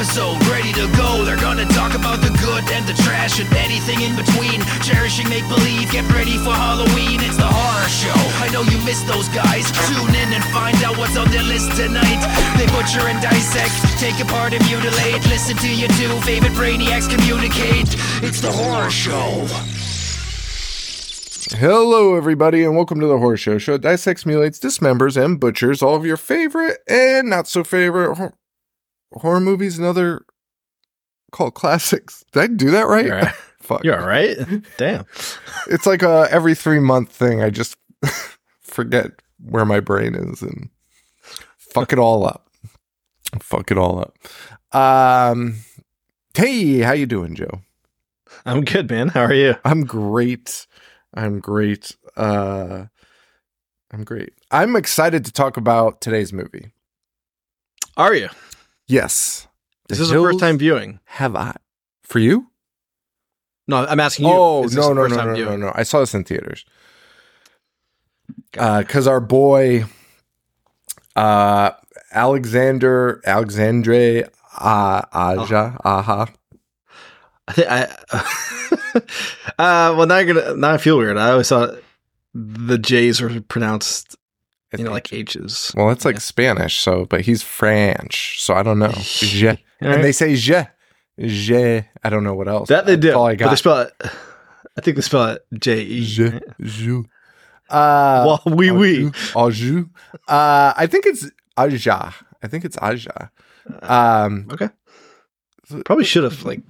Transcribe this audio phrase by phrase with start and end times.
[0.00, 1.28] episode, ready to go.
[1.28, 4.64] They're gonna talk about the good and the trash and anything in between.
[4.80, 7.20] Cherishing make believe, get ready for Halloween.
[7.20, 8.16] It's the horror show.
[8.40, 9.68] I know you miss those guys.
[9.92, 12.20] Tune in and find out what's on their list tonight.
[12.56, 15.20] They butcher and dissect, take apart and mutilate.
[15.28, 17.92] Listen to your two favorite brainiacs communicate.
[18.24, 19.44] It's the horror show.
[21.60, 23.58] Hello, everybody, and welcome to the Horror Show.
[23.58, 28.32] Show dissects, mutilates, dismembers, and butchers all of your favorite and not so favorite
[29.12, 30.24] horror movies and other
[31.32, 32.24] cult classics.
[32.32, 33.06] Did I do that right?
[33.06, 33.22] You're.
[33.60, 33.84] Fuck.
[33.84, 34.36] You're all right.
[34.78, 35.04] Damn.
[35.68, 37.42] It's like a every three month thing.
[37.42, 37.76] I just
[38.62, 40.70] forget where my brain is and
[41.58, 42.48] fuck it all up.
[43.38, 44.16] Fuck it all up.
[44.74, 45.56] Um,
[46.34, 47.60] hey, how you doing, Joe?
[48.46, 49.08] I'm good, man.
[49.08, 49.54] How are you?
[49.64, 50.66] I'm great.
[51.14, 51.96] I'm great.
[52.16, 52.86] Uh
[53.92, 54.32] I'm great.
[54.50, 56.70] I'm excited to talk about today's movie.
[57.96, 58.28] Are you?
[58.90, 59.46] Yes.
[59.88, 60.98] This The is a first time viewing.
[61.04, 61.54] Have I?
[62.02, 62.48] For you?
[63.68, 64.32] No, I'm asking you.
[64.34, 65.72] Oh, is this no, no, first no, no, no, no.
[65.74, 66.64] I saw this in theaters.
[68.52, 69.84] Because our boy
[71.14, 71.70] uh
[72.12, 76.26] Alexander Alexandre uh, Aja Aha.
[77.46, 77.82] I think I.
[79.58, 80.56] uh, well, now you're gonna.
[80.56, 81.16] Now I feel weird.
[81.16, 81.78] I always thought
[82.34, 84.16] the J's were pronounced,
[84.78, 85.72] you know, like H's.
[85.76, 86.20] Well, it's like Yeah.
[86.20, 88.92] Spanish, so but he's French, so I don't know.
[88.94, 89.48] Je.
[89.48, 90.64] All And they say je.
[91.18, 91.84] Je.
[92.04, 92.68] I don't know what else.
[92.68, 93.18] that they That's do.
[93.18, 93.58] all I But they got.
[93.58, 93.92] spell it.
[94.78, 96.04] I think they spell it J E.
[96.04, 96.40] Je.
[96.60, 97.02] Je.
[97.68, 99.10] Uh, Well, oui, oui.
[99.36, 99.88] Aju.
[100.28, 102.12] Uh, I think it's Aja.
[102.42, 103.30] I think it's Aja.
[103.82, 104.68] Um, Okay.
[105.84, 106.62] Probably should have like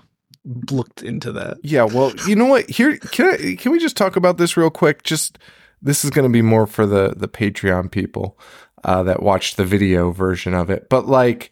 [0.70, 1.56] looked into that.
[1.62, 1.84] yeah.
[1.84, 2.68] Well, you know what?
[2.68, 5.02] Here, can I, can we just talk about this real quick?
[5.04, 5.38] Just
[5.82, 8.38] this is going to be more for the the Patreon people
[8.84, 10.88] uh, that watched the video version of it.
[10.88, 11.50] But like,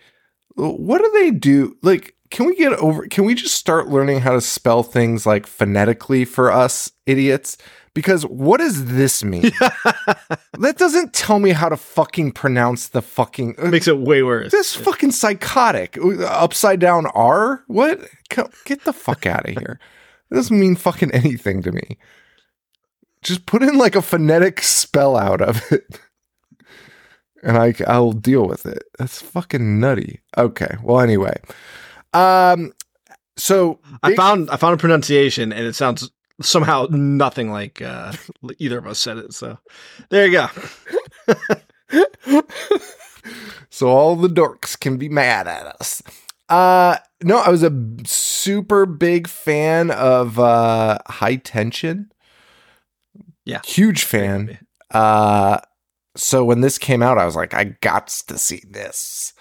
[0.55, 1.77] what do they do?
[1.83, 3.07] Like, can we get over?
[3.07, 7.57] Can we just start learning how to spell things like phonetically for us idiots?
[7.95, 9.43] Because what does this mean?
[10.61, 13.57] that doesn't tell me how to fucking pronounce the fucking.
[13.59, 14.53] uh, Makes it way worse.
[14.53, 15.99] this fucking psychotic.
[16.21, 17.65] Upside down R?
[17.67, 18.01] What?
[18.65, 19.81] Get the fuck out of here.
[20.31, 21.99] It doesn't mean fucking anything to me.
[23.23, 26.01] Just put in like a phonetic spell out of it.
[27.43, 28.83] And I I'll deal with it.
[28.99, 30.21] That's fucking nutty.
[30.37, 30.77] Okay.
[30.83, 31.41] Well anyway.
[32.13, 32.73] Um
[33.37, 38.13] so I big- found I found a pronunciation and it sounds somehow nothing like uh,
[38.59, 39.33] either of us said it.
[39.33, 39.59] So
[40.11, 40.49] there you go.
[43.71, 46.03] so all the dorks can be mad at us.
[46.49, 47.73] Uh no, I was a
[48.05, 52.11] super big fan of uh High Tension.
[53.49, 53.63] Yeah.
[53.65, 54.59] Huge fan.
[54.91, 55.61] Uh
[56.17, 59.33] so when this came out I was like I got to see this.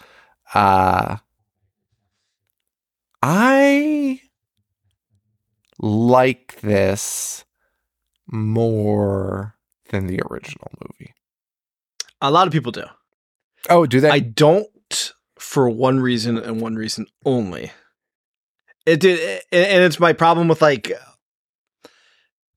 [0.54, 1.18] Uh
[3.22, 4.22] I
[5.80, 7.44] like this
[8.28, 9.56] more
[9.90, 11.14] than the original movie.
[12.22, 12.86] A lot of people do.
[13.70, 14.10] Oh, do they?
[14.10, 17.72] I don't for one reason and one reason only.
[18.86, 20.94] It did, and and it's my problem with like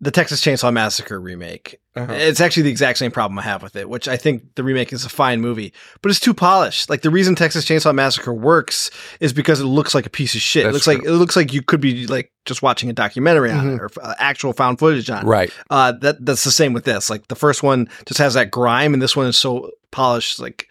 [0.03, 1.79] the Texas Chainsaw Massacre remake.
[1.95, 2.13] Uh-huh.
[2.13, 4.93] It's actually the exact same problem I have with it, which I think the remake
[4.93, 6.89] is a fine movie, but it's too polished.
[6.89, 8.91] Like the reason Texas Chainsaw Massacre works
[9.21, 10.65] is because it looks like a piece of shit.
[10.65, 13.51] That's it looks like it looks like you could be like just watching a documentary
[13.51, 15.29] on it or uh, actual found footage on it.
[15.29, 15.53] Right.
[15.69, 17.11] Uh, that that's the same with this.
[17.11, 20.41] Like the first one just has that grime, and this one is so polished.
[20.41, 20.69] Like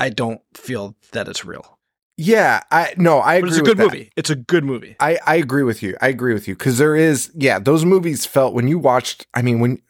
[0.00, 1.77] I don't feel that it's real.
[2.18, 4.10] Yeah, I no, I But agree it's a good movie.
[4.16, 4.96] It's a good movie.
[4.98, 5.96] I, I agree with you.
[6.00, 9.26] I agree with you because there is, yeah, those movies felt when you watched.
[9.34, 9.80] I mean, when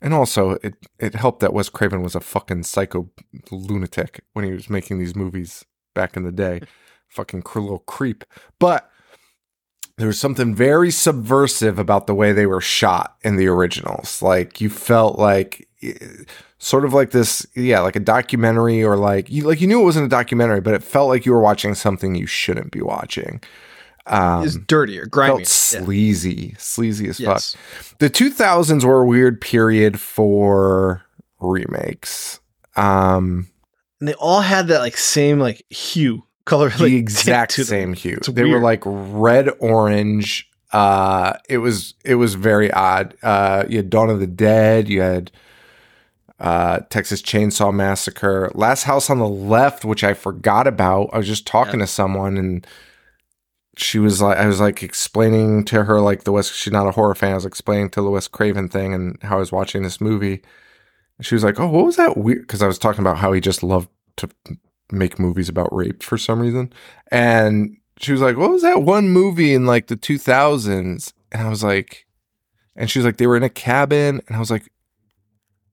[0.00, 3.10] and also it it helped that Wes Craven was a fucking psycho
[3.50, 5.64] lunatic when he was making these movies
[5.94, 6.62] back in the day,
[7.08, 8.24] fucking little creep.
[8.58, 8.90] But
[9.98, 14.22] there was something very subversive about the way they were shot in the originals.
[14.22, 15.67] Like you felt like
[16.58, 19.84] sort of like this, yeah, like a documentary or like you like you knew it
[19.84, 23.40] wasn't a documentary, but it felt like you were watching something you shouldn't be watching.
[24.06, 25.44] Um, it's dirtier, grimy.
[25.44, 27.54] sleazy, sleazy as Yes.
[27.54, 27.98] fuck.
[27.98, 31.02] The 2000s were a weird period for
[31.40, 32.40] remakes.
[32.74, 33.48] Um,
[34.00, 38.16] And they all had that like same like hue color, like the exact same hue.
[38.16, 40.48] It's they were like red orange.
[40.72, 43.14] Uh, it was it was very odd.
[43.22, 44.88] Uh, you had Dawn of the Dead.
[44.88, 45.30] You had
[46.40, 48.50] uh, Texas Chainsaw Massacre.
[48.54, 51.10] Last House on the Left, which I forgot about.
[51.12, 52.66] I was just talking to someone and
[53.76, 56.54] she was like, I was like explaining to her like the West.
[56.54, 57.32] She's not a horror fan.
[57.32, 60.42] I was explaining to the Wes Craven thing and how I was watching this movie.
[61.20, 63.40] She was like, "Oh, what was that weird?" Because I was talking about how he
[63.40, 64.28] just loved to
[64.92, 66.72] make movies about rape for some reason.
[67.10, 71.12] And she was like, What was that one movie in like the 2000s?
[71.32, 72.06] And I was like,
[72.76, 74.20] And she was like, They were in a cabin.
[74.26, 74.70] And I was like,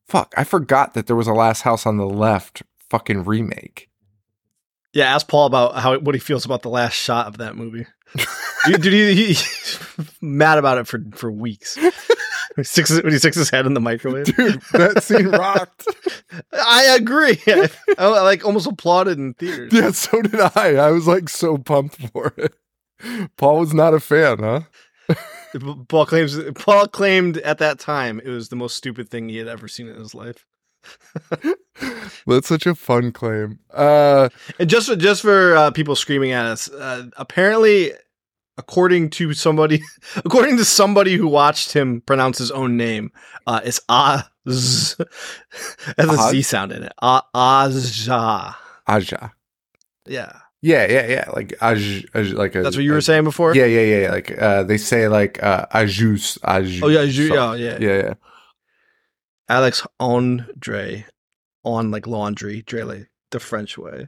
[0.07, 3.89] Fuck, I forgot that there was a Last House on the Left fucking remake.
[4.95, 7.85] Yeah, ask Paul about how what he feels about the last shot of that movie.
[8.65, 9.79] dude, dude he, he, he's
[10.21, 11.75] mad about it for for weeks.
[11.75, 11.91] When
[12.55, 14.25] he, sticks his, when he sticks his head in the microwave.
[14.33, 15.85] Dude, that scene rocked.
[16.53, 17.37] I agree.
[17.45, 19.73] I, I, like almost applauded in theaters.
[19.73, 20.75] Yeah, so did I.
[20.75, 22.55] I was like so pumped for it.
[23.35, 24.61] Paul was not a fan, huh?
[25.87, 29.47] Paul claims Paul claimed at that time it was the most stupid thing he had
[29.47, 30.45] ever seen in his life.
[32.27, 33.59] That's such a fun claim.
[33.73, 34.29] Uh,
[34.59, 37.91] and just for, just for uh, people screaming at us, uh, apparently,
[38.57, 39.81] according to somebody,
[40.17, 43.11] according to somebody who watched him pronounce his own name,
[43.47, 44.23] uh, it's Az.
[45.97, 46.93] Has a Z sound in it.
[47.01, 48.55] Azja.
[48.87, 49.31] Aja.
[50.05, 50.33] Yeah.
[50.65, 51.29] Yeah, yeah, yeah.
[51.31, 53.53] Like aj, aj like a, That's what you were a- saying before.
[53.53, 54.01] Yeah, yeah, yeah.
[54.01, 54.11] yeah.
[54.11, 56.81] Like uh, they say like uh, ajus, ajus.
[56.81, 57.77] Oh yeah, yeah, yeah.
[57.79, 58.13] yeah, yeah.
[59.47, 61.05] Alex Andre,
[61.63, 64.07] on like laundry, Dre like the French way.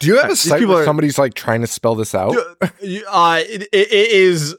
[0.00, 2.34] Do you have a These site where are- somebody's like trying to spell this out?
[2.34, 4.56] Uh, it, it, it is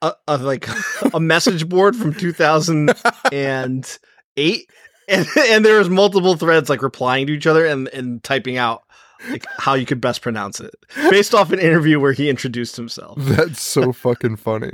[0.00, 0.66] a, a like
[1.14, 4.70] a message board from 2008
[5.08, 8.82] and, and there's multiple threads like replying to each other and, and typing out
[9.28, 10.74] like how you could best pronounce it
[11.10, 14.72] based off an interview where he introduced himself That's so fucking funny.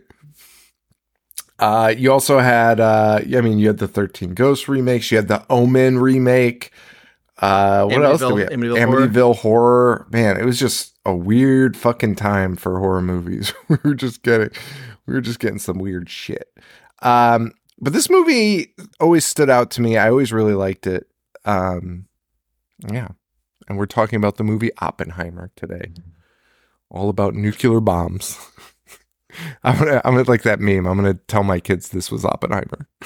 [1.58, 5.28] Uh, you also had, uh, I mean, you had the 13 Ghosts remakes, you had
[5.28, 6.70] the Omen remake.
[7.38, 8.50] Uh, what else did we have?
[8.50, 10.06] Amityville Amityville, horror.
[10.10, 13.52] Man, it was just a weird fucking time for horror movies.
[13.69, 14.50] we were just getting,
[15.06, 16.52] we were just getting some weird shit.
[17.02, 19.96] Um, but this movie always stood out to me.
[19.96, 21.08] I always really liked it.
[21.44, 22.06] Um,
[22.90, 23.08] yeah.
[23.68, 25.92] And we're talking about the movie Oppenheimer today.
[26.90, 28.38] All about nuclear bombs.
[29.64, 30.86] I'm gonna, I'm gonna like that meme.
[30.86, 32.88] I'm gonna tell my kids this was Oppenheimer.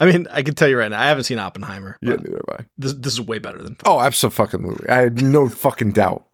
[0.00, 2.58] i mean i can tell you right now i haven't seen oppenheimer Yeah, neither have
[2.58, 2.64] I.
[2.78, 4.88] this, this is way better than Oh, absolutely.
[4.88, 6.26] I had no fucking doubt.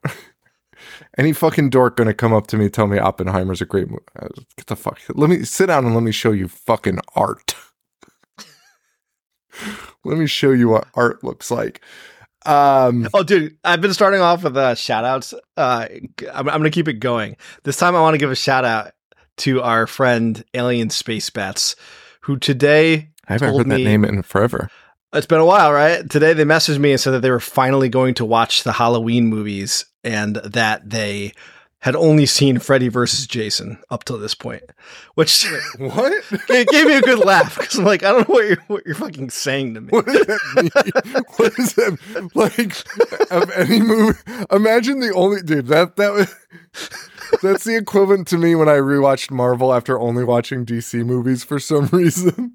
[1.18, 4.02] Any fucking dork gonna come up to me and tell me Oppenheimer's a great movie?
[4.18, 4.98] Uh, Get the fuck.
[5.10, 7.54] Let me sit down and let me show you fucking art.
[10.08, 11.80] Let me show you what art looks like.
[12.46, 15.34] Um, Oh, dude, I've been starting off with uh, shout outs.
[15.56, 15.86] Uh,
[16.32, 17.36] I'm, I'm going to keep it going.
[17.64, 18.92] This time, I want to give a shout out
[19.38, 21.76] to our friend Alien Space Bats,
[22.22, 24.70] who today, I haven't heard that name in forever.
[25.12, 26.08] it's been a while, right?
[26.08, 29.26] Today, they messaged me and said that they were finally going to watch the Halloween
[29.26, 31.32] movies and that they
[31.80, 34.64] had only seen Freddy versus Jason up till this point,
[35.14, 35.46] which
[35.78, 36.12] What?
[36.48, 38.86] it gave me a good laugh because I'm like, I don't know what you're, what
[38.86, 39.88] you're fucking saying to me.
[39.90, 41.24] What does that mean?
[41.36, 44.18] what is that like of any movie?
[44.50, 46.34] Imagine the only dude that that was
[47.42, 51.58] that's the equivalent to me when I rewatched Marvel after only watching DC movies for
[51.60, 52.54] some reason.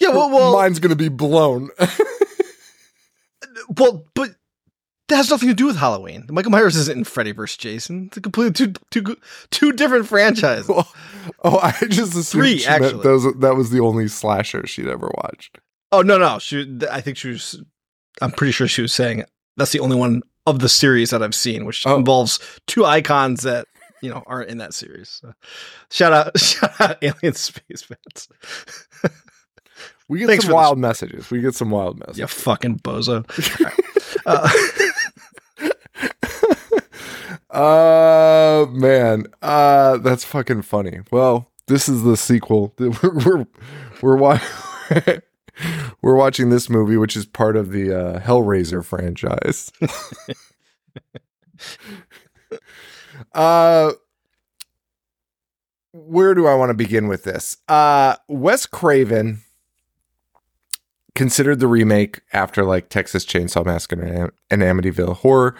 [0.00, 1.70] Yeah, well, well, Mine's gonna be blown.
[3.68, 4.30] Well, but
[5.08, 6.26] that has nothing to do with Halloween.
[6.30, 7.56] Michael Myers isn't in Freddy vs.
[7.56, 8.06] Jason.
[8.08, 9.16] It's a completely two, two,
[9.50, 10.68] two different franchises.
[10.70, 13.02] oh, I just assumed Three, she actually.
[13.02, 15.58] those that was the only slasher she'd ever watched.
[15.92, 16.38] Oh no, no.
[16.38, 17.62] She, I think she was.
[18.20, 19.24] I'm pretty sure she was saying
[19.56, 21.96] that's the only one of the series that I've seen, which Oh.
[21.96, 23.66] involves two icons that
[24.02, 25.08] you know aren't in that series.
[25.22, 25.32] So,
[25.90, 28.28] shout out, shout out, Alien Space Bats.
[30.08, 31.30] We get Thanks some wild messages.
[31.30, 32.18] We get some wild messages.
[32.18, 33.24] you fucking bozo.
[34.26, 34.48] uh,
[37.56, 41.00] Uh man, uh that's fucking funny.
[41.10, 42.74] Well, this is the sequel.
[42.78, 43.46] We're
[44.02, 44.16] we're we're,
[46.02, 49.72] we're watching this movie, which is part of the uh, Hellraiser franchise.
[53.34, 53.92] uh,
[55.92, 57.56] where do I want to begin with this?
[57.68, 59.40] Uh, Wes Craven
[61.14, 65.56] considered the remake after like Texas Chainsaw Massacre and Amityville Horror.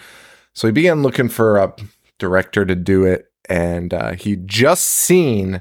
[0.56, 1.74] So he began looking for a
[2.18, 5.60] director to do it, and uh, he just seen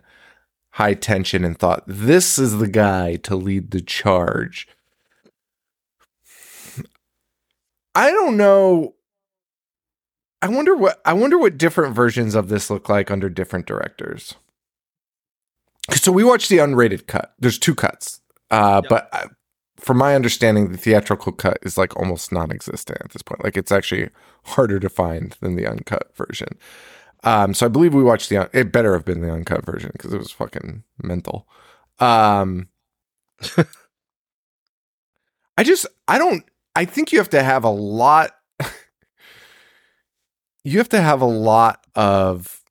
[0.71, 4.69] High Tension and thought this is the guy to lead the charge.
[7.93, 8.95] I don't know.
[10.41, 14.35] I wonder what I wonder what different versions of this look like under different directors.
[15.91, 17.33] So we watched the unrated cut.
[17.37, 18.89] There's two cuts, uh, Yep.
[18.89, 19.27] but uh,
[19.85, 23.43] from my understanding, the theatrical cut is like almost non-existent at this point.
[23.43, 24.09] Like it's actually
[24.45, 26.47] harder to find than the uncut version.
[27.23, 28.37] Um, so I believe we watched the.
[28.37, 31.47] Un- it better have been the uncut version because it was fucking mental.
[31.99, 32.69] Um,
[35.55, 36.43] I just I don't
[36.75, 38.31] I think you have to have a lot.
[40.63, 42.63] you have to have a lot of.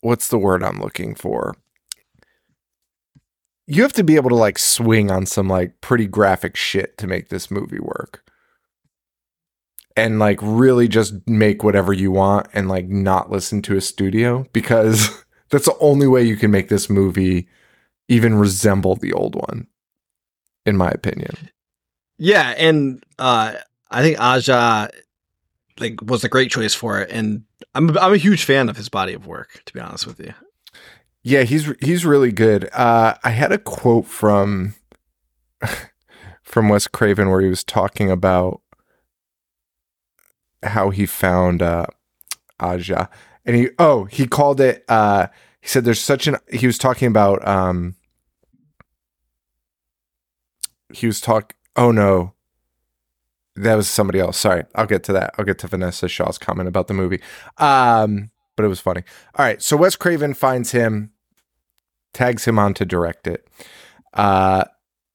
[0.00, 1.56] What's the word I'm looking for?
[3.66, 7.06] You have to be able to like swing on some like pretty graphic shit to
[7.06, 8.22] make this movie work.
[9.96, 14.46] And like really just make whatever you want and like not listen to a studio
[14.52, 17.48] because that's the only way you can make this movie
[18.08, 19.66] even resemble the old one,
[20.64, 21.50] in my opinion.
[22.18, 23.54] Yeah, and uh,
[23.90, 24.88] I think Aja
[25.78, 27.44] like was a great choice for it, and
[27.74, 29.62] I'm I'm a huge fan of his body of work.
[29.66, 30.32] To be honest with you,
[31.26, 32.72] Yeah, he's he's really good.
[32.72, 34.76] Uh, I had a quote from
[36.44, 38.60] from Wes Craven where he was talking about
[40.62, 41.86] how he found uh,
[42.60, 43.08] Aja,
[43.44, 44.84] and he oh he called it.
[44.88, 45.26] Uh,
[45.60, 46.36] he said there's such an.
[46.52, 47.44] He was talking about.
[47.44, 47.96] Um,
[50.94, 51.56] he was talk.
[51.74, 52.34] Oh no,
[53.56, 54.38] that was somebody else.
[54.38, 55.34] Sorry, I'll get to that.
[55.36, 57.20] I'll get to Vanessa Shaw's comment about the movie.
[57.58, 59.02] Um, but it was funny.
[59.34, 61.10] All right, so Wes Craven finds him,
[62.12, 63.48] tags him on to direct it.
[64.14, 64.64] Uh,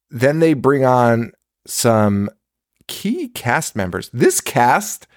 [0.10, 1.32] then they bring on
[1.66, 2.30] some
[2.88, 4.10] key cast members.
[4.10, 5.08] This cast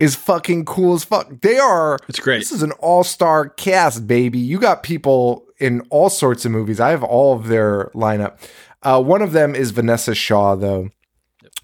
[0.00, 1.40] is fucking cool as fuck.
[1.40, 1.98] They are.
[2.08, 2.38] it's great.
[2.38, 4.38] This is an all-star cast, baby.
[4.38, 6.80] You got people in all sorts of movies.
[6.80, 8.38] I have all of their lineup.
[8.82, 10.90] Uh, one of them is Vanessa Shaw, though,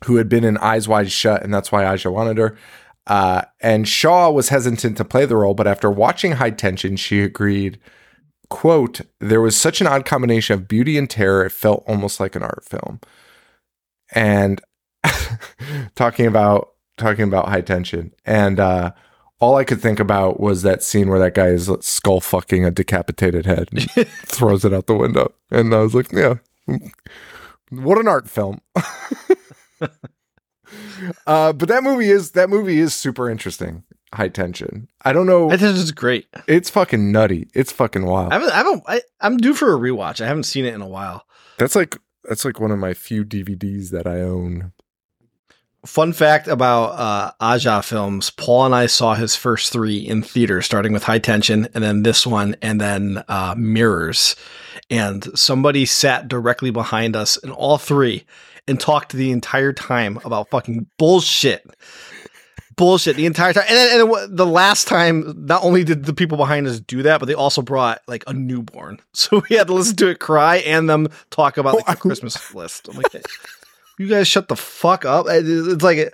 [0.04, 2.56] who had been in Eyes Wide Shut, and that's why Aja wanted her.
[3.06, 7.22] Uh, and Shaw was hesitant to play the role, but after watching High Tension, she
[7.22, 7.78] agreed.
[8.50, 12.36] "Quote: There was such an odd combination of beauty and terror; it felt almost like
[12.36, 13.00] an art film."
[14.12, 14.60] And
[15.94, 18.92] talking about talking about High Tension, and uh,
[19.40, 22.70] all I could think about was that scene where that guy is skull fucking a
[22.70, 23.90] decapitated head and
[24.26, 26.34] throws it out the window, and I was like, "Yeah,
[27.70, 28.60] what an art film."
[31.26, 33.84] uh, but that movie is that movie is super interesting.
[34.12, 34.88] High tension.
[35.02, 35.46] I don't know.
[35.50, 36.26] I think this is great.
[36.48, 37.48] It's fucking nutty.
[37.54, 38.32] It's fucking wild.
[38.32, 40.20] I haven't, I haven't, I, I'm due for a rewatch.
[40.20, 41.24] I haven't seen it in a while.
[41.58, 44.72] That's like that's like one of my few DVDs that I own.
[45.86, 50.60] Fun fact about uh, Aja films: Paul and I saw his first three in theater,
[50.60, 54.36] starting with High Tension, and then this one, and then uh, Mirrors.
[54.90, 58.26] And somebody sat directly behind us in all three
[58.66, 61.64] and talked the entire time about fucking bullshit.
[62.80, 66.14] Bullshit the entire time, and then, and then the last time, not only did the
[66.14, 69.68] people behind us do that, but they also brought like a newborn, so we had
[69.68, 72.88] to listen to it cry and them talk about like, the Christmas list.
[72.88, 73.12] I'm like,
[73.98, 75.26] you guys shut the fuck up.
[75.28, 76.10] It's like a,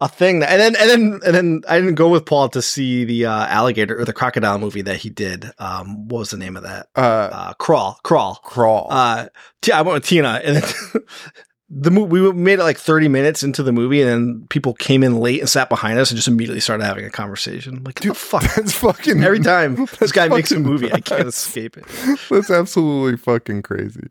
[0.00, 2.62] a thing that, and then and then and then I didn't go with Paul to
[2.62, 5.50] see the uh, alligator or the crocodile movie that he did.
[5.58, 6.88] Um, what was the name of that?
[6.94, 7.00] Uh,
[7.32, 8.36] Uh, crawl, crawl.
[8.44, 8.86] crawl.
[8.90, 9.26] Uh,
[9.62, 11.02] T- I went with Tina, and then
[11.70, 15.02] the mo- we made it like thirty minutes into the movie, and then people came
[15.02, 17.78] in late and sat behind us and just immediately started having a conversation.
[17.78, 18.42] I'm like, dude fuck.
[18.56, 21.84] that's fucking Every time this guy makes a fucking movie, I can't escape it.
[22.30, 24.08] That's absolutely fucking crazy.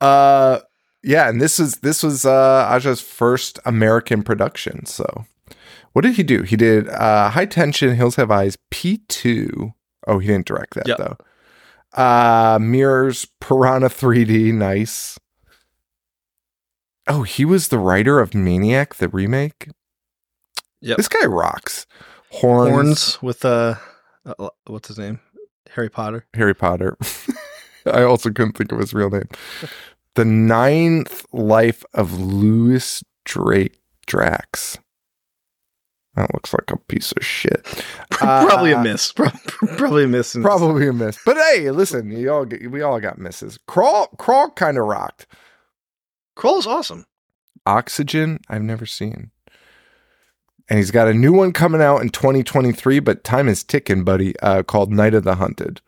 [0.00, 0.60] Uh
[1.02, 4.86] yeah, and this is this was uh Aja's first American production.
[4.86, 5.26] So
[5.92, 6.42] what did he do?
[6.42, 9.72] He did uh High Tension, Hills Have Eyes, P2.
[10.06, 10.98] Oh, he didn't direct that Yep.
[10.98, 11.16] though.
[12.02, 15.18] Uh Mirrors, Piranha 3D, nice.
[17.12, 19.68] Oh, he was the writer of Maniac, the remake.
[20.80, 20.96] Yep.
[20.96, 21.86] This guy rocks.
[22.30, 23.74] Horns, Horns with uh,
[24.24, 25.18] uh, what's his name?
[25.70, 26.24] Harry Potter.
[26.34, 26.96] Harry Potter.
[27.86, 29.28] I also couldn't think of his real name.
[30.14, 34.78] The Ninth Life of Louis Drake Drax.
[36.14, 37.64] That looks like a piece of shit.
[38.10, 39.12] Probably a Uh, miss.
[39.12, 40.36] Probably a miss.
[40.40, 41.18] Probably a miss.
[41.24, 43.58] But hey, listen, all get, we all got misses.
[43.66, 45.26] Crawl, crawl, kind of rocked.
[46.44, 47.06] Is awesome.
[47.66, 49.30] Oxygen, I've never seen.
[50.68, 54.38] And he's got a new one coming out in 2023, but time is ticking, buddy.
[54.40, 55.80] Uh, called Night of the Hunted.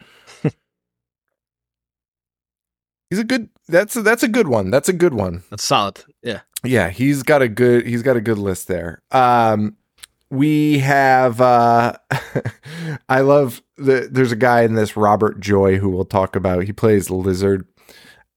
[3.10, 3.48] he's a good.
[3.68, 4.70] That's a, that's a good one.
[4.70, 5.44] That's a good one.
[5.50, 6.02] That's solid.
[6.22, 6.40] Yeah.
[6.64, 7.86] Yeah, he's got a good.
[7.86, 9.02] He's got a good list there.
[9.12, 9.76] Um,
[10.30, 11.40] we have.
[11.40, 11.94] uh
[13.08, 14.08] I love the.
[14.10, 16.64] There's a guy in this Robert Joy who we'll talk about.
[16.64, 17.66] He plays Lizard.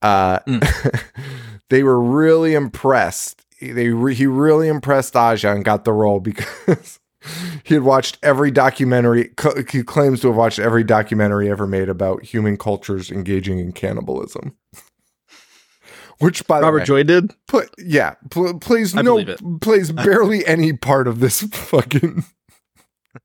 [0.02, 0.40] Uh,
[1.70, 3.42] they were really impressed.
[3.62, 7.00] They re- he really impressed Aja and got the role because
[7.64, 9.30] he had watched every documentary.
[9.38, 13.72] co- He claims to have watched every documentary ever made about human cultures engaging in
[13.72, 14.56] cannibalism.
[16.20, 17.34] Which, by the Robert way, Joy did.
[17.48, 19.24] put yeah, pl- plays I no
[19.60, 22.24] plays barely any part of this fucking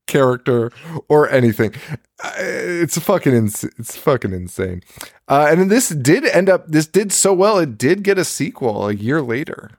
[0.07, 0.71] character
[1.09, 1.73] or anything.
[2.37, 4.81] It's fucking ins- it's fucking insane.
[5.27, 8.25] Uh, and then this did end up this did so well it did get a
[8.25, 9.71] sequel a year later.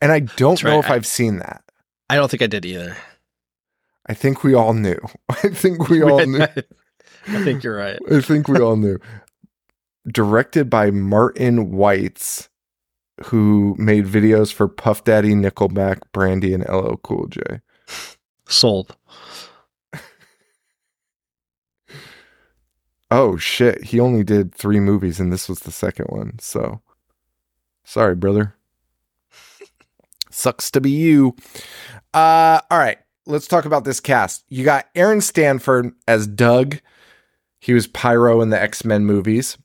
[0.00, 1.62] And I don't know if I've seen that.
[2.10, 2.96] I don't think I did either.
[4.06, 4.98] I think we all knew.
[5.28, 6.40] I think we all knew.
[7.28, 7.98] I think you're right.
[8.10, 8.98] I think we all knew.
[10.08, 12.48] Directed by Martin Whites,
[13.26, 17.60] who made videos for Puff Daddy, Nickelback, Brandy, and LL Cool J.
[18.52, 18.96] Sold.
[23.10, 26.38] Oh shit, he only did three movies and this was the second one.
[26.38, 26.80] So
[27.84, 28.54] sorry, brother.
[30.30, 31.36] Sucks to be you.
[32.14, 34.44] Uh all right, let's talk about this cast.
[34.48, 36.78] You got Aaron Stanford as Doug.
[37.60, 39.58] He was Pyro in the X-Men movies.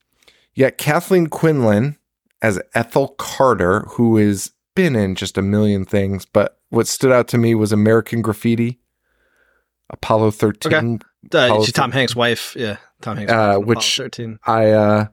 [0.58, 1.98] Got Kathleen Quinlan
[2.41, 7.27] as Ethel Carter, who has been in just a million things, but what stood out
[7.29, 8.79] to me was American Graffiti,
[9.89, 10.74] Apollo 13,
[11.33, 12.55] Uh, Apollo she's Tom Hanks' wife.
[12.57, 14.39] Yeah, Tom Hanks' Uh, wife from Apollo which- 13.
[14.45, 15.07] I uh,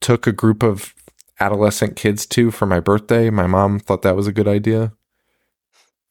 [0.00, 0.94] took a group of
[1.40, 3.30] adolescent kids to for my birthday.
[3.30, 4.92] My mom thought that was a good idea.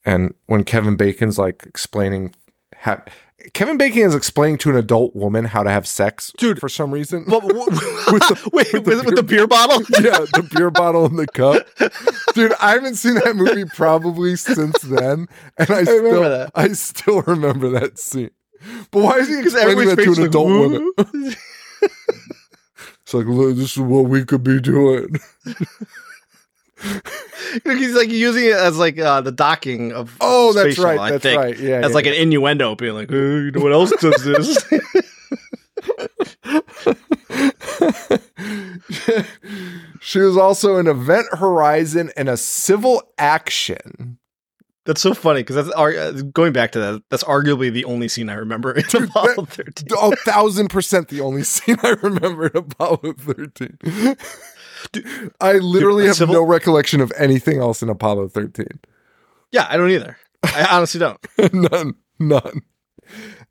[0.05, 2.33] And when Kevin Bacon's like explaining,
[2.73, 3.03] how,
[3.53, 6.59] Kevin Bacon is explaining to an adult woman how to have sex, Dude.
[6.59, 7.23] for some reason.
[7.27, 9.81] But, w- the- wait, with with, the with the beer bottle?
[10.01, 11.67] yeah, the beer bottle and the cup.
[12.33, 15.27] Dude, I haven't seen that movie probably since then,
[15.57, 16.51] and I, still remember that.
[16.55, 18.31] I still remember that scene.
[18.89, 20.91] But why is he explaining that to an like, adult woman?
[23.03, 25.15] It's like, look, this is what we could be doing.
[27.63, 30.15] He's like using it as like uh, the docking of.
[30.21, 30.99] Oh, that's right.
[30.99, 31.39] I That's think.
[31.39, 31.57] right.
[31.57, 31.77] Yeah.
[31.77, 34.63] As yeah, like an innuendo, being like, oh, you know what else does this?
[40.01, 44.17] she was also in Event Horizon and a Civil Action.
[44.85, 47.03] that's so funny because that's uh, going back to that.
[47.09, 49.87] That's arguably the only scene I remember in Apollo 13.
[49.97, 53.13] A thousand percent the only scene I remember in Apollo
[54.93, 55.31] 13.
[55.41, 58.67] I literally Dude, have Civil- no recollection of anything else in Apollo 13.
[59.51, 60.17] Yeah, I don't either.
[60.43, 61.53] I honestly don't.
[61.53, 61.95] none.
[62.19, 62.61] None.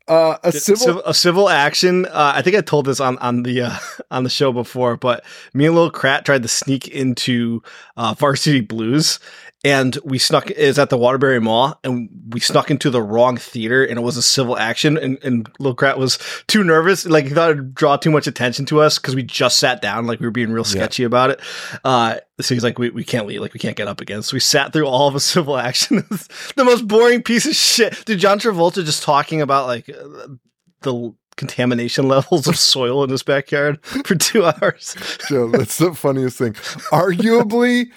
[0.07, 1.01] Uh, a civil.
[1.05, 2.05] A civil action.
[2.05, 3.77] Uh, I think I told this on on the uh,
[4.11, 7.61] on the show before, but me and Lil Krat tried to sneak into
[7.97, 9.19] uh, Varsity Blues,
[9.63, 13.83] and we snuck is at the Waterbury Mall, and we snuck into the wrong theater,
[13.83, 17.31] and it was a civil action, and and Lil Krat was too nervous, like he
[17.33, 20.27] thought it'd draw too much attention to us because we just sat down, like we
[20.27, 20.71] were being real Yeah.
[20.71, 21.39] sketchy about it.
[21.83, 24.21] Uh, so he's like, we, we can't leave, like we can't get up again.
[24.21, 26.05] So we sat through all of a civil action.
[26.55, 28.05] the most boring piece of shit.
[28.05, 29.87] Dude, John Travolta just talking about like
[30.81, 34.95] the contamination levels of soil in his backyard for two hours.
[35.27, 36.53] Joe, that's the funniest thing.
[36.91, 37.87] Arguably,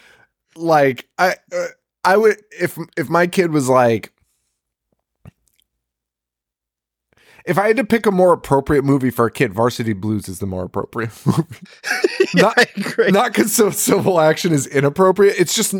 [0.56, 1.66] like I, uh,
[2.04, 4.12] I would if if my kid was like,
[7.46, 10.38] if I had to pick a more appropriate movie for a kid, Varsity Blues is
[10.40, 11.56] the more appropriate movie.
[12.34, 13.10] Not- agree.
[13.10, 15.36] Not because civil action is inappropriate.
[15.38, 15.74] It's just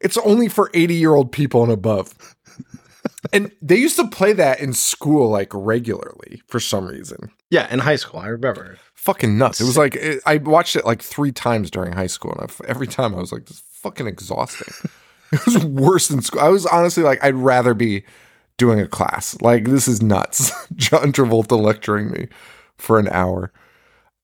[0.00, 2.14] it's only for eighty year old people and above.
[3.32, 7.30] and they used to play that in school like regularly for some reason.
[7.50, 8.78] yeah, in high school, I remember.
[8.94, 9.60] fucking nuts.
[9.60, 12.64] It was like it, I watched it like three times during high school, and I,
[12.68, 14.72] every time I was like, "This is fucking exhausting."
[15.32, 16.40] it was worse than school.
[16.40, 18.04] I was honestly like, I'd rather be
[18.56, 19.40] doing a class.
[19.40, 20.50] Like this is nuts.
[20.74, 22.28] John Travolta lecturing me
[22.78, 23.52] for an hour.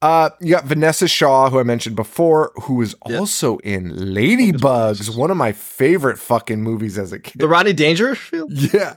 [0.02, 3.20] Uh, you got Vanessa Shaw, who I mentioned before, who was Yep.
[3.20, 7.38] also in Ladybugs, one of my favorite fucking movies as a kid.
[7.38, 8.50] The Rodney Dangerfield?
[8.72, 8.94] Yeah.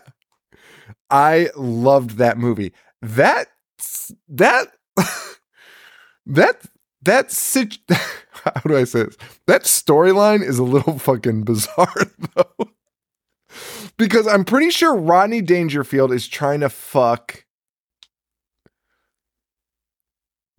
[1.10, 2.71] I loved that movie.
[3.02, 3.47] That
[4.30, 4.69] that
[6.26, 6.62] that
[7.06, 7.78] that sit
[8.44, 9.18] how do I say this?
[9.48, 12.70] That storyline is a little fucking bizarre though.
[13.98, 17.46] because I'm pretty sure Rodney Dangerfield is trying to fuck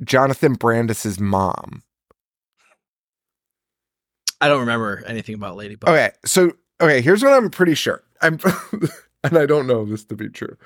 [0.03, 1.83] Jonathan Brandis's mom.
[4.41, 5.89] I don't remember anything about Ladybug.
[5.89, 8.03] Okay, so okay, here's what I'm pretty sure.
[8.21, 8.39] I'm
[9.25, 10.57] and I don't know this to be true.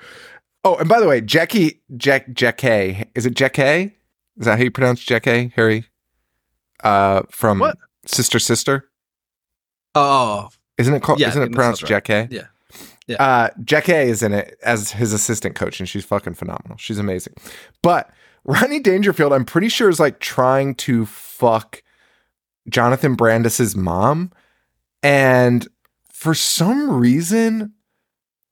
[0.63, 3.95] Oh, and by the way, Jackie Jack Jackie is it Jackie?
[4.39, 5.85] Is that how you pronounce Jackie, Harry?
[6.83, 7.77] Uh from What?
[8.05, 8.89] Sister Sister?
[9.95, 12.27] Oh, Isn't it called Yeah, isn't it pronounced right.
[12.31, 12.47] Yeah.
[13.07, 13.23] Yeah.
[13.23, 16.77] Uh is in it as his assistant coach and she's fucking phenomenal.
[16.77, 17.33] She's amazing.
[17.81, 18.11] But
[18.45, 21.83] Ronnie Dangerfield, I'm pretty sure is like trying to fuck
[22.69, 24.31] Jonathan Brandis's mom.
[25.03, 25.67] And
[26.11, 27.73] for some reason,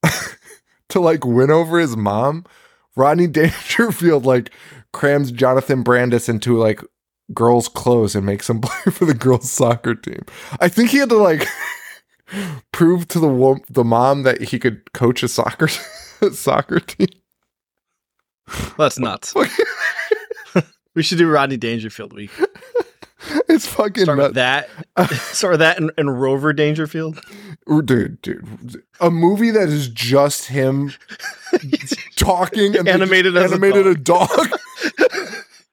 [0.90, 2.46] to like win over his mom,
[2.96, 4.52] Rodney Dangerfield like
[4.94, 6.82] crams Jonathan Brandis into like
[7.34, 10.24] girls' clothes and makes him play for the girls' soccer team.
[10.60, 11.46] I think he had to like
[12.72, 15.68] prove to the wo- the mom that he could coach a soccer
[16.32, 17.08] soccer team.
[18.78, 19.34] that's nuts.
[20.96, 22.32] we should do Rodney Dangerfield week.
[23.50, 24.70] it's fucking Start with that.
[25.12, 27.20] Start with that and, and Rover Dangerfield.
[27.86, 28.84] dude, dude.
[29.00, 30.94] A movie that is just him
[32.16, 34.30] talking and just Animated a animated a dog.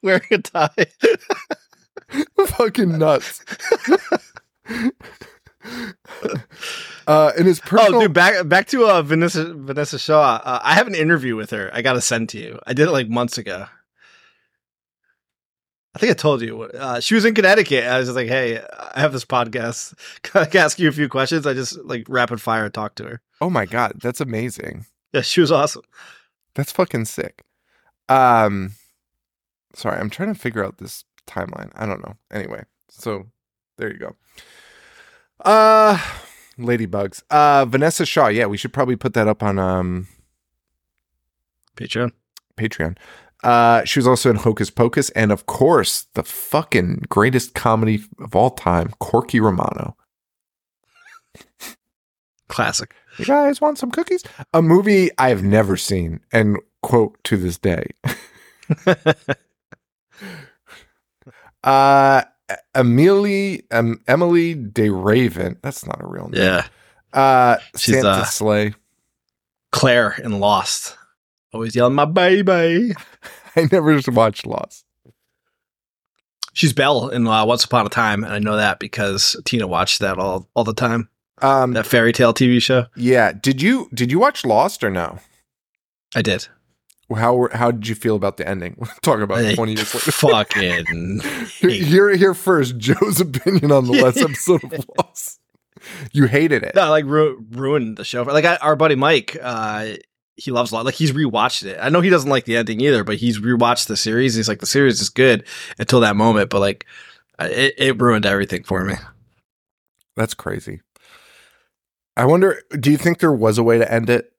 [0.02, 0.87] Wearing a tie.
[2.46, 3.42] fucking nuts.
[7.07, 10.40] uh, in his personal, Oh, dude, back back to uh, Vanessa Vanessa Shaw.
[10.44, 11.70] Uh, I have an interview with her.
[11.72, 12.59] I got to send to you.
[12.66, 13.66] I did it like months ago.
[15.94, 16.62] I think I told you.
[16.64, 17.85] Uh, she was in Connecticut.
[17.85, 18.61] I was just like, "Hey,
[18.94, 19.94] I have this podcast.
[20.22, 23.20] Can I ask you a few questions?" I just like rapid fire talked to her.
[23.40, 24.87] oh my god, that's amazing.
[25.12, 25.83] Yeah, she was awesome.
[26.54, 27.44] That's fucking sick.
[28.09, 28.72] Um,
[29.74, 31.70] sorry, I'm trying to figure out this timeline.
[31.76, 32.16] I don't know.
[32.33, 33.26] Anyway, so
[33.76, 34.16] there you go.
[35.44, 35.98] Uh,
[36.59, 37.22] ladybugs.
[37.30, 38.28] Uh, Vanessa Shaw.
[38.28, 40.09] Yeah, we should probably put that up on um
[41.76, 42.12] Patreon.
[42.57, 42.96] Patreon.
[43.44, 48.35] Uh, she was also in Hocus Pocus, and of course, the fucking greatest comedy of
[48.35, 49.96] all time, Corky Romano.
[52.48, 52.94] Classic.
[53.18, 54.22] You guys want some cookies?
[54.52, 57.87] A movie I have never seen, and quote to this day.
[61.64, 62.22] uh,
[62.74, 65.59] Emily, um, Emilie de Ravin.
[65.62, 66.42] That's not a real name.
[66.42, 66.66] Yeah,
[67.12, 68.74] Uh, She's, Santa uh, Slay.
[69.72, 70.96] Claire in Lost.
[71.55, 72.93] Always yelling, "My baby."
[73.57, 74.85] I never watched Lost.
[76.53, 80.01] She's Belle in uh, Once Upon a Time, and I know that because Tina watched
[80.01, 81.09] that all all the time.
[81.43, 82.87] Um, That fairy tale TV show.
[82.97, 83.33] yeah.
[83.33, 85.19] Did you did you watch Lost or no?
[86.14, 86.47] I did.
[87.14, 88.77] How how did you feel about the ending?
[89.03, 90.11] Talk about twenty years later.
[90.12, 91.21] fucking
[91.59, 95.40] Here, hate- here, here first, Joe's opinion on the last episode of Lost.
[96.12, 96.75] You hated it.
[96.75, 98.23] no, like ru- ruined the show.
[98.23, 99.95] Like I, our buddy Mike, uh,
[100.37, 100.85] he loves a lot.
[100.85, 101.79] Like he's rewatched it.
[101.81, 104.35] I know he doesn't like the ending either, but he's rewatched the series.
[104.35, 105.44] He's like the series is good
[105.79, 106.87] until that moment, but like
[107.38, 108.94] it, it ruined everything for me.
[110.16, 110.81] That's crazy.
[112.16, 114.33] I wonder, do you think there was a way to end it?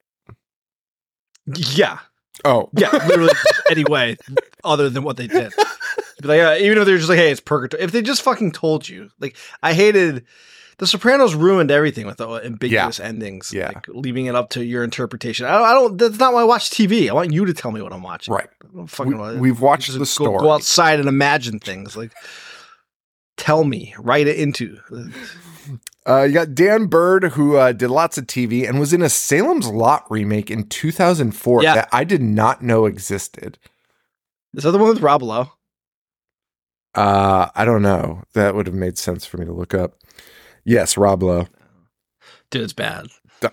[1.54, 2.00] Yeah,
[2.44, 3.34] Oh, yeah, literally
[3.70, 4.18] any way
[4.64, 5.54] other than what they did.
[6.22, 7.84] Be Like uh, even if they're just like, hey, it's purgatory.
[7.84, 10.26] If they just fucking told you, like I hated.
[10.78, 13.68] The Sopranos ruined everything with the ambiguous endings, Yeah.
[13.76, 15.46] like leaving it up to your interpretation.
[15.46, 15.98] I don't, I don't.
[15.98, 17.10] That's not why I watch TV.
[17.10, 18.34] I want you to tell me what I'm watching.
[18.34, 18.50] right.
[18.88, 20.40] Fucking we, we've watched the go, story.
[20.40, 21.96] go outside and imagine things.
[21.96, 22.12] Like,
[23.38, 24.78] tell me, write it into.
[26.08, 29.10] Uh, you got Dan Byrd, who uh, did lots of TV and was in a
[29.10, 31.74] Salem's Lot remake in 2004 Yeah.
[31.74, 33.58] that I did not know existed.
[34.54, 35.54] Is that the one with Rob Lowe?
[36.94, 38.22] Uh, I don't know.
[38.34, 39.96] That would have made sense for me to look up.
[40.66, 41.48] Yes, Rob Lowe.
[42.50, 43.08] Dude, it's bad.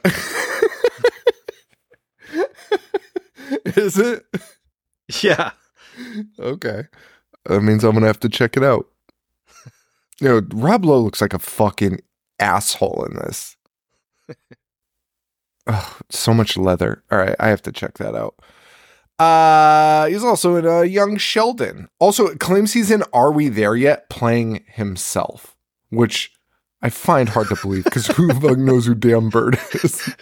[3.64, 4.24] Is it?
[5.22, 5.50] Yeah.
[6.38, 6.84] Okay.
[7.44, 8.86] That means I'm gonna have to check it out.
[10.20, 12.00] You know, Rob Lowe looks like a fucking
[12.38, 13.56] asshole in this.
[15.66, 17.02] oh, so much leather.
[17.10, 18.40] All right, I have to check that out.
[19.18, 21.88] Uh, he's also in uh, Young Sheldon.
[21.98, 24.08] Also, it claims he's in Are We There Yet?
[24.08, 25.56] playing himself,
[25.90, 26.31] which
[26.82, 30.14] I find hard to believe because who the fuck knows who Dan Byrd is?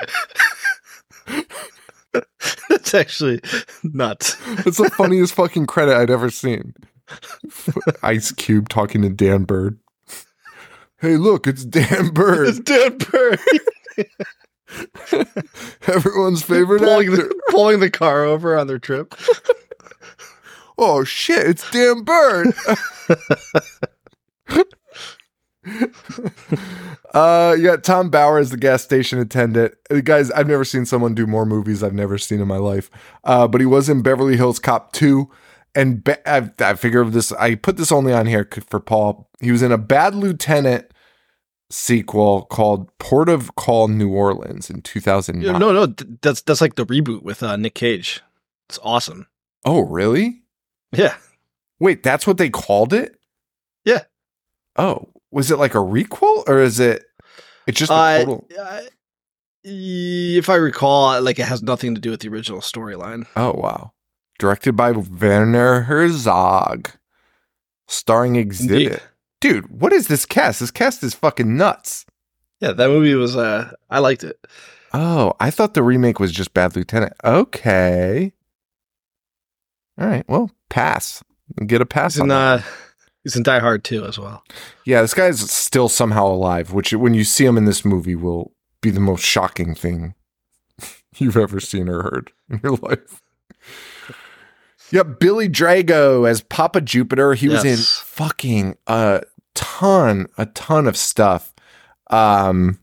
[2.69, 3.41] That's actually
[3.83, 4.37] nuts.
[4.67, 6.75] It's the funniest fucking credit I'd ever seen.
[8.03, 9.79] Ice Cube talking to Dan Byrd.
[11.01, 13.39] Hey, look, it's Dan Byrd, It's Dan Byrd
[15.89, 17.29] everyone's favorite pulling actor.
[17.29, 19.15] the, pulling the car over on their trip.
[20.79, 22.55] Oh shit, it's Dan Byrd.
[27.15, 29.75] uh, you got Tom Bower as the gas station attendant.
[29.91, 32.91] Uh, Guys, I've never seen someone do more movies I've never seen in my life.
[33.25, 35.29] Uh, but he was in Beverly Hills Cop 2.
[35.75, 39.29] And ba- I, I figure this, I put this only on here for Paul.
[39.41, 40.87] He was in a Bad Lieutenant
[41.71, 45.53] sequel called Port of Call New Orleans in 2009.
[45.53, 45.87] Yeah, no, no,
[46.21, 48.21] that's that's like the reboot with uh, Nick Cage.
[48.69, 49.29] It's awesome.
[49.65, 50.43] Oh, really?
[50.93, 51.17] Yeah.
[51.79, 53.17] Wait, that's what they called it?
[53.85, 54.03] Yeah.
[54.77, 57.05] Oh, was it like a requel or is it?
[57.67, 58.49] It's just a Uh, total.
[58.59, 58.81] uh,
[59.65, 63.27] if I recall, like it has nothing to do with the original storyline.
[63.37, 63.93] Oh wow!
[64.39, 66.91] Directed by Werner Herzog,
[67.89, 68.71] starring Xzibit.
[68.71, 69.01] Indeed.
[69.41, 70.61] Dude, what is this cast?
[70.61, 72.05] This cast is fucking nuts.
[72.61, 73.37] Yeah, that movie was.
[73.37, 74.39] uh I liked it.
[74.93, 77.13] Oh, I thought the remake was just Bad Lieutenant.
[77.25, 78.33] Okay.
[79.99, 80.25] All right.
[80.29, 81.23] Well, pass.
[81.67, 82.19] Get a pass.
[82.19, 82.61] On that.
[82.61, 82.63] uh,
[83.25, 84.43] he's in Die Hard too as well.
[84.85, 88.53] Yeah, this guy's still somehow alive, which when you see him in this movie will
[88.81, 90.15] be the most shocking thing
[91.17, 93.21] you've ever seen or heard in your life.
[94.93, 97.35] Yep, Billy Drago as Papa Jupiter.
[97.35, 99.23] He was in fucking a
[99.55, 101.55] ton, a ton of stuff.
[102.11, 102.81] Um,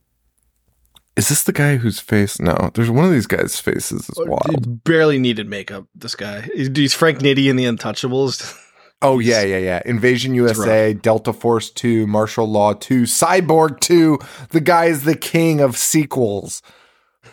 [1.18, 2.40] is this the guy whose face?
[2.40, 4.66] No, there's one of these guys' faces is wild.
[4.66, 5.88] He barely needed makeup.
[5.96, 6.42] This guy.
[6.54, 8.56] He's, he's Frank Nitti in the Untouchables.
[9.02, 9.82] Oh yeah, yeah, yeah.
[9.86, 14.18] Invasion USA, Delta Force 2, Martial Law 2, Cyborg 2.
[14.50, 16.64] The guy is the king of sequels.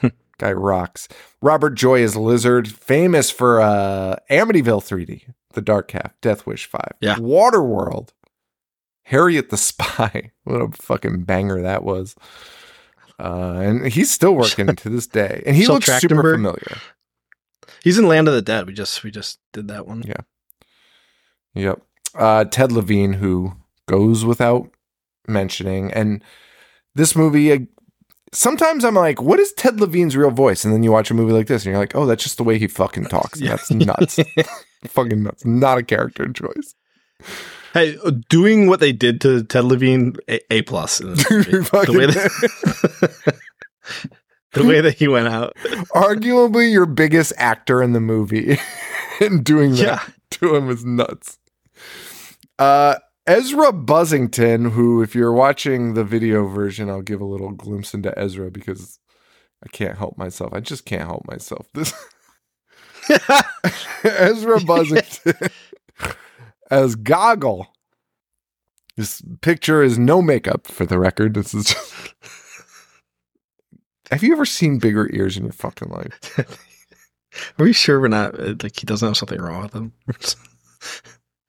[0.39, 1.09] guy rocks.
[1.41, 6.81] Robert Joy is Lizard, famous for uh Amityville 3D, The Dark Half, Death Wish 5.
[7.01, 7.17] Yeah.
[7.17, 8.11] Waterworld.
[9.05, 10.33] Harriet the Spy.
[10.45, 12.15] What a fucking banger that was.
[13.19, 15.43] Uh, and he's still working to this day.
[15.47, 16.79] And he Shel looks super familiar.
[17.83, 18.67] He's in Land of the Dead.
[18.67, 20.03] We just we just did that one.
[20.07, 20.23] Yeah.
[21.55, 21.81] Yep.
[22.15, 23.53] Uh, Ted Levine, who
[23.89, 24.69] goes without
[25.29, 26.23] mentioning, and
[26.95, 27.53] this movie.
[27.53, 27.59] Uh,
[28.33, 31.33] sometimes I'm like, "What is Ted Levine's real voice?" And then you watch a movie
[31.33, 33.71] like this, and you're like, "Oh, that's just the way he fucking talks." And That's
[33.71, 34.19] nuts.
[34.87, 35.45] fucking nuts.
[35.45, 36.75] Not a character choice.
[37.73, 41.01] Hey, uh, doing what they did to Ted Levine, a, a plus.
[41.01, 41.51] in this movie.
[41.51, 43.35] the, way that,
[44.53, 45.55] the way that he went out.
[45.95, 48.59] Arguably your biggest actor in the movie,
[49.21, 50.01] and doing that Yeah.
[50.31, 51.39] to him is nuts.
[52.59, 57.95] Uh, Ezra Buzzington, who, if you're watching the video version, I'll give a little glimpse
[57.95, 58.99] into Ezra because
[59.65, 60.53] I can't help myself.
[60.53, 61.67] I just can't help myself.
[61.73, 61.93] This
[64.05, 65.53] Ezra Buzzington
[66.71, 67.69] as Goggle.
[68.97, 71.35] This picture is no makeup for the record.
[71.35, 72.15] This is just.
[74.11, 76.39] Have you ever seen bigger ears in your fucking life?
[77.59, 79.93] Are we sure we're not like he doesn't have something wrong with him?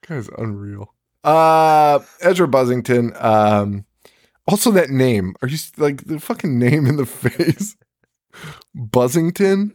[0.08, 0.95] Guy's unreal.
[1.26, 3.14] Uh Ezra Buzzington.
[3.24, 3.86] Um
[4.48, 5.36] also that name.
[5.42, 7.76] Are you like the fucking name in the face?
[8.76, 9.74] Buzzington?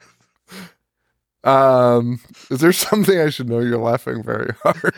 [1.45, 3.61] Um is there something I should know?
[3.61, 4.95] You're laughing very hard.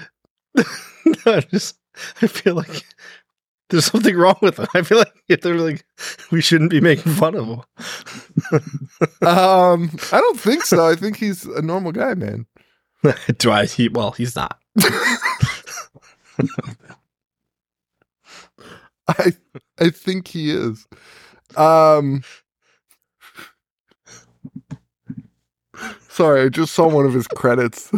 [0.57, 1.79] no, I just
[2.23, 2.85] I feel like
[3.71, 4.67] there's something wrong with him.
[4.75, 5.85] I feel like they're like
[6.31, 7.63] we shouldn't be making fun of him.
[9.23, 10.87] Um I don't think so.
[10.87, 12.47] I think he's a normal guy, man.
[13.39, 13.65] Do I?
[13.67, 14.59] He, well, he's not.
[19.09, 19.33] I
[19.79, 20.87] I think he is.
[21.57, 22.23] Um
[26.09, 27.91] Sorry, I just saw one of his credits.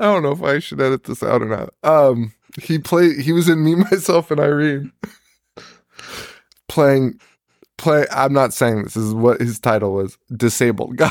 [0.00, 1.74] I don't know if I should edit this out or not.
[1.84, 2.32] Um
[2.62, 4.92] he played he was in Me Myself and Irene.
[6.68, 7.20] playing
[7.78, 10.18] play I'm not saying this, this is what his title was.
[10.36, 11.10] Disabled guy.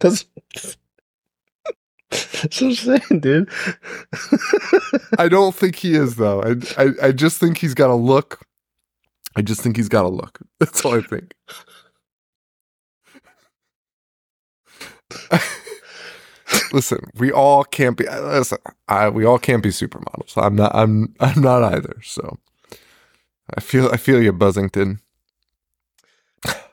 [0.00, 0.24] That's
[2.10, 3.48] that's what I'm saying, dude.
[5.18, 6.42] I don't think he is though.
[6.42, 8.40] I, I I just think he's got a look.
[9.36, 10.40] I just think he's got a look.
[10.60, 11.34] That's all I think.
[16.72, 18.04] Listen, we all can't be.
[18.04, 18.58] Listen,
[18.88, 20.36] I, we all can't be supermodels.
[20.36, 20.74] I'm not.
[20.74, 21.14] I'm.
[21.20, 21.96] I'm not either.
[22.02, 22.38] So,
[23.54, 23.88] I feel.
[23.92, 25.00] I feel you, Buzzington.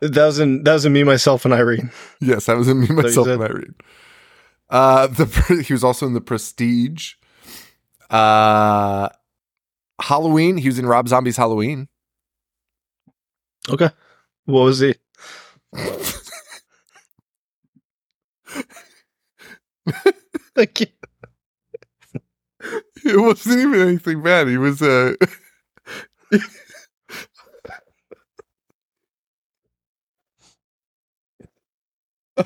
[0.01, 1.91] that was in that was in me, myself, and Irene.
[2.19, 3.75] Yes, that was in me, myself, and Irene.
[4.69, 7.13] Uh, the he was also in the Prestige.
[8.09, 9.09] Uh,
[10.01, 10.57] Halloween.
[10.57, 11.87] He was in Rob Zombie's Halloween.
[13.69, 13.89] Okay.
[14.45, 14.95] What was he?
[20.55, 20.91] Can't-
[23.05, 24.47] It wasn't even anything bad.
[24.47, 25.13] He was uh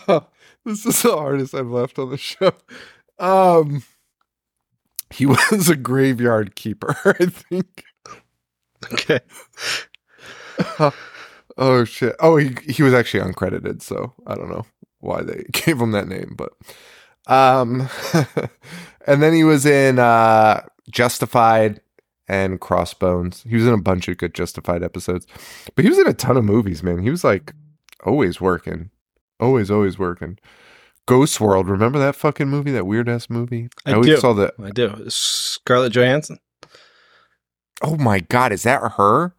[0.08, 0.27] Oh,
[0.65, 2.51] this is the hardest I've left on the show.
[3.19, 3.84] Um
[5.12, 7.84] he was a graveyard keeper, I think.
[8.93, 9.19] okay.
[11.58, 12.15] oh shit.
[12.19, 14.65] Oh, he he was actually uncredited, so I don't know
[14.99, 16.53] why they gave him that name, but
[17.27, 17.88] um
[19.07, 21.79] and then he was in uh Justified
[22.27, 23.43] and Crossbones.
[23.43, 25.25] He was in a bunch of good Justified episodes.
[25.75, 26.99] But he was in a ton of movies, man.
[26.99, 27.53] He was like
[28.03, 28.89] always working.
[29.39, 30.38] Always, always working.
[31.05, 33.67] Ghost World, remember that fucking movie, that weird ass movie?
[33.86, 34.17] I always do.
[34.17, 34.53] saw that.
[34.62, 35.03] I do.
[35.09, 36.39] Scarlett Johansson.
[37.81, 39.36] Oh my god, is that her?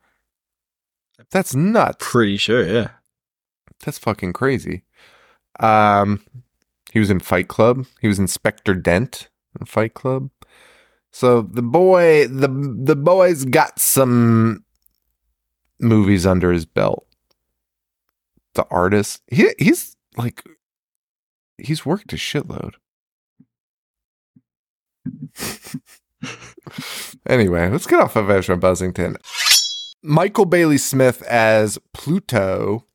[1.30, 1.96] That's nuts.
[2.00, 2.90] Pretty sure, yeah.
[3.82, 4.84] That's fucking crazy.
[5.58, 6.22] Um,
[6.94, 7.86] he was in Fight Club.
[8.00, 9.28] He was Inspector Dent
[9.58, 10.30] in Fight Club.
[11.10, 14.64] So the boy, the the boy's got some
[15.80, 17.04] movies under his belt.
[18.54, 20.44] The artist, he he's like,
[21.58, 22.74] he's worked a shitload.
[27.28, 29.16] anyway, let's get off of Ezra Buzzington.
[30.00, 32.86] Michael Bailey Smith as Pluto.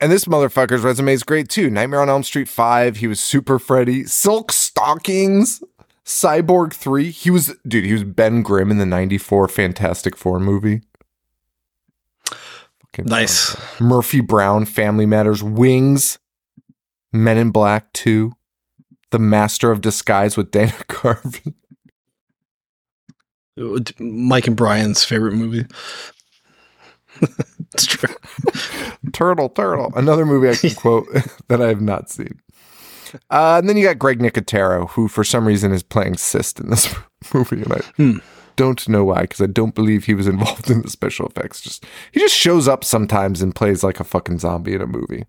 [0.00, 1.70] And this motherfucker's resume is great too.
[1.70, 5.62] Nightmare on Elm Street 5, he was Super Freddy, Silk Stockings,
[6.04, 7.10] Cyborg 3.
[7.10, 10.82] He was dude, he was Ben Grimm in the 94 Fantastic Four movie.
[12.26, 13.56] Fucking Nice.
[13.80, 16.18] Murphy Brown, Family Matters, Wings,
[17.12, 18.32] Men in Black 2,
[19.12, 21.54] The Master of Disguise with Dana Carvey.
[23.98, 25.64] Mike and Brian's favorite movie.
[27.74, 28.14] it's true.
[29.12, 29.92] Turtle, Turtle.
[29.96, 31.06] Another movie I can quote
[31.48, 32.40] that I have not seen.
[33.30, 36.70] Uh, and then you got Greg Nicotero, who for some reason is playing Cyst in
[36.70, 36.94] this
[37.32, 38.18] movie, and I Hmm.
[38.56, 41.60] don't know why because I don't believe he was involved in the special effects.
[41.60, 45.24] Just he just shows up sometimes and plays like a fucking zombie in a movie.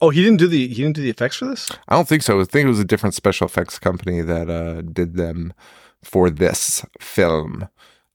[0.00, 1.68] Oh, he didn't do the he didn't do the effects for this.
[1.88, 2.40] I don't think so.
[2.40, 5.52] I think it was a different special effects company that uh, did them
[6.04, 7.68] for this film.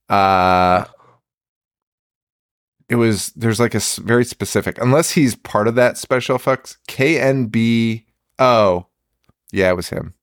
[0.09, 0.85] Uh,
[2.91, 8.03] it was there's like a very specific unless he's part of that special effects KNB.
[8.37, 8.87] Oh,
[9.53, 10.13] yeah, it was him.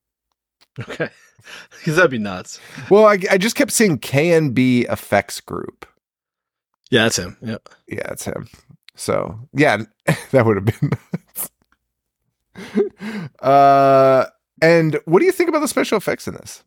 [0.78, 1.09] Okay,
[1.78, 2.61] because that'd be nuts.
[2.90, 5.87] Well, I, I just kept seeing KNB Effects Group.
[6.90, 7.38] Yeah, that's him.
[7.40, 7.57] Yeah.
[7.88, 8.48] Yeah, it's him.
[8.96, 9.78] So yeah,
[10.31, 10.90] that would have been.
[11.24, 11.50] nuts.
[13.40, 14.26] uh,
[14.61, 16.64] and what do you think about the special effects in this?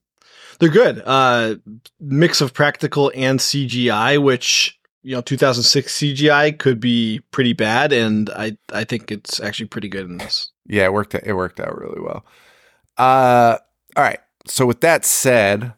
[0.60, 1.04] They're good.
[1.06, 1.58] Uh,
[2.00, 8.30] mix of practical and CGI, which you know, 2006 CGI could be pretty bad, and
[8.32, 10.52] I I think it's actually pretty good in this.
[10.66, 11.16] Yeah, it worked.
[11.16, 12.26] It worked out really well.
[12.98, 13.58] Uh,
[13.96, 14.20] all right.
[14.48, 15.74] So with that said,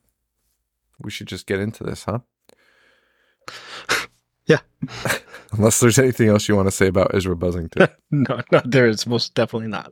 [0.99, 2.19] we should just get into this, huh?
[4.45, 4.59] Yeah.
[5.53, 7.89] Unless there's anything else you want to say about Ezra Buzzington.
[8.11, 9.91] No, no, there is most definitely not.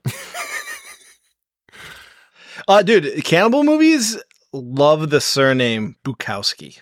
[2.68, 4.22] uh, dude, cannibal movies
[4.54, 6.80] love the surname Bukowski.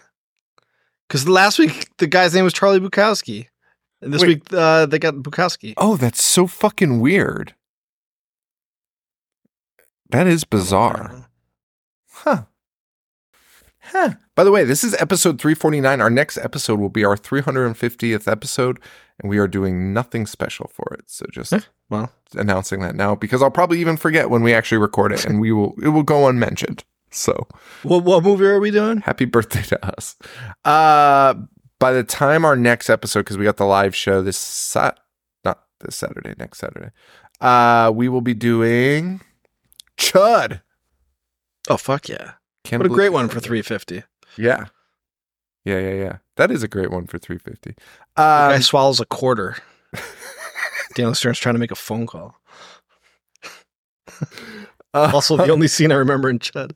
[1.09, 3.47] Because last week the guy's name was Charlie Bukowski,
[4.01, 4.27] and this Wait.
[4.27, 5.73] week uh, they got Bukowski.
[5.77, 7.53] oh, that's so fucking weird.
[10.09, 11.29] That is bizarre.
[12.09, 12.43] Huh.
[13.81, 14.11] Huh.
[14.35, 16.01] By the way, this is episode 349.
[16.01, 18.79] Our next episode will be our 350th episode,
[19.19, 21.05] and we are doing nothing special for it.
[21.09, 22.11] So just Eh, well.
[22.35, 25.51] announcing that now because I'll probably even forget when we actually record it, and we
[25.51, 26.83] will it will go unmentioned.
[27.11, 27.47] So
[27.83, 29.01] What what movie are we doing?
[29.01, 30.15] happy birthday to us.
[30.65, 31.33] Uh
[31.79, 34.99] by the time our next episode, because we got the live show this sat
[35.45, 36.89] not this Saturday, next Saturday.
[37.41, 39.21] Uh we will be doing
[39.97, 40.61] Chud.
[41.69, 42.33] Oh fuck yeah!
[42.63, 44.03] Can't What a great one for 350.
[44.37, 44.65] Yeah.
[45.65, 46.17] Yeah, yeah, yeah.
[46.37, 47.71] That is a great one for 350.
[47.71, 47.75] The
[48.15, 49.57] guy Um, swallows a quarter.
[50.95, 52.35] Daniel Stern's trying to make a phone call.
[54.93, 56.71] uh, Also, the only scene I remember in Chud.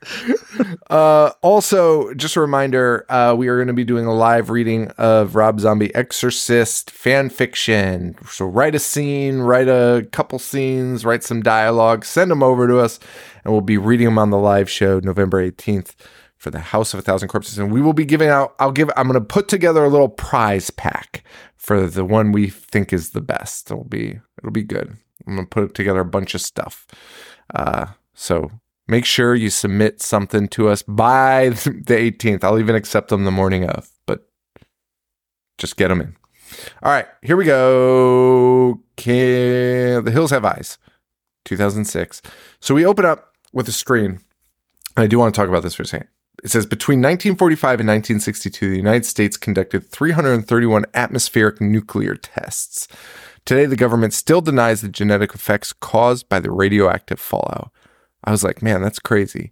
[0.90, 4.88] Uh, also, just a reminder, uh, we are going to be doing a live reading
[5.00, 8.16] of Rob Zombie Exorcist fan fiction.
[8.30, 12.78] So write a scene, write a couple scenes, write some dialogue, send them over to
[12.78, 13.00] us,
[13.44, 15.96] and we'll be reading them on the live show November 18th
[16.38, 17.58] for the House of a Thousand Corpses.
[17.58, 20.10] And we will be giving out, I'll give, I'm going to put together a little
[20.10, 21.24] prize pack
[21.56, 23.72] for the one we think is the best.
[23.72, 24.98] It'll be, it'll be good.
[25.26, 26.86] I'm going to put together a bunch of stuff.
[27.56, 28.52] Uh, so
[28.88, 32.44] make sure you submit something to us by the 18th.
[32.44, 34.28] I'll even accept them the morning of, but
[35.58, 36.16] just get them in.
[36.84, 38.82] All right, here we go.
[38.96, 40.78] Can, the Hills Have Eyes,
[41.46, 42.22] 2006.
[42.60, 44.20] So we open up with a screen.
[44.96, 46.10] I do want to talk about this for a second.
[46.44, 52.88] It says between 1945 and 1962, the United States conducted 331 atmospheric nuclear tests.
[53.46, 57.72] Today, the government still denies the genetic effects caused by the radioactive fallout.
[58.24, 59.52] I was like, man, that's crazy.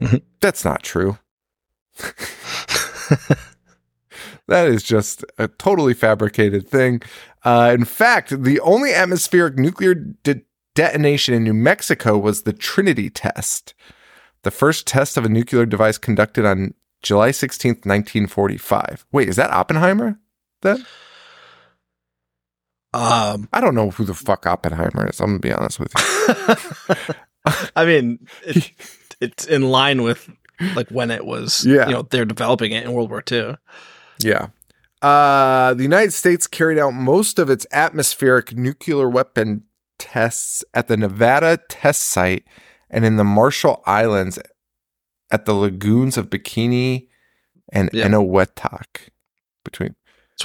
[0.00, 0.22] Mhm.
[0.40, 1.18] That's not true.
[4.46, 7.00] that is just a totally fabricated thing.
[7.44, 10.42] Uh, in fact, the only atmospheric nuclear de-
[10.74, 13.74] detonation in New Mexico was the Trinity test,
[14.42, 19.06] the first test of a nuclear device conducted on July 16th, 1945.
[19.12, 20.18] Wait, is that Oppenheimer?
[20.62, 20.84] Then?
[22.94, 25.20] Um, I don't know who the fuck Oppenheimer is.
[25.20, 25.92] I'm going to be honest with
[27.08, 27.14] you.
[27.76, 28.70] I mean, it,
[29.20, 30.28] it's in line with
[30.74, 31.64] like when it was.
[31.66, 31.86] Yeah.
[31.86, 33.56] you know, they're developing it in World War II.
[34.20, 34.48] Yeah.
[35.02, 39.64] Uh, the United States carried out most of its atmospheric nuclear weapon
[39.98, 42.44] tests at the Nevada test site
[42.88, 44.38] and in the Marshall Islands
[45.30, 47.08] at the lagoons of Bikini
[47.72, 48.06] and Yeah.
[48.08, 49.08] Eniwetok.
[49.64, 49.94] Between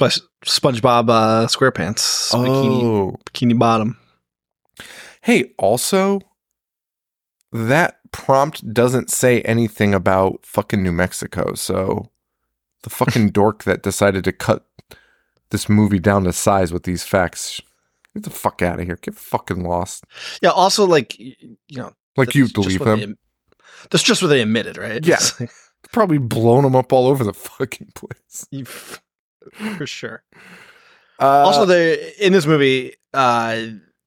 [0.20, 3.98] why SpongeBob uh, SquarePants bikini oh, bikini bottom.
[5.20, 6.20] hey, also
[7.52, 12.10] that prompt doesn't say anything about fucking New Mexico, so
[12.82, 14.66] The fucking dork that decided to cut
[15.50, 17.60] this movie down to size with these facts.
[18.14, 18.98] Get the fuck out of here.
[19.00, 20.04] Get fucking lost.
[20.42, 20.50] Yeah.
[20.50, 23.18] Also, like you know, Like you believe them.
[23.90, 25.04] that's just what they admitted, right?
[25.04, 25.18] Yeah.
[25.38, 25.50] Like,
[25.92, 28.46] Probably blown them up all over the fucking place.
[28.50, 30.22] you- for sure.
[31.18, 33.62] Uh, also, they in this movie, uh,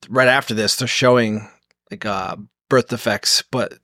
[0.09, 1.49] right after this, they're showing
[1.91, 2.35] like uh,
[2.73, 3.75] birth defects, but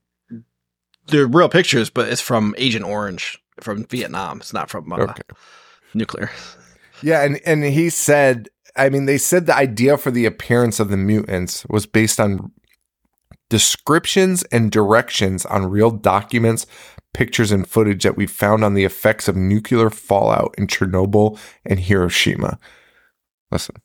[1.06, 4.40] they're real pictures, but it's from Agent Orange from Vietnam.
[4.40, 5.22] It's not from uh, okay.
[5.94, 6.32] nuclear.
[7.04, 10.90] Yeah, and and he said, I mean, they said the idea for the appearance of
[10.90, 12.52] the mutants was based on
[13.48, 16.66] descriptions and directions on real documents,
[17.14, 21.80] pictures, and footage that we found on the effects of nuclear fallout in Chernobyl and
[21.80, 22.58] Hiroshima.
[23.52, 23.76] Listen,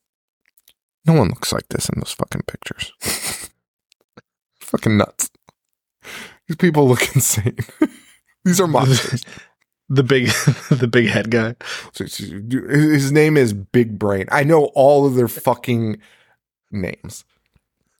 [1.04, 3.50] no one looks like this in those fucking pictures.
[4.74, 5.30] fucking nuts.
[6.48, 7.56] These people look insane.
[8.44, 9.24] These are monsters.
[9.90, 10.28] The big,
[10.70, 11.56] the big head guy.
[11.92, 14.24] So His name is Big Brain.
[14.32, 15.98] I know all of their fucking
[16.72, 17.26] names.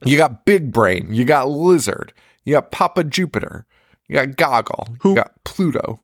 [0.03, 1.12] You got Big Brain.
[1.12, 2.14] You got Lizard.
[2.45, 3.66] You got Papa Jupiter.
[4.09, 4.97] You got Goggle.
[5.03, 6.01] Who- You got Pluto.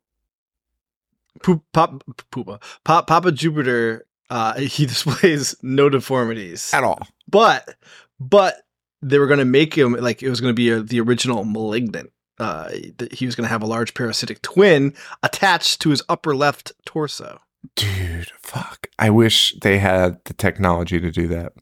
[1.43, 4.05] Poop, pop, poopa, pop, Papa Jupiter.
[4.29, 7.01] Uh, he displays no deformities At all.
[7.27, 7.75] but
[8.21, 8.57] but
[9.03, 11.44] they were going to make him like it was going to be a, the original
[11.44, 12.70] malignant uh
[13.12, 17.40] he was going to have a large parasitic twin attached to his upper left torso
[17.76, 18.86] Dude, fuck.
[18.98, 21.53] I wish they had the technology to do that.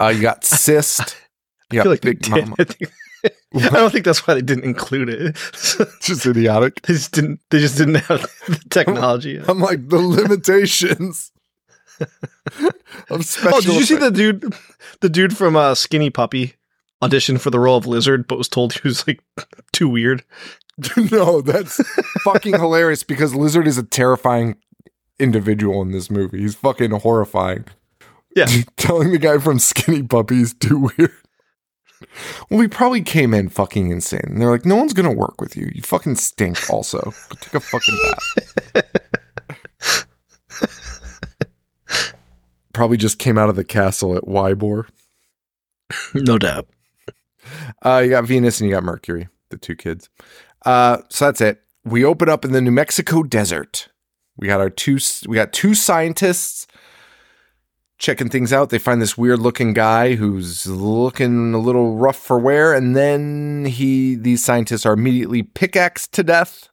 [0.00, 1.16] Uh, you got Cyst.
[1.70, 2.28] You i got like Big.
[2.28, 2.56] Mama.
[2.58, 2.90] I, think-
[3.54, 5.36] I don't think that's why they didn't include it
[6.00, 6.80] Just idiotic.
[6.82, 11.30] they just didn't they just didn't have the technology I'm like, the limitations
[13.10, 14.54] of special oh did you see the dude
[15.00, 16.54] the dude from uh skinny puppy
[17.02, 19.22] auditioned for the role of lizard but was told he was like
[19.72, 20.24] too weird
[21.10, 21.80] no, that's
[22.22, 24.56] fucking hilarious because Lizard is a terrifying
[25.18, 26.38] individual in this movie.
[26.40, 27.64] He's fucking horrifying.
[28.36, 28.46] Yeah.
[28.76, 31.12] Telling the guy from Skinny Puppy is too weird.
[32.48, 34.20] Well, we probably came in fucking insane.
[34.24, 35.68] And they're like, no one's gonna work with you.
[35.74, 37.12] You fucking stink also.
[37.40, 37.98] Take a fucking
[38.74, 40.04] bath.
[42.78, 44.88] Probably just came out of the castle at Wybor.
[46.14, 46.68] no doubt
[47.82, 50.08] Uh, you got Venus and you got Mercury, the two kids.
[50.64, 51.60] Uh, so that's it.
[51.84, 53.88] We open up in the New Mexico desert.
[54.36, 54.98] We got our two.
[55.26, 56.68] We got two scientists
[57.98, 58.70] checking things out.
[58.70, 63.64] They find this weird looking guy who's looking a little rough for wear, and then
[63.64, 64.14] he.
[64.14, 66.67] These scientists are immediately pickaxed to death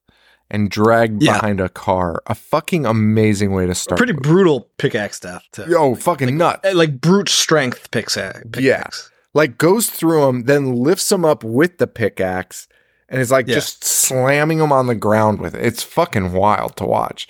[0.52, 1.34] and dragged Yeah.
[1.40, 2.22] behind a car.
[2.28, 3.98] A fucking amazing way to start.
[3.98, 4.24] pretty movie.
[4.30, 5.66] brutal pickaxe death too.
[5.68, 6.68] Yo, fucking nuts.
[6.68, 8.40] Uh, like brute strength pickaxe.
[8.52, 9.12] pickaxe.
[9.34, 12.68] like goes through him, then lifts him up with the pickaxe,
[13.10, 13.56] and is like Yeah.
[13.56, 15.66] just slamming him on the ground with it.
[15.66, 17.28] It's fucking wild to watch.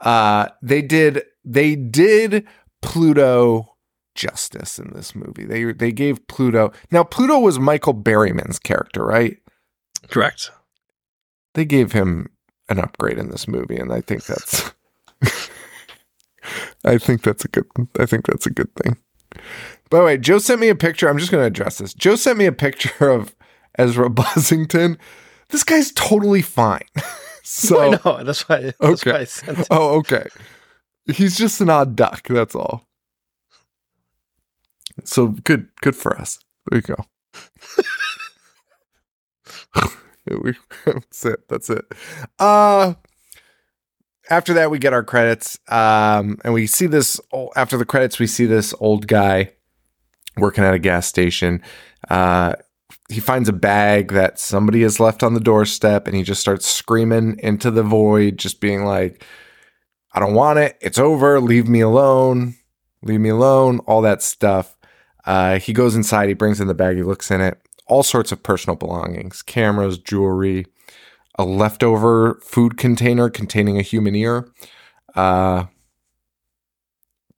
[0.00, 2.46] Uh, they did they did
[2.82, 3.76] Pluto
[4.14, 5.44] justice in this movie.
[5.44, 9.36] They they gave Pluto now Pluto was Michael Berryman's character, right?
[10.08, 10.50] Correct.
[11.54, 12.28] They gave him
[12.68, 14.72] an upgrade in this movie, and I think that's
[16.84, 17.66] I think that's a good
[17.98, 18.96] I think that's a good thing.
[19.90, 21.08] By the way, Joe sent me a picture.
[21.08, 21.94] I'm just gonna address this.
[21.94, 23.34] Joe sent me a picture of
[23.78, 24.96] Ezra Buzzington.
[25.48, 26.84] This guy's totally fine.
[27.42, 28.24] so I know.
[28.24, 28.72] That's why.
[28.80, 29.12] That's Okay.
[29.12, 29.66] why I sent it.
[29.70, 30.26] Oh, okay.
[31.06, 32.86] He's just an odd duck, that's all.
[35.04, 36.38] So good good for us.
[36.70, 37.04] There you go.
[40.42, 40.54] We-
[40.86, 41.48] that's it.
[41.48, 41.84] That's it.
[42.38, 42.94] Uh
[44.30, 45.58] after that we get our credits.
[45.68, 47.20] Um and we see this
[47.56, 49.52] after the credits we see this old guy
[50.36, 51.62] working at a gas station.
[52.08, 52.54] Uh
[53.10, 56.66] he finds a bag that somebody has left on the doorstep and he just starts
[56.66, 59.24] screaming into the void just being like
[60.12, 60.78] I don't want it.
[60.80, 61.40] It's over.
[61.40, 62.54] Leave me alone.
[63.02, 63.80] Leave me alone.
[63.80, 64.76] All that stuff.
[65.26, 66.28] Uh, he goes inside.
[66.28, 66.96] He brings in the bag.
[66.96, 67.58] He looks in it.
[67.86, 70.66] All sorts of personal belongings cameras, jewelry,
[71.36, 74.48] a leftover food container containing a human ear.
[75.14, 75.66] Uh,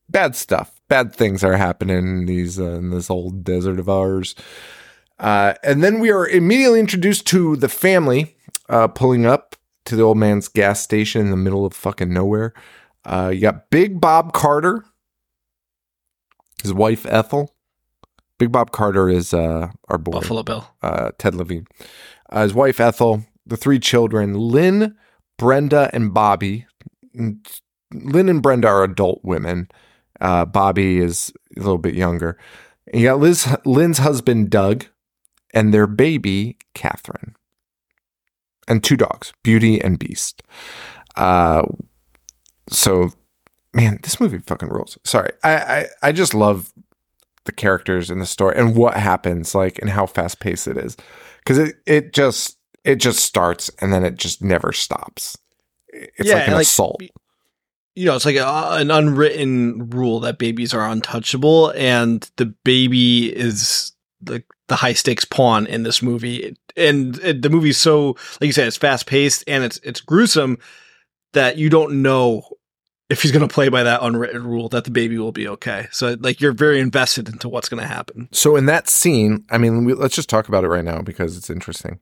[0.08, 0.80] bad stuff.
[0.88, 4.34] Bad things are happening in these uh, in this old desert of ours.
[5.18, 8.36] Uh, and then we are immediately introduced to the family
[8.68, 12.52] uh, pulling up to the old man's gas station in the middle of fucking nowhere.
[13.04, 14.84] Uh, you got Big Bob Carter,
[16.62, 17.55] his wife Ethel.
[18.38, 20.68] Big Bob Carter is uh, our boy, Buffalo Bill.
[20.82, 21.66] uh, Ted Levine.
[22.30, 24.96] Uh, his wife Ethel, the three children, Lynn,
[25.38, 26.66] Brenda, and Bobby.
[27.14, 29.68] Lynn and Brenda are adult women.
[30.20, 32.38] Uh, Bobby is a little bit younger.
[32.92, 34.86] And you got Liz, Lynn's husband, Doug,
[35.54, 37.34] and their baby, Catherine.
[38.68, 40.42] And two dogs, Beauty and Beast.
[41.14, 41.62] Uh,
[42.68, 43.12] so
[43.72, 44.98] man, this movie fucking rules.
[45.04, 45.30] Sorry.
[45.44, 46.72] I, I, I just love
[47.46, 50.96] the characters and the story and what happens, like and how fast paced it is.
[51.44, 55.36] Cause it, it just it just starts and then it just never stops.
[55.88, 57.02] It's like an like, assault.
[57.94, 63.34] You know, it's like a, an unwritten rule that babies are untouchable, and the baby
[63.34, 66.56] is the the high stakes pawn in this movie.
[66.76, 70.58] And it, the movie's so, like you said, it's fast paced and it's it's gruesome
[71.32, 72.42] that you don't know
[73.08, 75.86] if he's going to play by that unwritten rule that the baby will be okay.
[75.92, 78.28] So like you're very invested into what's going to happen.
[78.32, 81.36] So in that scene, I mean, we, let's just talk about it right now because
[81.36, 82.00] it's interesting.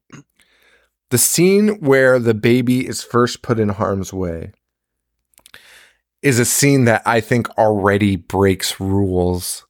[1.10, 4.52] The scene where the baby is first put in harm's way
[6.22, 9.66] is a scene that I think already breaks rules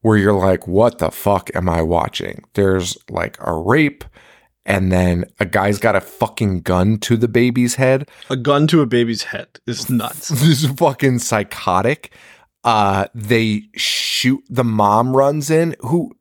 [0.00, 2.44] where you're like, what the fuck am I watching?
[2.54, 4.04] There's like a rape,
[4.66, 8.08] and then a guy's got a fucking gun to the baby's head.
[8.28, 10.28] A gun to a baby's head is nuts.
[10.28, 12.12] this is fucking psychotic.
[12.64, 16.12] Uh, they shoot the mom runs in who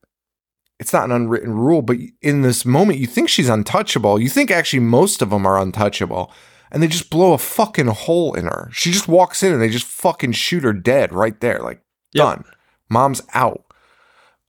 [0.80, 4.22] it's not an unwritten rule, but in this moment you think she's untouchable.
[4.22, 6.32] You think actually most of them are untouchable.
[6.72, 8.70] And they just blow a fucking hole in her.
[8.74, 11.60] She just walks in and they just fucking shoot her dead right there.
[11.60, 11.82] Like
[12.14, 12.24] Yep.
[12.26, 12.44] done.
[12.90, 13.64] Mom's out.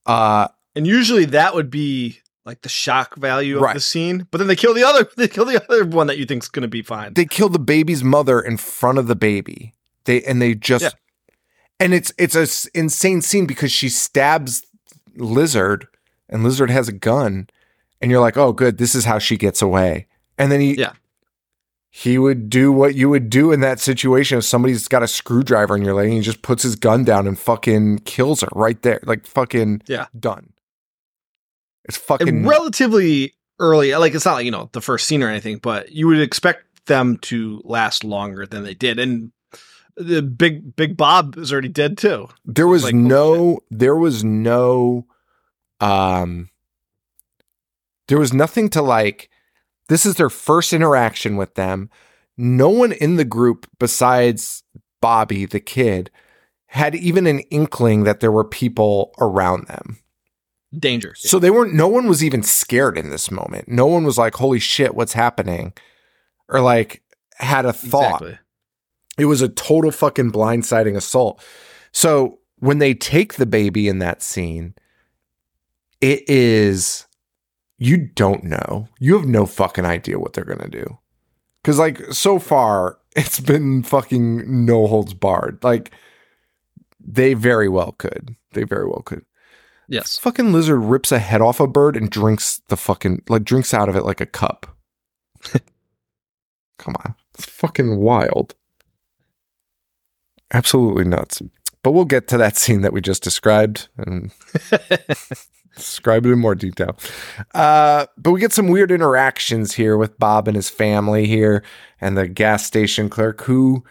[0.05, 3.75] Uh And usually that would be like the shock value of Right.
[3.75, 6.25] the scene, but then they kill the other they kill the other one that you
[6.25, 7.13] think's going to be fine.
[7.15, 9.75] they kill the baby's mother in front of the baby.
[10.05, 10.91] They and they just Yeah.
[11.81, 14.65] and it's it's a s- insane scene because she stabs
[15.17, 15.89] Lizard
[16.29, 17.49] and Lizard has a gun
[18.01, 20.07] and you're like, "Oh, good, this is how she gets away."
[20.39, 20.93] And then he Yeah.
[21.91, 25.75] He would do what you would do in that situation if somebody's got a screwdriver
[25.75, 28.81] in your leg and he just puts his gun down and fucking kills her right
[28.83, 29.01] there.
[29.05, 30.07] Like fucking Yeah.
[30.19, 30.51] done.
[31.87, 35.29] It's fucking and relatively early, like it's not like, you know, the first scene or
[35.29, 38.99] anything, but you would expect them to last longer than they did.
[38.99, 39.33] And
[39.97, 42.29] the big big Bob is already dead too.
[42.45, 45.07] there was like, holy no there was no
[45.81, 46.51] um
[48.09, 49.31] there was nothing to like
[49.89, 51.89] this is their first interaction with them
[52.37, 54.63] no one in the group besides
[55.01, 56.11] bobby the kid
[56.67, 59.99] had even an inkling that there were people around them
[60.79, 61.15] Danger.
[61.17, 64.35] so they weren't no one was even scared in this moment no one was like
[64.35, 65.73] holy shit what's happening
[66.49, 67.03] or like
[67.39, 68.39] had a thought Exactly.
[69.19, 71.43] it was a total fucking blindsiding assault.
[71.93, 74.75] So when they take the baby in that scene,
[76.01, 77.07] it is
[77.79, 78.89] you don't know.
[78.99, 80.99] You have no fucking idea what they're gonna do.
[81.65, 85.63] Cause like so far, it's been fucking no holds barred.
[85.63, 85.91] Like
[87.01, 88.35] they very well could.
[88.53, 89.25] They very well could.
[89.89, 90.19] Yes.
[90.19, 93.89] Fucking lizard rips a head off a bird and drinks the fucking like drinks out
[93.89, 94.77] of it like a cup.
[96.79, 97.15] Come on.
[97.35, 98.55] It's fucking wild.
[100.53, 101.43] Absolutely nuts.
[101.83, 104.33] But we'll get to that scene that we just described and
[105.77, 106.97] describe it in more detail.
[107.55, 111.63] Uh, but we get some weird interactions here with Bob and his family here
[112.01, 113.85] and the gas station clerk who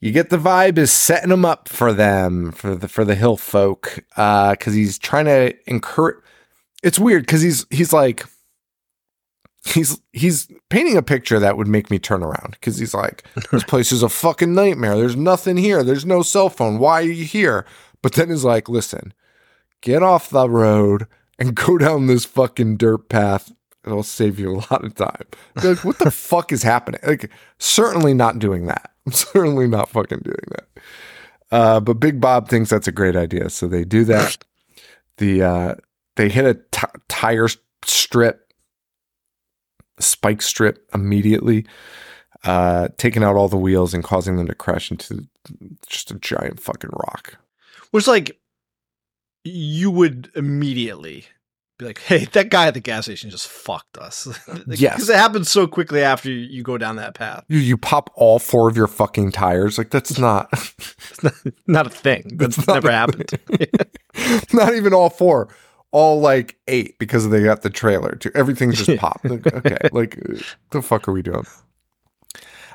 [0.00, 3.36] you get the vibe is setting him up for them for the for the hill
[3.36, 6.16] folk uh cuz he's trying to encourage
[6.82, 8.24] it's weird cuz he's he's like
[9.64, 13.64] he's he's painting a picture that would make me turn around cuz he's like this
[13.64, 14.96] place is a fucking nightmare.
[14.96, 15.82] There's nothing here.
[15.82, 16.78] There's no cell phone.
[16.78, 17.66] Why are you here?
[18.02, 19.12] But then he's like listen
[19.82, 21.06] get off the road
[21.38, 23.52] and go down this fucking dirt path.
[23.84, 25.24] It'll save you a lot of time.
[25.62, 27.00] Like what the fuck is happening?
[27.06, 30.82] Like certainly not doing that i'm certainly not fucking doing that.
[31.50, 34.38] Uh, but big bob thinks that's a great idea so they do that.
[35.16, 35.74] The uh,
[36.16, 37.48] they hit a t- tire
[37.84, 38.54] strip
[39.98, 41.66] spike strip immediately
[42.44, 45.26] uh, taking out all the wheels and causing them to crash into
[45.86, 47.36] just a giant fucking rock.
[47.90, 48.40] Which like
[49.44, 51.26] you would immediately
[51.80, 54.28] be like, "Hey, that guy at the gas station just fucked us."
[54.66, 54.94] Yes.
[54.94, 57.44] because it happens so quickly after you, you go down that path.
[57.48, 60.48] you, you pop all four of your fucking tires like that's not
[61.22, 61.32] not,
[61.66, 62.32] not a thing.
[62.36, 63.30] That's not never happened.
[64.52, 65.48] not even all four
[65.92, 70.16] all like eight because they got the trailer too everything's just popped Like, okay like
[70.70, 71.44] the fuck are we doing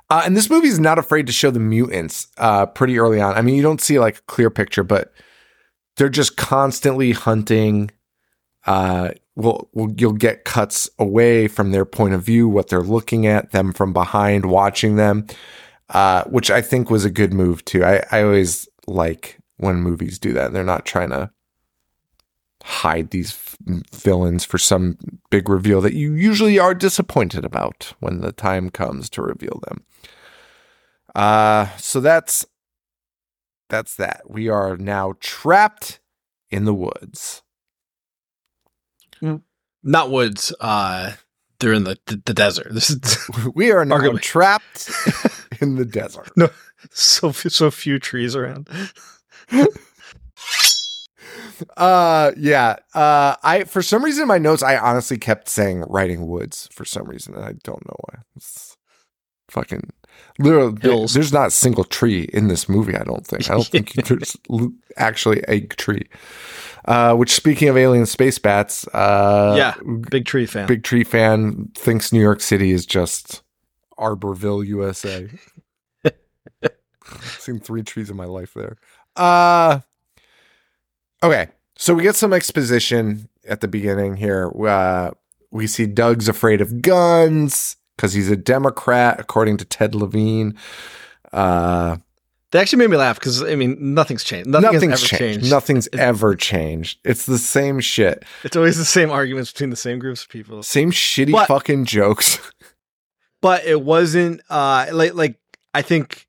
[0.10, 3.34] uh, and this movie is not afraid to show the mutants uh, pretty early on
[3.36, 5.14] i mean you don't see like a clear picture but
[5.96, 7.90] they're just constantly hunting
[8.66, 13.28] uh, well, well you'll get cuts away from their point of view what they're looking
[13.28, 15.26] at them from behind watching them
[15.90, 20.20] uh, which i think was a good move too I, I always like when movies
[20.20, 21.32] do that they're not trying to
[22.64, 23.58] hide these f-
[23.94, 24.98] villains for some
[25.30, 29.84] big reveal that you usually are disappointed about when the time comes to reveal them
[31.16, 32.46] Uh, so that's
[33.70, 34.22] that's that.
[34.30, 36.00] We are now trapped
[36.52, 37.42] in the woods.
[39.84, 40.54] Not woods.
[40.60, 41.14] Uh,
[41.60, 42.68] they're in the the, the desert.
[42.72, 43.00] This is
[43.56, 44.22] We are now Arguably.
[44.22, 44.90] trapped
[45.62, 46.32] in the desert.
[46.36, 46.50] No,
[46.92, 48.68] so few- so few trees around.
[51.78, 52.76] Uh, yeah.
[52.94, 56.84] Uh, I for some reason in my notes I honestly kept saying writing woods for
[56.84, 57.34] some reason.
[57.36, 58.20] and I don't know why.
[58.36, 58.76] It's
[59.50, 59.92] fucking
[60.40, 60.78] literally.
[60.82, 61.14] Hills.
[61.14, 62.96] there's not a single tree in this movie.
[62.96, 63.50] I don't think.
[63.50, 64.38] I don't think there's
[64.98, 66.08] actually a tree.
[66.86, 69.74] Uh, which speaking of alien space bats, uh, Yeah.
[70.12, 70.68] Big tree fan.
[70.68, 73.42] big tree fan thinks New York City is just
[73.98, 75.28] Arborville, USA.
[77.40, 78.78] Seen three trees in my life there.
[79.16, 79.80] Uh
[81.24, 81.48] okay.
[81.78, 84.52] So we get some exposition at the beginning here.
[84.68, 85.12] Uh
[85.52, 90.56] we see Doug's afraid of guns because he's a Democrat, according to Ted Levine.
[91.34, 91.98] Uh
[92.52, 94.50] They actually made me laugh because I mean nothing's changed.
[94.50, 95.40] Nothing nothing's has ever changed.
[95.40, 95.52] changed.
[95.52, 97.00] Nothing's ever changed.
[97.04, 98.24] It's the same shit.
[98.44, 100.64] It's always the same arguments between the same groups of people.
[100.64, 102.40] Same shitty But- fucking jokes.
[103.42, 105.38] But it wasn't uh like like
[105.74, 106.26] I think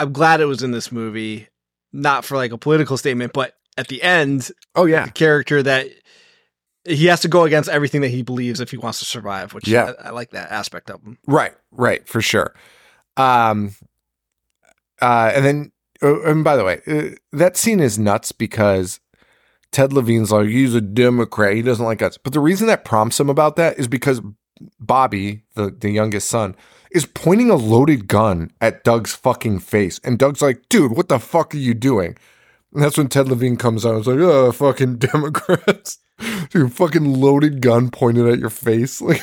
[0.00, 1.48] I'm glad it was in this movie,
[1.92, 5.06] not for like a political statement, but at the end, Oh yeah.
[5.06, 5.88] the character that
[6.88, 9.68] he has to go against everything that he believes if he wants to survive, which
[9.68, 9.92] Yeah.
[10.02, 11.18] I, I like that aspect of him.
[11.26, 12.54] Right, right, for sure.
[13.16, 13.74] Um,
[15.00, 15.72] uh, and then,
[16.02, 19.00] uh, and by the way, uh, that scene is nuts because
[19.72, 21.54] Ted Levine's like, he's a Democrat.
[21.54, 22.16] He doesn't like us.
[22.18, 24.20] But the reason that prompts him about that is because
[24.80, 26.56] Bobby, the, the youngest son,
[26.90, 30.00] is pointing a loaded gun at Doug's fucking face.
[30.02, 32.16] And Doug's like, dude, what the fuck are you doing?
[32.72, 33.98] And that's when Ted Levine comes out.
[33.98, 35.98] It's like, oh, fucking Democrats.
[36.50, 39.02] Dude, fucking loaded gun pointed at your face.
[39.08, 39.22] Like,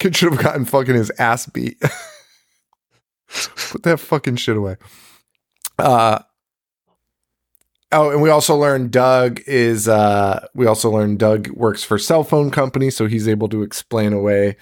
[0.00, 1.80] kid should have gotten fucking his ass beat.
[3.70, 4.74] Put that fucking shit away.
[5.78, 6.18] Uh,
[7.92, 12.24] oh, and we also learned Doug is, uh, we also learned Doug works for cell
[12.24, 14.56] phone company, so he's able to explain away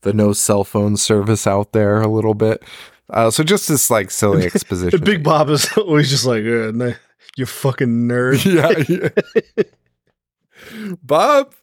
[0.00, 2.62] the no cell phone service out there a little bit.
[3.10, 5.00] Uh, so just this like silly exposition.
[5.00, 6.92] Big Bob is always just like, nah,
[7.36, 8.44] you fucking nerd.
[9.58, 9.64] yeah,
[10.76, 10.94] yeah.
[11.02, 11.54] Bob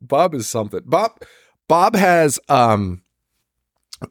[0.00, 0.80] Bob is something.
[0.84, 1.12] Bob
[1.68, 3.02] Bob has um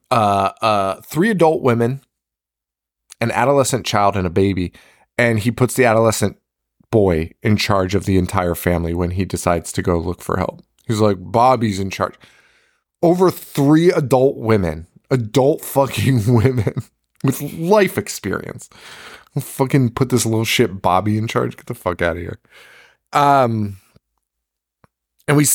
[0.10, 2.02] uh uh three adult women,
[3.20, 4.72] an adolescent child and a baby,
[5.18, 6.38] and he puts the adolescent
[6.92, 10.62] boy in charge of the entire family when he decides to go look for help.
[10.88, 12.16] He's like Bobby's in charge.
[13.04, 16.84] Over 3 adult women, adult fucking women
[17.24, 18.70] with life experience
[19.40, 21.56] fucking put this little shit Bobby in charge.
[21.56, 22.40] Get the fuck out of here.
[23.14, 23.78] Um,
[25.28, 25.46] and we,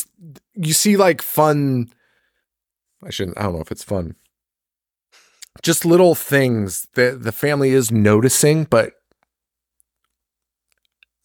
[0.55, 1.91] you see like fun.
[3.05, 3.39] I shouldn't.
[3.39, 4.15] I don't know if it's fun.
[5.63, 8.95] Just little things that the family is noticing, but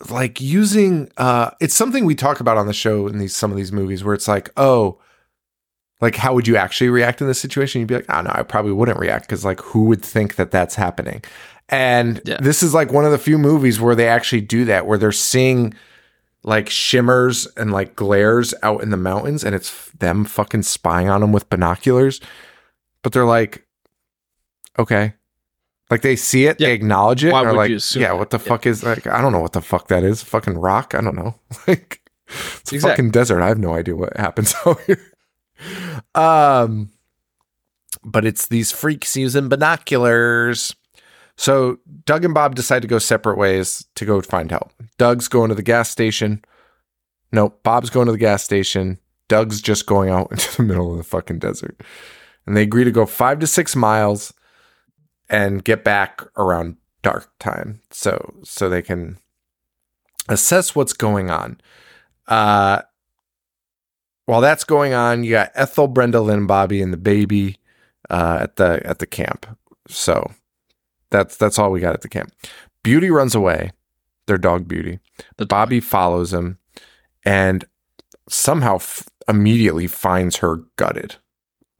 [0.09, 1.11] like using.
[1.15, 4.03] Uh, it's something we talk about on the show in these some of these movies
[4.03, 4.99] where it's like, oh.
[6.01, 7.79] Like, how would you actually react in this situation?
[7.79, 10.49] You'd be like, oh, no, I probably wouldn't react because, like, who would think that
[10.51, 11.23] that's happening?
[11.69, 12.37] And Yeah.
[12.41, 15.11] this is like one of the few movies where they actually do that, where they're
[15.11, 15.73] seeing
[16.43, 21.21] like shimmers and like glares out in the mountains, and it's them fucking spying on
[21.21, 22.19] them with binoculars.
[23.03, 23.65] But they're like,
[24.79, 25.13] okay.
[25.89, 26.69] Like they see it, Yeah.
[26.69, 28.43] they acknowledge it, Why and like, yeah, what the Yeah.
[28.43, 29.05] fuck is like?
[29.07, 30.23] I don't know what the fuck that is.
[30.23, 30.95] Fucking rock?
[30.95, 31.35] I don't know.
[31.67, 32.79] like, it's a Exactly.
[32.79, 33.41] fucking desert.
[33.41, 35.10] I have no idea what happens out here.
[36.15, 36.91] Um,
[38.03, 40.75] but it's these freaks using binoculars.
[41.37, 44.71] So Doug and Bob decide to go separate ways to go find help.
[44.97, 46.43] Doug's going to the gas station.
[47.31, 48.99] No, Bob's going to the gas station.
[49.27, 51.81] Doug's just going out into the middle of the fucking desert.
[52.45, 54.33] And they agree to go five to six miles
[55.29, 57.81] and get back around dark time.
[57.91, 59.17] So so they can
[60.27, 61.61] assess what's going on.
[62.27, 62.81] Uh
[64.31, 67.57] while that's going on, you got Ethel, Brenda, Lynn, Bobby, and the baby
[68.09, 69.45] uh, at the at the camp.
[69.89, 70.31] So
[71.09, 72.31] that's that's all we got at the camp.
[72.81, 73.71] Beauty runs away.
[74.27, 74.99] Their dog Beauty.
[75.35, 76.59] The Bobby follows him,
[77.25, 77.65] and
[78.29, 81.17] somehow f- immediately finds her gutted,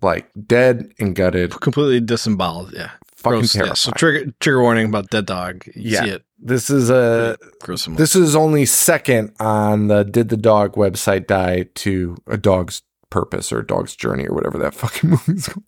[0.02, 1.52] like dead and gutted.
[1.62, 2.74] completely disemboweled.
[2.74, 2.89] Yeah.
[3.16, 3.54] Fucking Gross.
[3.54, 3.70] terrifying.
[3.70, 3.74] Yeah.
[3.76, 5.66] So trigger trigger warning about dead dog.
[5.68, 6.04] You Yeah.
[6.04, 6.26] see it.
[6.41, 7.95] This is a Gruesome.
[7.95, 12.81] This is only second on the Did the Dog website die to a dog's
[13.11, 15.65] purpose or a dog's journey or whatever that fucking movie's called.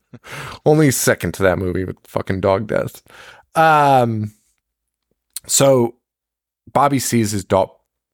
[0.66, 3.04] only second to that movie with fucking dog death.
[3.56, 4.34] Um
[5.46, 5.98] so
[6.72, 7.70] Bobby sees his dog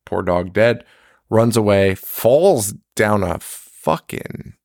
[0.05, 0.83] poor dog dead,
[1.29, 4.55] runs away, falls down a fucking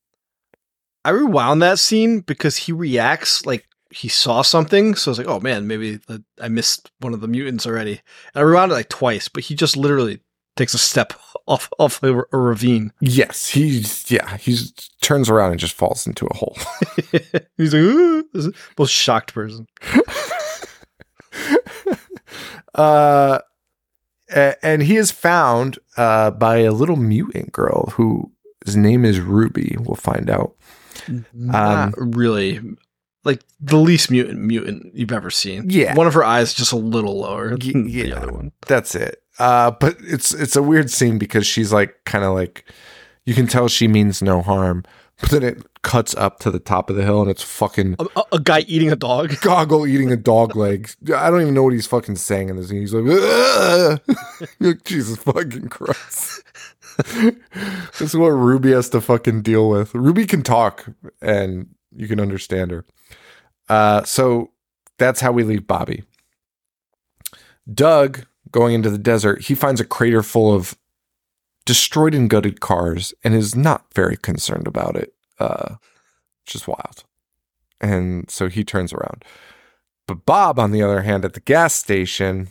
[1.04, 4.94] I rewound that scene because he reacts like he saw something.
[4.94, 6.00] So I was like, oh man, maybe
[6.40, 8.00] I missed one of the mutants already.
[8.34, 10.20] And I rewound it like twice, but he just literally
[10.56, 11.12] takes a step
[11.46, 12.92] off off a, a ravine.
[13.00, 14.56] Yes, he's yeah, he
[15.00, 16.56] turns around and just falls into a hole.
[17.56, 19.66] He's like, "Ooh," this is the most shocked person.
[22.74, 23.38] uh
[24.62, 28.32] and he is found uh by a little mutant girl who
[28.64, 29.76] his name is Ruby.
[29.78, 30.56] We'll find out.
[31.34, 32.60] Not really.
[33.24, 35.70] Like the least mutant mutant you've ever seen.
[35.70, 35.94] Yeah.
[35.94, 38.02] One of her eyes just a little lower yeah.
[38.04, 38.52] the other one.
[38.66, 39.22] That's it.
[39.38, 42.70] Uh but it's it's a weird scene because she's like kind of like
[43.24, 44.84] you can tell she means no harm.
[45.20, 48.22] But then it cuts up to the top of the hill and it's fucking A,
[48.32, 49.34] a- guy eating a dog.
[49.40, 50.90] Goggle eating a dog leg.
[51.14, 52.70] I don't even know what he's fucking saying in this.
[52.70, 54.00] He's like.
[54.60, 56.42] Like, Jesus fucking Christ.
[57.14, 59.94] this is what Ruby has to fucking deal with.
[59.94, 60.86] Ruby can talk
[61.20, 62.84] and you can understand her.
[63.68, 64.50] Uh, so
[64.98, 66.04] that's how we leave Bobby.
[67.72, 70.76] Doug, going into the desert, he finds a crater full of
[71.64, 75.14] destroyed and gutted cars and is not very concerned about it.
[75.38, 75.76] Uh,
[76.44, 77.04] which is wild.
[77.80, 79.24] And so he turns around.
[80.06, 82.48] But Bob, on the other hand, at the gas station,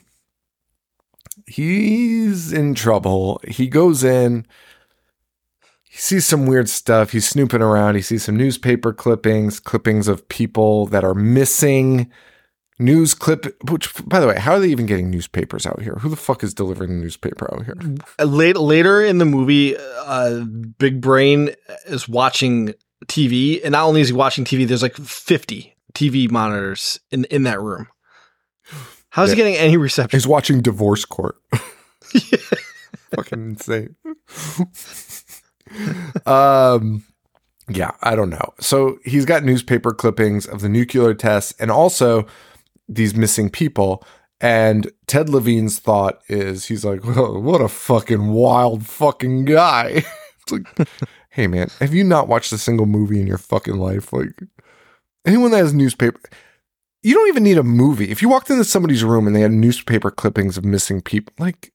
[1.45, 3.39] he's in trouble.
[3.47, 4.45] He goes in,
[5.93, 7.11] he sees some weird stuff.
[7.11, 7.93] He's snooping around.
[7.93, 12.11] He sees some newspaper clippings, clippings of people that are missing.
[12.79, 15.93] News clip, which, by the way, how are they even getting newspapers out here?
[15.99, 17.75] Who the fuck is delivering a newspaper out here?
[18.17, 20.43] Uh, Late, later in the movie, uh,
[20.79, 21.51] Big Brain
[21.85, 22.73] is watching
[23.05, 27.43] TV, and not only is he watching TV, there's like 50 TV monitors in in
[27.43, 27.87] that room.
[29.09, 30.17] How's he getting any reception?
[30.17, 31.35] He's watching Divorce Court.
[33.15, 33.95] Fucking insane.
[36.25, 37.03] Um,
[37.69, 38.53] yeah, I don't know.
[38.59, 42.25] So he's got newspaper clippings of the nuclear tests and also
[42.87, 44.03] these missing people.
[44.41, 50.03] And Ted Levine's thought is he's like, what a fucking wild fucking guy.
[50.41, 50.89] it's like,
[51.29, 54.11] hey man, have you not watched a single movie in your fucking life?
[54.11, 54.43] Like
[55.25, 56.19] anyone that has newspaper
[57.03, 58.09] you don't even need a movie.
[58.09, 61.72] If you walked into somebody's room and they had newspaper clippings of missing people, like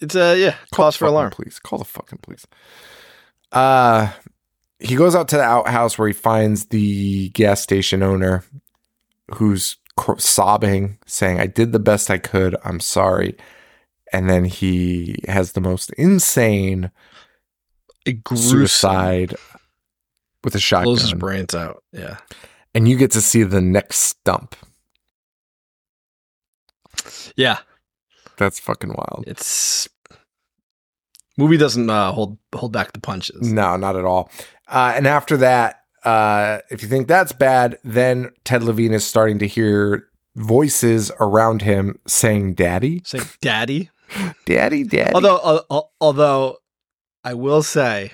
[0.00, 1.30] It's uh yeah, call cause for alarm.
[1.30, 2.46] Please call the fucking police.
[3.52, 4.12] Uh,
[4.78, 8.44] he goes out to the outhouse where he finds the gas station owner,
[9.34, 12.54] who's cr- sobbing, saying, "I did the best I could.
[12.64, 13.36] I'm sorry."
[14.12, 16.90] And then he has the most insane
[18.06, 19.34] A gruesome suicide
[20.44, 21.82] with a blows his brains out.
[21.92, 22.18] Yeah.
[22.74, 24.54] and you get to see the next stump.
[27.36, 27.58] Yeah.
[28.38, 29.24] That's fucking wild.
[29.26, 29.88] It's
[31.36, 33.52] movie doesn't uh, hold hold back the punches.
[33.52, 34.30] No, not at all.
[34.66, 39.38] Uh, and after that, uh, if you think that's bad, then Ted Levine is starting
[39.40, 43.90] to hear voices around him saying, "Daddy, Say daddy.
[44.46, 46.56] Daddy, Daddy." Although although
[47.24, 48.12] I will say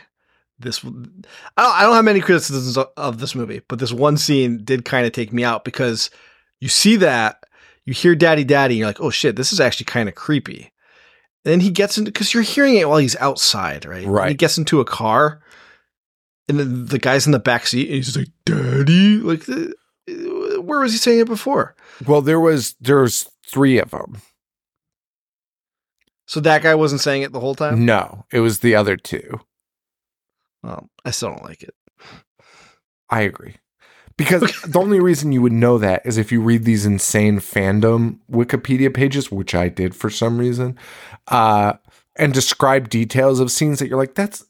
[0.58, 4.64] this I don't, I don't have many criticisms of this movie, but this one scene
[4.64, 6.10] did kind of take me out because
[6.60, 7.43] you see that
[7.84, 10.72] you hear daddy daddy and you're like, "Oh shit, this is actually kind of creepy."
[11.44, 14.06] And then he gets into cuz you're hearing it while he's outside, right?
[14.06, 15.42] And he gets into a car
[16.48, 20.80] and the, the guy's in the back seat and he's like, "Daddy?" Like uh, where
[20.80, 21.74] was he saying it before?
[22.06, 24.20] well, there was there was three of them.
[26.26, 27.84] So that guy wasn't saying it the whole time?
[27.84, 29.40] No, it was the other two.
[30.62, 31.74] Well, I still don't like it.
[33.10, 33.56] I agree.
[34.16, 38.18] Because the only reason you would know that is if you read these insane fandom
[38.30, 40.78] Wikipedia pages, which I did for some reason,
[41.28, 41.74] uh,
[42.16, 44.44] and describe details of scenes that you're like, that's.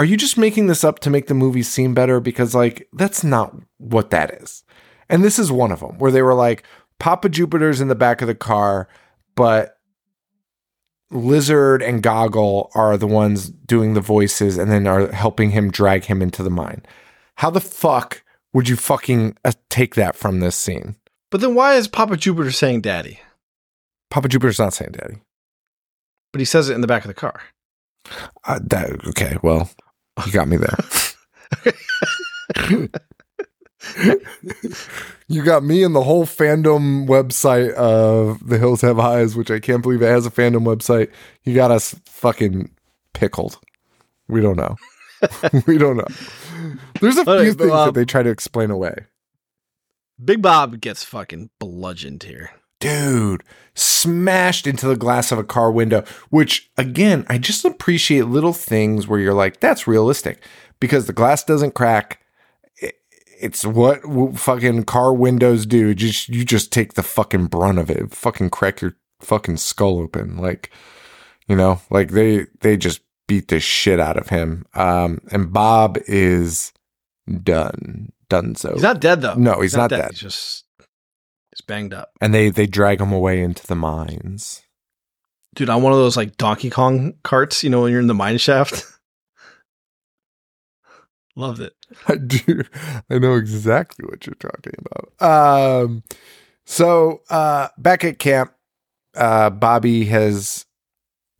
[0.00, 2.18] Are you just making this up to make the movie seem better?
[2.18, 4.64] Because, like, that's not what that is.
[5.08, 6.64] And this is one of them where they were like,
[6.98, 8.88] Papa Jupiter's in the back of the car,
[9.36, 9.78] but
[11.10, 16.04] Lizard and Goggle are the ones doing the voices and then are helping him drag
[16.04, 16.82] him into the mine.
[17.36, 18.22] How the fuck
[18.52, 20.96] would you fucking uh, take that from this scene?
[21.30, 23.20] But then why is Papa Jupiter saying daddy?
[24.10, 25.16] Papa Jupiter's not saying daddy.
[26.32, 27.42] But he says it in the back of the car.
[28.44, 29.70] Uh, that okay, well,
[30.26, 30.76] you got me there.
[35.28, 39.58] you got me and the whole fandom website of The Hills Have Eyes, which I
[39.58, 41.10] can't believe it has a fandom website.
[41.44, 42.70] You got us fucking
[43.12, 43.58] pickled.
[44.28, 44.76] We don't know.
[45.66, 46.06] we don't know.
[47.00, 48.94] There's a few right, things that they try to explain away.
[50.22, 52.50] Big Bob gets fucking bludgeoned here.
[52.80, 53.42] dude
[53.74, 59.08] smashed into the glass of a car window which again i just appreciate little things
[59.08, 60.40] where you're like that's realistic
[60.78, 62.20] because the glass doesn't crack
[63.40, 64.00] it's what
[64.38, 65.94] fucking car windows do.
[65.94, 68.14] Just you just take the fucking brunt of it.
[68.14, 70.36] Fucking crack your fucking skull open.
[70.36, 70.70] Like,
[71.46, 74.66] you know, like they they just beat the shit out of him.
[74.74, 76.72] Um, and Bob is
[77.42, 78.72] done, done so.
[78.72, 79.34] He's not dead though.
[79.34, 80.10] No, he's not dead.
[80.10, 82.10] He's just he's banged up.
[82.20, 84.62] and they they drag him away into the mines.
[85.54, 88.14] Dude, on one of those like Donkey Kong carts, you know, when you're in the
[88.14, 88.84] mine shaft.
[91.36, 91.74] Loved it.
[92.08, 92.62] I do.
[93.10, 95.82] I know exactly what you're talking about.
[95.82, 96.02] Um,
[96.64, 98.52] so uh, back at camp,
[99.16, 100.66] uh, Bobby has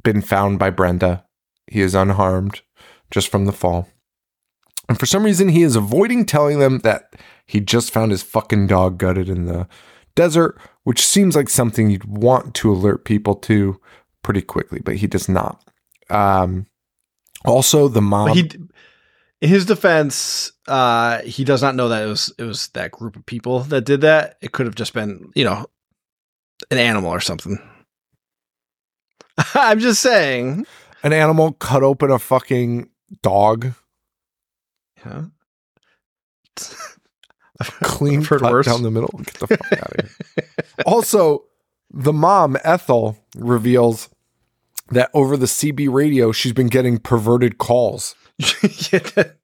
[0.02, 1.24] been found by Brenda.
[1.66, 2.62] He is unharmed,
[3.10, 3.88] just from the fall.
[4.88, 7.14] And for some reason, he is avoiding telling them that
[7.46, 9.66] he just found his fucking dog gutted in the
[10.14, 13.80] desert, which seems like something you'd want to alert people to
[14.22, 15.62] pretty quickly, but he does not.
[16.10, 16.66] Um,
[17.44, 18.28] also, the mom.
[18.30, 18.50] He,
[19.40, 23.16] in his defense, uh, he does not know that it was it was that group
[23.16, 24.36] of people that did that.
[24.40, 25.66] It could have just been, you know,
[26.70, 27.58] an animal or something.
[29.54, 30.66] I'm just saying.
[31.04, 32.88] An animal cut open a fucking
[33.22, 33.74] dog,
[35.06, 35.26] Yeah.
[37.82, 38.66] clean cut worse.
[38.66, 39.10] down the middle.
[39.18, 40.44] Get the fuck out of here.
[40.86, 41.44] Also,
[41.90, 44.08] the mom Ethel reveals
[44.90, 48.16] that over the CB radio, she's been getting perverted calls.
[48.38, 49.36] yeah, that-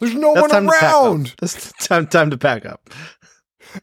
[0.00, 1.04] There's no one time to pack up.
[1.04, 2.90] around, That's time time to pack up.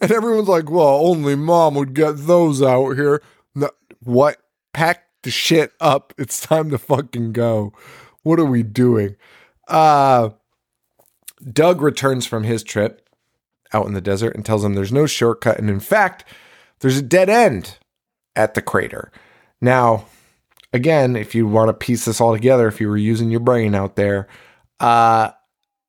[0.01, 3.23] and everyone's like, "Well, only mom would get those out here."
[3.55, 3.69] No,
[4.03, 4.37] what?
[4.73, 6.13] Pack the shit up.
[6.19, 7.73] It's time to fucking go.
[8.23, 9.15] What are we doing?
[9.67, 10.29] Uh
[11.51, 13.07] Doug returns from his trip
[13.73, 15.57] out in the desert and tells him there's no shortcut.
[15.57, 16.25] And in fact,
[16.79, 17.77] there's a dead end
[18.35, 19.11] at the crater.
[19.61, 20.05] Now,
[20.73, 23.75] again, if you want to piece this all together, if you were using your brain
[23.75, 24.27] out there,
[24.79, 25.31] uh,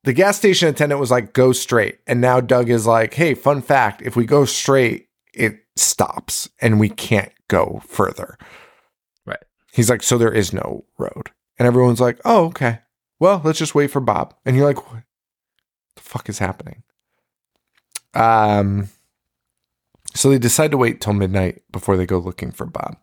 [0.04, 1.98] the gas station attendant was like, go straight.
[2.06, 6.80] And now Doug is like, hey, fun fact if we go straight, it stops and
[6.80, 8.36] we can't go further.
[9.80, 11.30] He's like, so there is no road.
[11.58, 12.80] And everyone's like, oh, okay.
[13.18, 14.34] Well, let's just wait for Bob.
[14.44, 15.04] And you're like, what
[15.96, 16.82] the fuck is happening?
[18.12, 18.90] Um,
[20.14, 22.98] so they decide to wait till midnight before they go looking for Bob.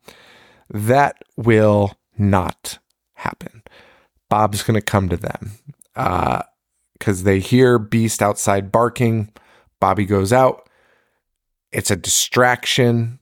[0.69, 2.77] That will not
[3.15, 3.63] happen.
[4.29, 5.53] Bob's going to come to them
[5.95, 9.33] because they hear Beast outside barking.
[9.79, 10.69] Bobby goes out.
[11.71, 13.17] It's a distraction.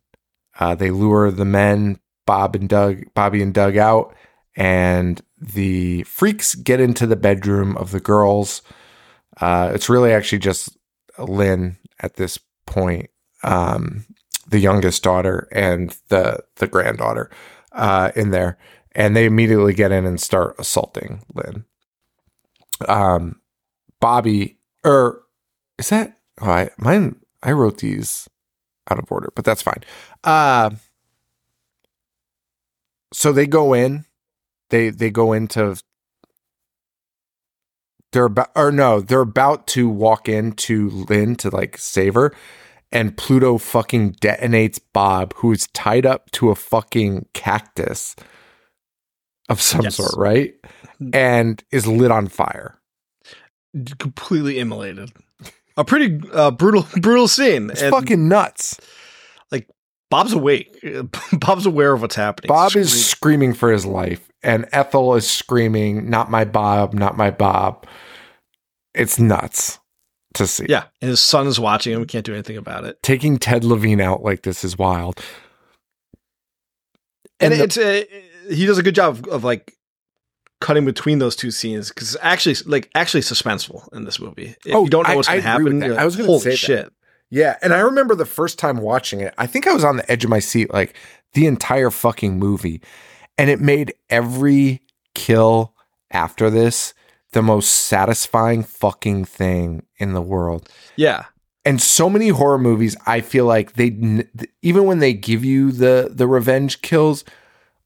[0.60, 4.16] Uh, they lure the men, Bob and Doug, Bobby and Doug out,
[4.56, 8.62] and the freaks get into the bedroom of the girls.
[9.40, 10.78] Uh, it's really actually just
[11.20, 13.10] Lynn at this point,
[13.44, 14.06] um,
[14.48, 17.30] the youngest daughter and the the granddaughter
[17.72, 18.58] uh, in there,
[18.94, 21.66] and they immediately get in and start assaulting Lynn.
[22.88, 23.42] Um,
[24.00, 25.24] Bobby, or
[25.78, 26.18] is that?
[26.42, 27.18] Oh, I mine.
[27.44, 28.28] I wrote these
[28.90, 29.84] out of order, but that's fine.
[30.24, 30.72] Uh,
[33.16, 34.06] so they go in.
[34.70, 35.76] They they go into
[38.12, 42.34] they're about or no, they're about to walk into Lynn to like save her,
[42.92, 48.16] and Pluto fucking detonates Bob, who is tied up to a fucking cactus
[49.50, 49.96] of some Yes.
[49.96, 50.54] sort, right?
[51.14, 52.80] And is lit on fire.
[54.00, 55.12] Completely immolated.
[55.78, 57.70] A pretty uh, brutal brutal scene.
[57.70, 58.80] It's And fucking nuts.
[60.10, 60.78] Bob's awake.
[61.34, 62.48] Bob's aware of what's happening.
[62.48, 67.32] Bob is screaming for his life, and Ethel is screaming, "Not my Bob, not my
[67.32, 67.86] Bob."
[68.94, 69.80] It's nuts
[70.36, 70.68] to see.
[70.70, 72.00] Yeah, and his son is watching him.
[72.02, 73.02] We can't do anything about it.
[73.04, 75.22] Taking Ted Levine out like this is wild.
[77.40, 78.04] And, And the- it's uh,
[78.54, 79.74] he does a good job of, of like
[80.62, 84.56] cutting between those two scenes because actually, like actually suspenseful in this movie.
[84.66, 86.92] If Oh, you don't know what's going to happen, I was gonna holy say that.
[87.30, 90.12] Yeah, and I remember the first time watching it, I think I was on the
[90.12, 90.96] edge of my seat like
[91.34, 92.82] the entire fucking movie.
[93.38, 94.82] And it made every
[95.14, 95.74] kill
[96.12, 96.94] after this
[97.34, 100.70] the most satisfying fucking thing in the world.
[100.96, 101.26] Yeah,
[101.66, 103.88] And so many horror movies, I feel like they
[104.62, 107.26] even when they give you the the revenge kills,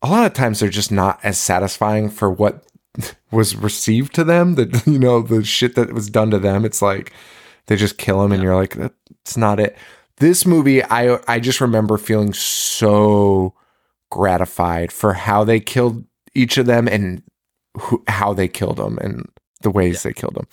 [0.01, 2.63] a lot of times they're just not as satisfying for what
[3.31, 4.55] was received to them.
[4.55, 6.63] That you know the shit that was done to them.
[6.65, 7.11] It's like
[7.65, 8.75] they just kill him, and you're like,
[9.29, 9.77] that's not it.
[10.17, 13.53] This movie, I I just remember feeling so
[14.09, 16.03] gratified for how they killed
[16.33, 17.21] each of them and
[17.79, 19.29] who, how they killed them and
[19.61, 20.47] the ways they killed them.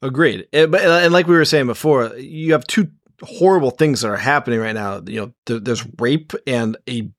[0.00, 0.46] agreed.
[0.54, 2.88] And, but and like we were saying before, you have two
[3.22, 5.02] horrible things that are happening right now.
[5.06, 7.10] You know, there, there's rape and a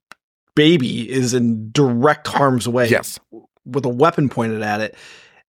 [0.56, 2.90] baby is in direct harm's way.
[2.90, 3.20] Yes.
[3.66, 4.96] with a weapon pointed at it.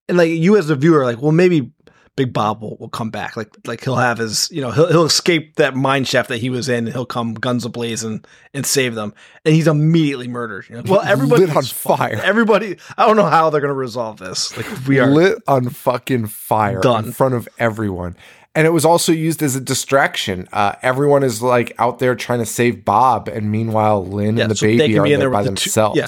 [0.09, 1.73] And like you as a viewer, like, well, maybe
[2.15, 3.37] Big Bob will, will come back.
[3.37, 6.51] Like like he'll have his you know he'll he'll escape that mine shaft that he
[6.51, 6.85] was in.
[6.87, 9.15] and He'll come guns ablaze and and save them.
[9.45, 10.67] And he's immediately murdered.
[10.69, 10.83] You know?
[10.87, 12.21] Well, everybody Lit on fire.
[12.23, 12.77] Everybody.
[12.99, 14.55] I don't know how they're gonna resolve this.
[14.57, 15.11] Like we are.
[15.11, 17.07] lit on fucking fire Done.
[17.07, 18.17] in front of everyone.
[18.55, 20.47] And it was also used as a distraction.
[20.53, 24.51] Uh, everyone is like out there trying to save Bob, and meanwhile, Lynn Yeah, and
[24.51, 25.97] the so baby are there there by the two- themselves.
[25.97, 26.07] yeah.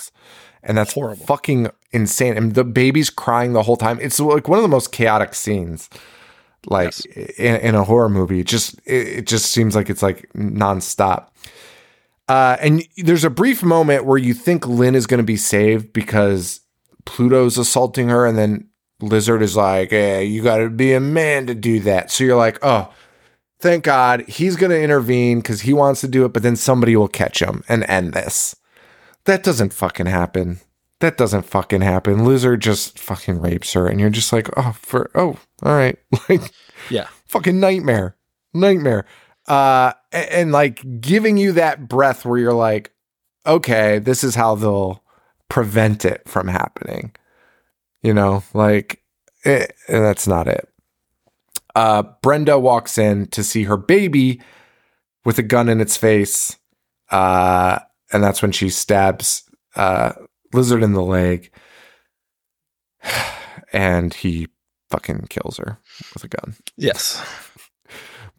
[0.67, 1.25] And that's Horrible.
[1.27, 2.37] fucking insane.
[2.37, 3.99] And the baby's crying the whole time.
[4.01, 5.89] It's like one of the most chaotic scenes,
[6.67, 7.05] like Yes.
[7.39, 8.41] in, in a horror movie.
[8.41, 11.29] It just it, it just seems like it's like nonstop.
[12.29, 15.93] Uh, and there's a brief moment where you think Lynn is going to be saved
[15.93, 16.61] because
[17.05, 18.69] Pluto's assaulting her, and then
[19.03, 22.37] Lizard is like, "Hey, you got to be a man to do that." So you're
[22.37, 22.91] like, "Oh,
[23.61, 26.97] thank God he's going to intervene because he wants to do it." But then somebody
[26.97, 28.57] will catch him and end this.
[29.27, 30.61] That doesn't fucking happen.
[31.01, 32.25] That doesn't fucking happen.
[32.25, 35.99] Lizard just fucking rapes her, and you're just like, "Oh, for oh, all right."
[36.29, 36.53] Like,
[36.91, 37.09] Yeah.
[37.27, 38.17] fucking nightmare
[38.53, 39.05] nightmare
[39.49, 42.93] uh and, and like giving you that breath where you're like
[43.47, 45.03] okay this is how they'll
[45.49, 47.13] prevent it from happening
[48.03, 49.03] you know like
[49.45, 50.69] eh, that's not it
[51.75, 54.41] uh brenda walks in to see her baby
[55.25, 56.57] with a gun in its face
[57.11, 57.79] uh
[58.15, 59.43] and that's when she stabs
[59.77, 60.13] uh
[60.55, 61.51] lizard in the leg
[63.73, 64.49] and he
[64.91, 65.79] fucking kills her
[66.15, 67.23] with a gun Yes.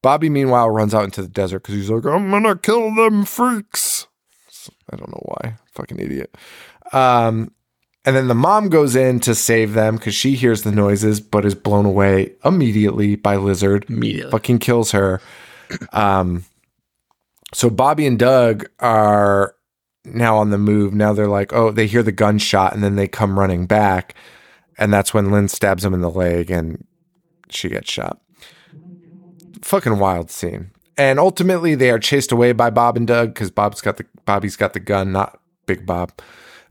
[0.02, 4.06] Bobby, meanwhile, runs out into the desert because he's like, I'm gonna kill them freaks.
[4.92, 5.56] I don't know why.
[5.74, 6.36] Fucking idiot.
[6.94, 7.52] Um,
[8.06, 11.44] and then the mom goes in to save them because she hears the noises, but
[11.44, 13.88] is blown away immediately by Lizard.
[13.90, 14.30] Immediately.
[14.30, 15.22] Fucking kills her.
[15.92, 16.46] Um,
[17.52, 19.55] so Bobby and Doug are
[20.06, 20.94] now on the move.
[20.94, 24.16] Now they're like, oh, they hear the gunshot and then they come running back.
[24.78, 26.86] And that's when Lynn stabs him in the leg and
[27.50, 28.20] she gets shot
[29.66, 30.72] fucking wild scene.
[30.98, 34.56] And ultimately, they are chased away by Bob and Doug because Bob's got the Bobby's
[34.56, 36.14] got the gun, not Big Bob.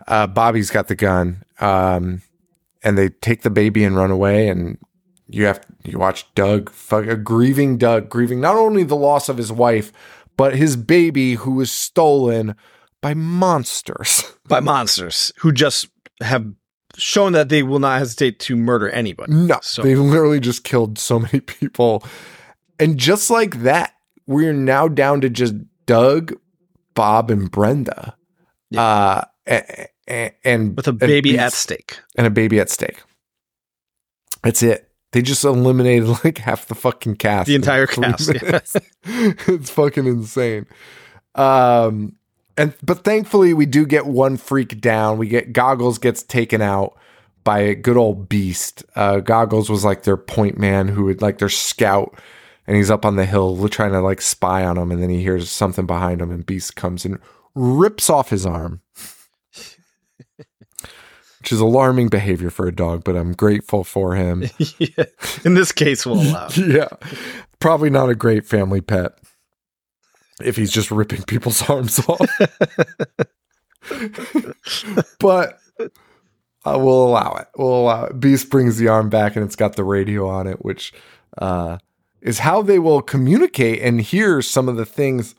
[0.09, 2.23] Uh, Bobby's got the gun, um,
[2.83, 4.49] and they take the baby and run away.
[4.49, 4.79] And
[5.29, 9.37] you have you watch Doug, fuck, a grieving Doug, grieving not only the loss of
[9.37, 9.93] his wife,
[10.39, 12.55] but his baby who was stolen
[13.05, 14.23] by monsters.
[14.49, 15.89] By monsters who just
[16.23, 16.47] have
[16.97, 19.33] shown that they will not hesitate to murder anybody.
[19.33, 22.03] No, So- they literally just killed so many people.
[22.79, 23.93] And just like that,
[24.27, 25.55] we're now down to just
[25.87, 26.35] Doug,
[26.95, 28.17] Bob, and Brenda.
[28.77, 31.99] Uh, a- a- and With a and baby at stake.
[32.17, 33.03] and a baby at stake.
[34.43, 34.91] That's it.
[35.13, 37.47] They just eliminated like half the fucking cast.
[37.49, 38.31] The entire cast,
[39.05, 40.67] it's fucking insane.
[41.35, 42.17] Um,
[42.57, 45.19] and but thankfully we do get one freak down.
[45.19, 46.97] We get Goggles gets taken out
[47.45, 48.85] by a good old beast.
[48.97, 52.19] Uh, Goggles was like their point man who would like their scout,
[52.67, 55.21] and he's up on the hill trying to like spy on him, and then he
[55.21, 57.19] hears something behind him, and Beast comes and
[57.55, 58.81] rips off his arm.
[61.41, 64.45] Which is alarming behavior for a dog, but I'm grateful for him.
[64.79, 65.05] yeah.
[65.45, 66.49] In this case, we'll allow.
[66.57, 66.89] yeah.
[67.61, 69.19] Probably not a great family pet
[70.41, 72.29] if he's just ripping people's arms off.
[75.19, 75.59] but
[76.65, 77.49] I will allow it.
[77.57, 78.21] We'll allow it.
[78.21, 80.93] Beast brings the arm back and it's got the radio on it, which
[81.39, 81.79] uh,
[82.21, 85.35] is how they will communicate and hear some of the things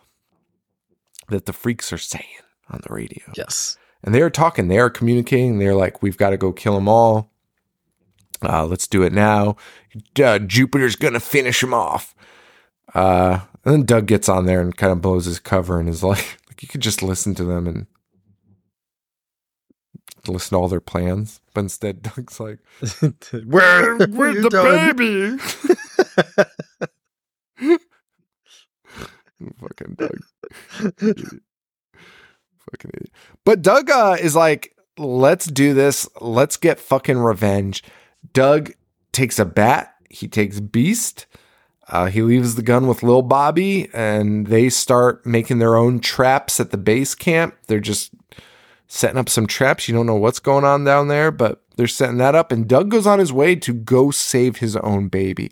[1.29, 2.25] that the freaks are saying
[2.69, 3.23] on the radio.
[3.35, 3.77] Yes.
[4.03, 5.57] And they are talking, they are communicating.
[5.57, 7.31] They're like, we've got to go kill them all.
[8.43, 9.55] Uh, let's do it now.
[10.21, 12.13] Uh, Jupiter's going to finish them off.
[12.93, 16.03] Uh, and then Doug gets on there and kind of blows his cover and is
[16.03, 17.87] like, like, you could just listen to them and
[20.27, 21.41] listen to all their plans.
[21.53, 22.59] But instead, Doug's like,
[23.45, 23.97] Where?
[24.07, 24.49] Where's the
[24.97, 25.37] baby?
[29.59, 30.21] Fucking Doug.
[32.71, 33.11] fucking idiot.
[33.43, 36.07] But Doug uh, is like, let's do this.
[36.21, 37.83] Let's get fucking revenge.
[38.33, 38.71] Doug
[39.11, 39.95] takes a bat.
[40.09, 41.25] He takes Beast.
[41.87, 46.59] Uh, he leaves the gun with Lil Bobby, and they start making their own traps
[46.59, 47.55] at the base camp.
[47.67, 48.11] They're just
[48.87, 49.87] setting up some traps.
[49.87, 52.51] You don't know what's going on down there, but they're setting that up.
[52.51, 55.51] And Doug goes on his way to go save his own baby.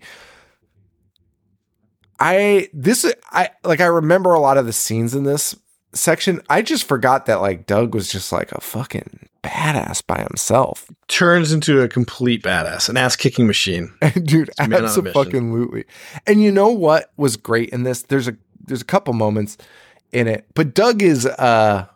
[2.19, 5.55] I this I like I remember a lot of the scenes in this
[5.93, 6.41] section.
[6.49, 10.85] I just forgot that like Doug was just like a fucking badass by himself.
[11.07, 13.93] Turns into a complete badass, an ass kicking machine.
[14.23, 15.85] Dude, a man on absolutely.
[16.25, 18.03] And you know what was great in this?
[18.03, 18.35] There's a
[18.65, 19.57] there's a couple moments
[20.11, 21.87] in it, but Doug is uh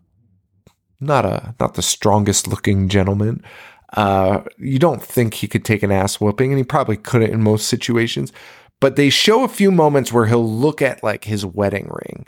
[0.99, 3.43] not a not the strongest looking gentleman.
[3.93, 7.41] Uh, you don't think he could take an ass whooping, and he probably couldn't in
[7.41, 8.33] most situations.
[8.79, 12.27] But they show a few moments where he'll look at like his wedding ring,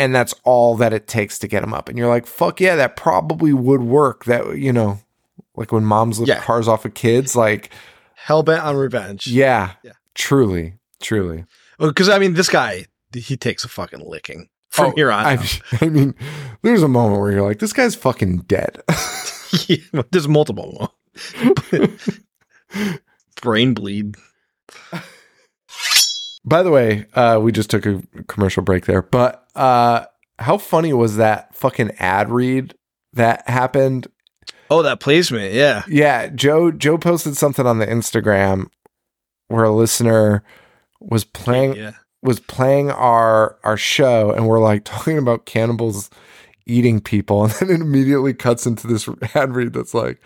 [0.00, 1.88] and that's all that it takes to get him up.
[1.88, 4.24] And you're like, fuck yeah, that probably would work.
[4.24, 4.98] That you know,
[5.56, 6.40] like when moms lift Yeah.
[6.40, 7.70] cars off of kids, like
[8.14, 9.26] Hell bent on revenge.
[9.26, 9.92] yeah, Yeah.
[10.14, 11.44] truly, truly.
[11.78, 15.26] Because I mean, this guy he takes a fucking licking from Oh, here on.
[15.26, 15.48] I.
[15.80, 16.14] I mean,
[16.62, 18.82] there's a moment where you're like, this guy's fucking dead.
[19.66, 20.94] Yeah, There's multiple.
[23.42, 24.14] Brain bleed.
[26.44, 30.06] By the way, uh, we just took a commercial break there, but uh,
[30.38, 32.74] how funny was that fucking ad read
[33.12, 34.06] that happened?
[34.70, 35.52] Oh, that placement.
[35.52, 35.82] Yeah.
[35.88, 38.66] Yeah, Joe Joe posted something on the Instagram
[39.48, 40.44] where a listener
[41.00, 41.92] was playing Yeah.
[42.22, 46.08] was playing our our show and we're like talking about cannibals
[46.66, 50.20] eating people and then it immediately cuts into this ad read that's like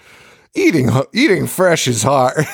[0.55, 2.45] eating eating fresh is hard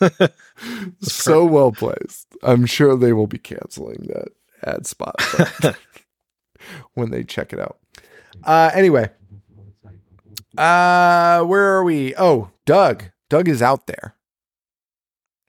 [1.00, 4.28] so well placed i'm sure they will be canceling that
[4.66, 5.20] ad spot
[6.94, 7.78] when they check it out
[8.44, 9.08] uh anyway
[10.58, 14.14] uh where are we oh doug doug is out there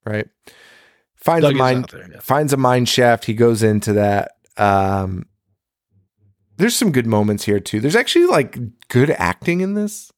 [0.05, 0.27] right
[1.27, 2.19] finds Doug a mine there, yeah.
[2.21, 3.25] finds a mine shaft.
[3.25, 4.31] He goes into that.
[4.55, 5.25] Um,
[6.55, 7.79] there's some good moments here too.
[7.79, 8.57] There's actually like
[8.87, 10.11] good acting in this.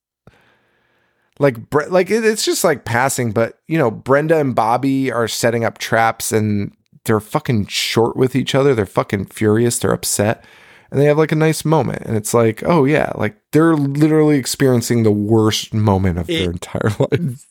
[1.39, 5.64] Like, Bre- like it's just like passing, but you know, Brenda and Bobby are setting
[5.64, 6.74] up traps and
[7.10, 8.76] they're fucking short with each other.
[8.76, 9.80] They're fucking furious.
[9.80, 10.45] They're upset,
[10.91, 12.03] and they have like a nice moment.
[12.05, 16.89] And it's like, oh yeah, like they're literally experiencing the worst moment of their entire
[16.99, 17.47] life.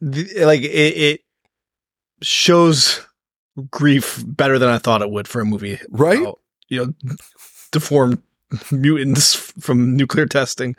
[0.00, 1.20] The- like it, it
[2.20, 3.06] shows
[3.70, 5.78] grief better than I thought it would for a movie.
[5.88, 6.20] Right?
[6.20, 7.14] about, you know,
[7.70, 8.20] deformed
[8.72, 10.74] mutants from nuclear testing.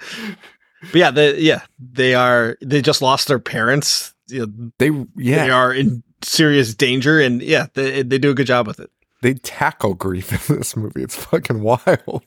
[0.81, 2.57] But yeah, they, yeah, they are.
[2.61, 4.13] They just lost their parents.
[4.27, 8.33] You know, They yeah, they are in serious danger, and yeah, they they do a
[8.33, 8.91] good job with it.
[9.21, 11.03] they tackle grief in this movie.
[11.03, 12.23] It's fucking wild.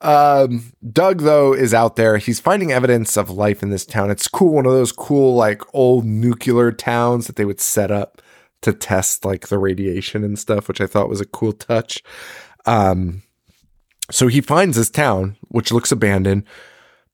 [0.00, 2.18] Um, Doug though is out there.
[2.18, 4.10] He's finding evidence of life in this town.
[4.10, 8.22] It's cool, one of those cool like old nuclear towns that they would set up
[8.62, 12.02] to test like the radiation and stuff, which I thought was a cool touch.
[12.66, 13.22] Um,
[14.10, 16.44] so he finds this town, which looks abandoned,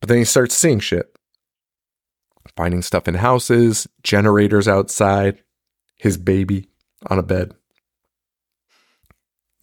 [0.01, 1.14] but then he starts seeing shit,
[2.57, 5.43] finding stuff in houses, generators outside,
[6.05, 6.69] his baby
[7.07, 7.55] on a bed.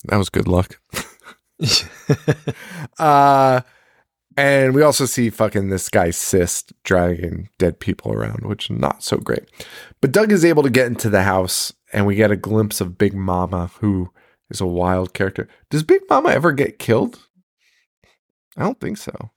[0.06, 0.82] That was good luck.
[3.00, 3.62] uh
[4.36, 9.18] and we also see fucking this guy cyst dragging dead people around, which not so
[9.18, 9.44] great.
[10.02, 12.98] But Doug is able to get into the house and we get a glimpse of
[12.98, 14.10] Big Mama, who
[14.50, 15.48] is a wild character.
[15.70, 17.20] Does Big Mama ever get killed?
[18.58, 19.30] I don't think so.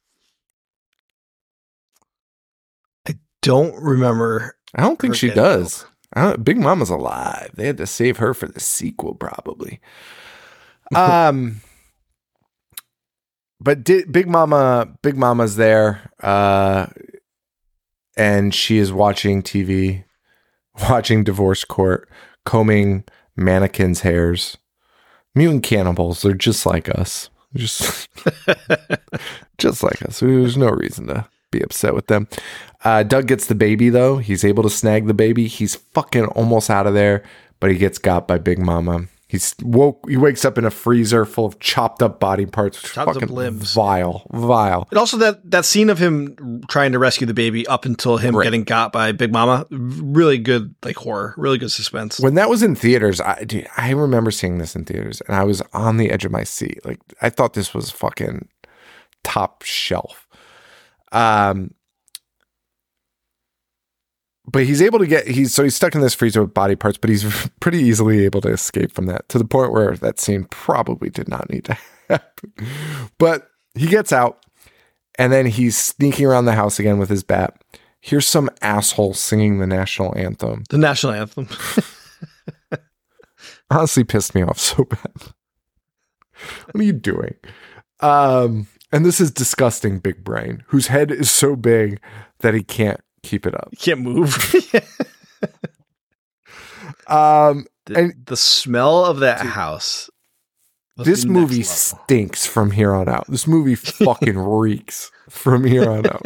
[3.07, 4.57] I don't remember.
[4.75, 5.83] I don't think she does.
[5.83, 5.91] killed.
[6.43, 7.51] Big Mama's alive.
[7.55, 9.81] They had to save her for the sequel, probably.
[10.95, 11.61] um,
[13.61, 16.87] but Big Mama, Big Mama's there, uh,
[18.17, 20.05] and she is watching TV,
[20.89, 22.09] watching Divorce Court,
[22.45, 23.05] combing
[23.37, 24.57] mannequins' hairs.
[25.35, 26.23] Mutant cannibals.
[26.23, 27.29] They're just like us.
[27.57, 28.09] Just,
[29.59, 30.21] just like us.
[30.21, 31.29] There's no reason to
[31.59, 32.29] be upset with them.
[32.85, 34.19] Uh, Doug gets the baby though.
[34.19, 35.47] He's able to snag the baby.
[35.47, 37.23] He's fucking almost out of there,
[37.61, 39.07] but he gets got by Big Mama.
[39.27, 40.05] He's woke.
[40.09, 42.81] He wakes up in a freezer full of chopped up body parts.
[42.81, 43.73] Chopped up limbs.
[43.75, 44.87] Vile, vile.
[44.91, 48.37] And also that that scene of him trying to rescue the baby up until him
[48.37, 48.45] Right.
[48.45, 52.21] getting got by Big Mama, really good like horror, really good suspense.
[52.21, 55.43] When that was in theaters, I dude, I remember seeing this in theaters, and I
[55.43, 56.79] was on the edge of my seat.
[56.85, 58.47] Like I thought this was fucking
[59.25, 60.24] top shelf.
[61.15, 61.71] Um,
[64.47, 66.99] but he's able to get he's so he's stuck in this freezer with body parts,
[66.99, 70.45] but he's pretty easily able to escape from that to the point where that scene
[70.45, 71.79] probably did not need to
[72.09, 72.53] happen.
[73.19, 74.45] But he gets out,
[75.19, 77.63] and then he's sneaking around the house again with his bat.
[78.01, 81.49] Here's some asshole singing the national anthem the national anthem.
[83.71, 85.13] honestly pissed me off so bad.
[86.67, 87.35] what are you doing?
[88.01, 92.01] Um, and this is disgusting, Big Brain, whose head is so big
[92.39, 93.69] that he can't keep it up.
[93.73, 94.55] You can't move.
[97.07, 100.09] Um, the, And- the smell of that house.
[100.97, 101.65] this movie level.
[101.65, 103.27] stinks from here on out.
[103.27, 106.23] This movie fucking reeks from here on out.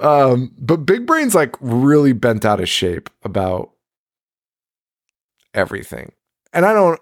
[0.00, 3.70] um, but Big Brain's like really bent out of shape about
[5.54, 6.12] everything.
[6.52, 7.00] And I don't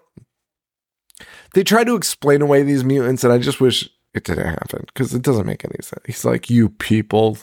[1.53, 5.13] they try to explain away these mutants, and I just wish it didn't happen because
[5.13, 6.03] it doesn't make any sense.
[6.05, 7.37] He's like, you people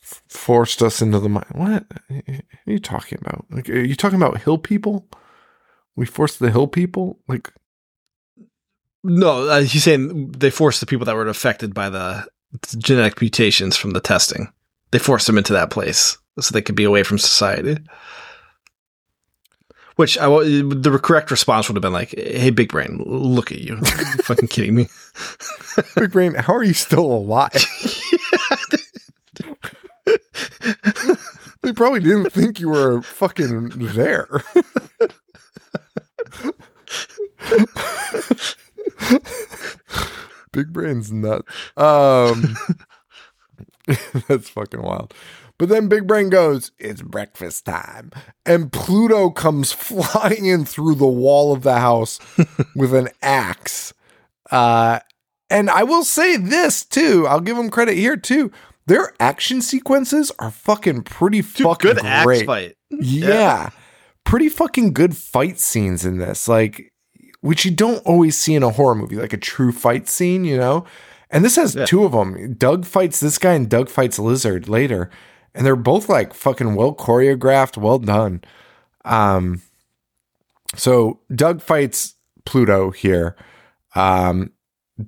[0.00, 1.44] forced us into the mine.
[1.52, 1.84] What?
[2.08, 3.46] what are you talking about?
[3.50, 5.08] Like, are you talking about hill people?
[5.96, 7.18] We forced the hill people?
[7.28, 7.52] Like,
[9.02, 12.26] No, uh, he's saying they forced the people that were affected by the
[12.78, 14.52] genetic mutations from the testing.
[14.90, 17.78] They forced them into that place so they could be away from society.
[19.96, 23.76] Which I the correct response would have been like, "Hey, big brain, look at you!
[24.24, 24.88] Fucking kidding me?"
[25.96, 27.52] Big Brain, how are you still alive?
[31.62, 34.28] they probably didn't think you were fucking there.
[40.52, 41.48] Big Brain's nuts.
[41.76, 42.56] Um,
[44.28, 45.12] that's fucking wild.
[45.58, 48.10] But then Big Brain goes, It's breakfast time.
[48.44, 52.18] And Pluto comes flying in through the wall of the house
[52.76, 53.94] with an axe.
[54.50, 54.98] Uh,
[55.50, 57.26] and I will say this too.
[57.28, 58.50] I'll give them credit here too.
[58.86, 62.76] Their action sequences are fucking pretty Dude, fucking good axe fight.
[62.90, 63.70] Yeah.
[64.24, 66.48] Pretty fucking good fight scenes in this.
[66.48, 66.92] Like
[67.40, 70.56] which you don't always see in a horror movie, like a true fight scene, you
[70.56, 70.84] know?
[71.30, 71.84] And this has Yeah.
[71.84, 72.54] two of them.
[72.54, 75.10] Doug fights this guy and Doug fights Lizard later.
[75.54, 78.42] And they're both like fucking well choreographed, well done.
[79.04, 79.62] Um
[80.76, 82.14] so Doug fights
[82.44, 83.36] Pluto here.
[83.94, 84.50] Um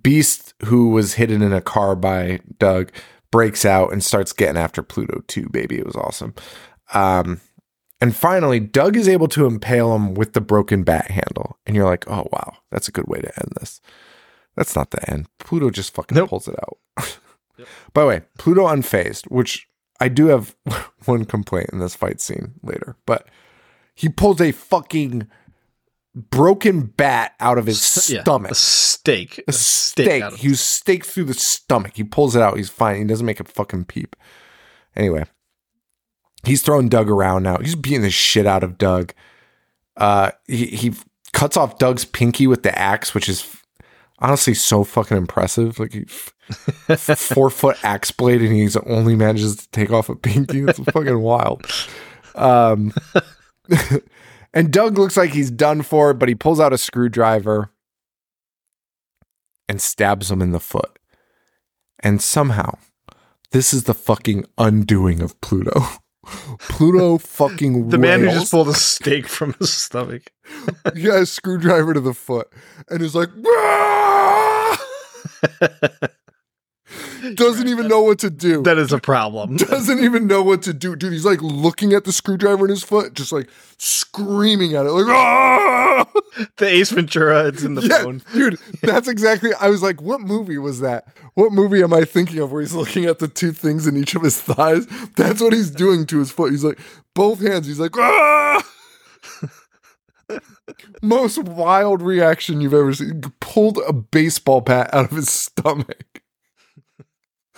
[0.03, 2.91] Beast, who was hidden in a car by Doug,
[3.31, 5.79] breaks out and starts getting after Pluto too, baby.
[5.79, 6.35] It was awesome.
[6.93, 7.41] Um,
[8.01, 11.57] and finally, Doug is able to impale him with the broken bat handle.
[11.67, 13.81] And you're like, oh, wow, that's a good way to end this.
[14.57, 15.29] That's not the end.
[15.39, 16.31] Pluto just fucking Nope.
[16.31, 16.79] pulls it out.
[17.93, 19.69] By the way, Pluto unfazed, which
[20.01, 20.55] I do have
[21.05, 23.29] one complaint in this fight scene later, but
[23.95, 25.27] he pulls a fucking
[26.15, 30.23] broken bat out of his Yeah, stomach a stake, a stake.
[30.23, 31.93] out of- He was staked through the stomach.
[31.95, 32.57] He pulls it out.
[32.57, 32.97] He's fine.
[32.99, 34.17] He doesn't make a fucking peep.
[34.95, 35.25] Anyway,
[36.45, 37.59] he's throwing Doug around now.
[37.59, 39.13] He's beating the shit out of Doug.
[39.97, 40.95] Uh, he he
[41.33, 43.56] cuts off Doug's pinky with the axe, which is
[44.19, 45.79] honestly so fucking impressive.
[45.79, 50.63] Like four foot axe blade, and he's only manages to take off a pinky.
[50.63, 51.67] That's fucking wild.
[52.35, 52.93] Um,
[54.55, 57.71] and Doug looks like he's done for, but he pulls out a screwdriver
[59.69, 60.99] and stabs him in the foot.
[62.01, 62.79] And somehow,
[63.51, 65.81] this is the fucking undoing of Pluto.
[66.59, 70.33] Pluto fucking the man who just pulled a stake from his stomach.
[70.85, 72.49] a screwdriver to the foot
[72.89, 73.31] and he's like!
[77.35, 78.63] doesn't even know what to do.
[78.63, 79.57] That is a problem.
[79.57, 80.97] doesn't even know what to do.
[80.97, 83.49] Dude, he's like looking at the screwdriver in his foot, just like
[83.79, 86.07] screaming at it, like, ah!
[86.57, 88.23] the Ace Ventura, it's in the yeah, bone.
[88.33, 89.53] dude, that's exactly.
[89.61, 91.09] I was like, what movie was that?
[91.35, 94.15] What movie am I thinking of where he's looking at the two things in each
[94.15, 94.87] of his thighs?
[95.17, 96.53] That's what he's doing to his foot.
[96.53, 96.79] He's like,
[97.15, 97.67] both hands.
[97.67, 98.63] He's like, ah!
[101.03, 103.23] Most wild reaction you've ever seen.
[103.41, 106.23] Pulled a baseball bat out of his stomach.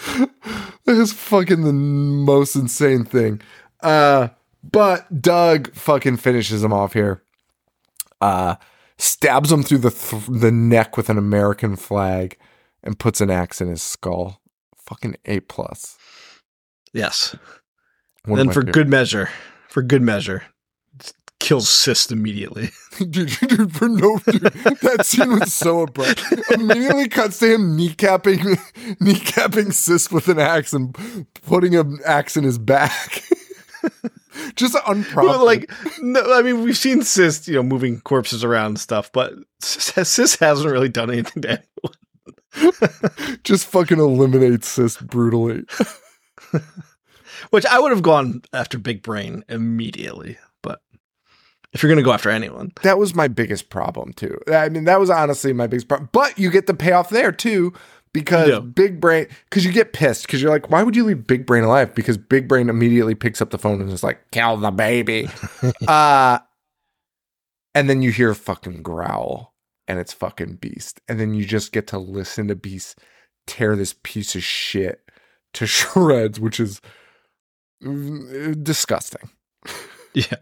[0.07, 3.41] That is fucking the most insane thing.
[3.81, 4.29] Uh,
[4.63, 7.23] but Doug fucking finishes him off here.
[8.21, 8.57] Uh,
[8.99, 12.37] stabs him through the th- the neck with an American flag,
[12.83, 14.41] and puts an axe in his skull.
[14.77, 15.97] Fucking A plus.
[16.93, 17.37] Yes.
[18.25, 19.31] One for good measure,
[19.69, 20.45] for good measure,
[21.39, 22.71] kills Cyst immediately.
[23.11, 26.25] dude, dude, for no dude, that scene was so abrupt.
[26.51, 28.39] Immediately cuts to him kneecapping
[29.01, 30.97] kneecapping Cyst with an axe and
[31.43, 33.23] putting an axe in his back.
[34.57, 35.15] Just unprompted.
[35.15, 35.71] Well, like,
[36.01, 40.13] no, I mean, we've seen Cyst, you know, moving corpses around and stuff, but Cyst,
[40.13, 41.63] Cyst hasn't really done anything to
[42.57, 43.41] anyone.
[43.45, 45.65] just fucking eliminates Cyst brutally.
[47.51, 50.39] Which I would have gone after Big Brain immediately,
[51.73, 54.39] if you're gonna go after anyone, That was my biggest problem too.
[54.53, 56.09] I mean, that was honestly my biggest problem.
[56.13, 57.73] But you get the payoff there too,
[58.13, 58.61] because Yeah.
[58.61, 61.65] Big Brain, because you get pissed because you're like, why would you leave Big Brain
[61.65, 61.95] alive?
[61.95, 65.29] Because Big Brain immediately picks up the phone and is like, kill the baby.
[65.89, 66.39] uh,
[67.75, 69.55] and then you hear a fucking growl,
[69.87, 72.99] and it's fucking Beast, and then you just get to listen to Beast
[73.47, 75.03] tear this piece of shit
[75.55, 76.81] to shreds, which is
[77.83, 79.31] mm, disgusting
[80.15, 80.37] yeah,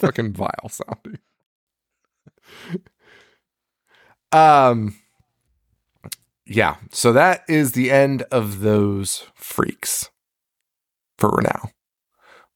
[0.00, 1.18] fucking vile sounding.
[4.32, 4.96] um
[6.46, 10.10] yeah, so that is the end of those freaks
[11.16, 11.70] for now.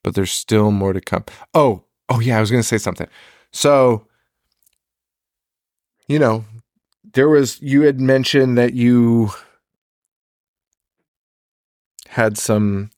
[0.03, 1.25] But there's still more to come.
[1.55, 3.07] Oh, oh yeah, I was going to say something.
[3.53, 4.09] So
[6.09, 6.45] you know,
[7.12, 9.31] there was you had mentioned that you
[12.09, 12.91] had some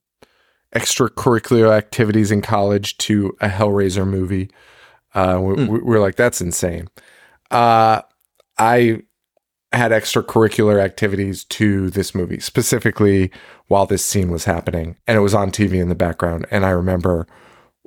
[0.77, 4.49] extracurricular activities in college to a Hellraiser movie.
[5.13, 6.87] Uh, we, we were like, that's insane.
[7.49, 8.01] Uh,
[8.57, 9.01] I
[9.73, 13.31] had extracurricular activities to this movie, specifically
[13.67, 16.45] while this scene was happening, and it was on TV in the background.
[16.51, 17.27] And I remember,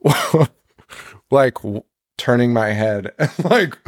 [1.31, 1.83] like, w-
[2.21, 3.79] turning my head and like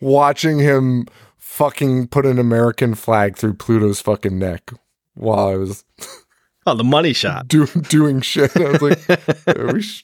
[0.00, 1.06] watching him
[1.36, 4.70] fucking put an American flag through Pluto's fucking neck
[5.14, 5.84] while I was
[6.66, 7.48] Oh, the money shot.
[7.48, 8.56] do, doing shit.
[8.56, 10.02] I was like, are we sh-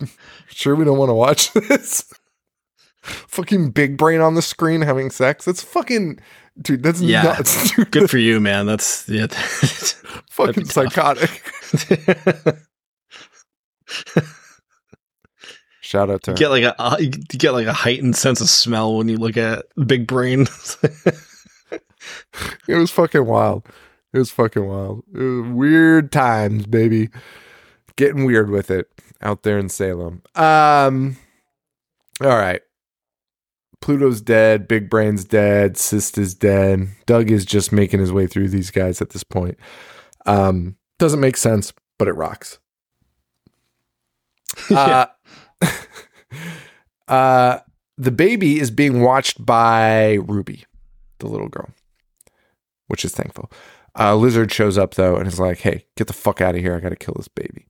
[0.49, 2.13] sure we don't want to watch this?
[3.03, 5.45] fucking big brain on the screen having sex.
[5.45, 6.19] That's fucking
[6.61, 6.83] dude.
[6.83, 7.23] That's Yeah.
[7.23, 7.71] nuts.
[7.77, 7.91] Dude.
[7.93, 8.67] Good for you, man.
[8.67, 9.29] That's yeah.
[10.31, 11.31] fucking psychotic.
[15.81, 16.37] Shout out to her.
[16.37, 19.37] get like a uh, you get like a heightened sense of smell when you look
[19.37, 20.47] at Big Brain.
[22.69, 23.65] It was fucking wild.
[24.13, 25.03] It was fucking wild.
[25.13, 27.11] Was weird times, baby.
[27.97, 28.89] Getting weird with it
[29.21, 30.23] out there in Salem.
[30.35, 31.17] Um.
[32.21, 32.63] All right.
[33.81, 34.67] Pluto's dead.
[34.67, 35.77] Big Brain's dead.
[35.77, 36.89] Cyst's dead.
[37.07, 39.59] Doug is just making his way through these guys at this point.
[40.27, 40.77] Um.
[40.99, 42.59] Doesn't make sense, but it rocks.
[44.75, 45.07] Uh,
[47.09, 47.59] uh,
[47.97, 50.65] the baby is being watched by Ruby,
[51.19, 51.69] the little girl,
[52.89, 53.51] which is thankful.
[53.99, 56.77] Uh, Lizard shows up though and is like, "Hey, get the fuck out of here!
[56.77, 57.67] I got to kill this baby."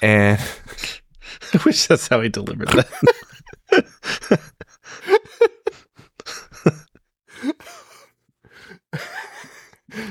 [0.00, 0.38] And
[1.52, 2.86] I wish that's how he delivered that.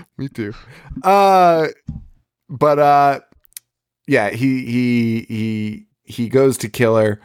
[0.17, 0.53] me too.
[1.03, 1.67] Uh,
[2.49, 3.19] but uh,
[4.07, 7.21] yeah, he he he he goes to kill her,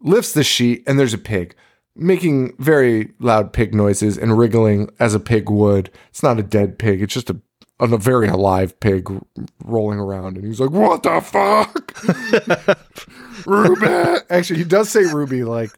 [0.00, 1.54] lifts the sheet, and there's a pig
[2.00, 5.90] making very loud pig noises and wriggling as a pig would.
[6.08, 7.36] It's not a dead pig; it's just a
[7.78, 9.08] a very alive pig
[9.64, 11.96] rolling around, and he's like, "What the fuck,
[13.46, 13.86] Ruby?"
[14.28, 15.70] Actually, he does say Ruby like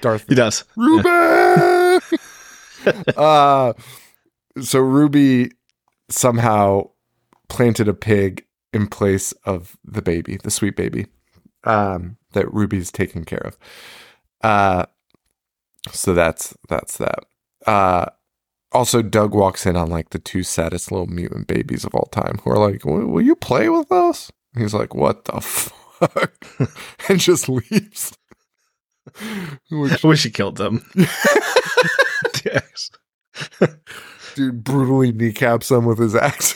[0.00, 0.64] Darth he does.
[0.76, 1.08] Ruby.
[3.16, 3.72] uh,
[4.60, 5.50] so Ruby
[6.08, 6.90] somehow
[7.48, 11.06] planted a pig in place of the baby, the sweet baby,
[11.64, 13.58] um, that Ruby's taking care of.
[14.42, 14.86] Uh,
[15.92, 17.24] so that's that's that.
[17.66, 18.06] Uh,
[18.72, 22.38] also, Doug walks in on like the two saddest little mutant babies of all time,
[22.44, 26.32] who are like, "Will you play with us?" He's like, "What the fuck,"
[27.08, 28.16] and just leaves.
[29.70, 30.84] Which I wish he killed them.
[32.42, 32.90] Yes.
[34.34, 36.54] dude brutally kneecaps them with his axe.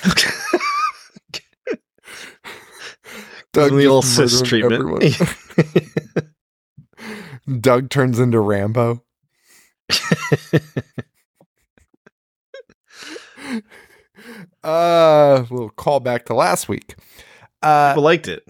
[3.53, 5.17] Doug the old murdering treatment.
[7.61, 9.03] Doug turns into Rambo.
[14.63, 16.97] Uh, little callback to last week.
[17.63, 18.47] Uh, People liked it.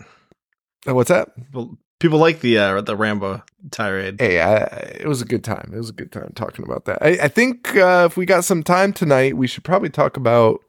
[0.86, 1.34] what's that?
[1.36, 4.20] People, people like the uh, the Rambo tirade.
[4.20, 4.56] Hey, I,
[5.00, 5.70] it was a good time.
[5.72, 6.98] It was a good time talking about that.
[7.02, 10.60] I, I think uh, if we got some time tonight, we should probably talk about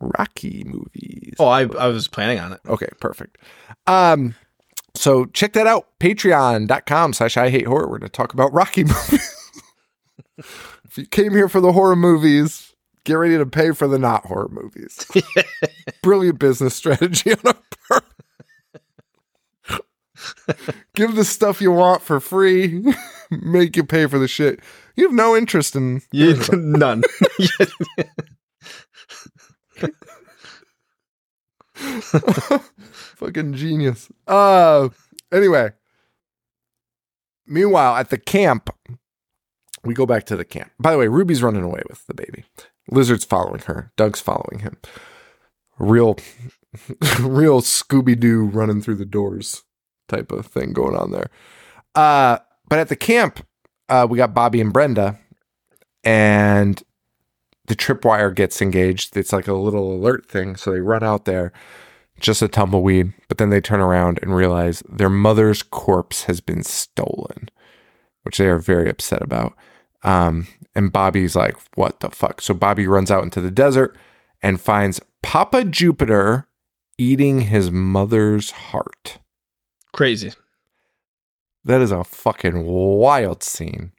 [0.00, 1.34] Rocky movies.
[1.38, 2.60] Oh, I I was planning on it.
[2.68, 3.38] Okay, perfect.
[3.86, 4.34] Um,
[4.94, 5.88] so check that out.
[5.98, 7.88] Patreon.com slash I hate horror.
[7.88, 9.33] We're gonna talk about Rocky movies.
[10.38, 12.74] If you came here for the horror movies,
[13.04, 15.06] get ready to pay for the not horror movies.
[16.02, 17.56] Brilliant business strategy on our
[17.88, 18.04] part.
[20.94, 22.84] Give the stuff you want for free.
[23.30, 24.60] Make you pay for the shit.
[24.96, 27.02] You have no interest in You, none.
[31.74, 34.08] Fucking genius.
[34.26, 34.88] Uh
[35.32, 35.72] anyway.
[37.46, 38.70] Meanwhile, at the camp,
[39.84, 40.70] we go back to the camp.
[40.78, 42.44] By the way, Ruby's running away with the baby.
[42.90, 43.92] Lizard's following her.
[43.96, 44.76] Doug's following him.
[45.78, 46.16] Real
[47.20, 49.62] real Scooby Doo running through the doors
[50.08, 51.30] type of thing going on there.
[51.94, 52.38] Uh
[52.68, 53.46] but at the camp,
[53.88, 55.18] uh, we got Bobby and Brenda,
[56.02, 56.82] and
[57.66, 59.16] the tripwire gets engaged.
[59.16, 60.56] It's like a little alert thing.
[60.56, 61.52] So they run out there,
[62.20, 66.62] just a tumbleweed, but then they turn around and realize their mother's corpse has been
[66.62, 67.48] stolen,
[68.22, 69.54] which they are very upset about.
[70.04, 72.40] Um, and Bobby's like, what the fuck?
[72.40, 73.96] So Bobby runs out into the desert
[74.42, 76.46] and finds Papa Jupiter
[76.98, 79.18] eating his mother's heart.
[79.92, 80.32] Crazy.
[81.64, 83.92] That is a fucking wild scene.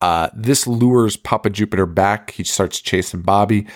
[0.00, 2.32] Uh, this lures Papa Jupiter back.
[2.32, 3.66] He starts chasing Bobby.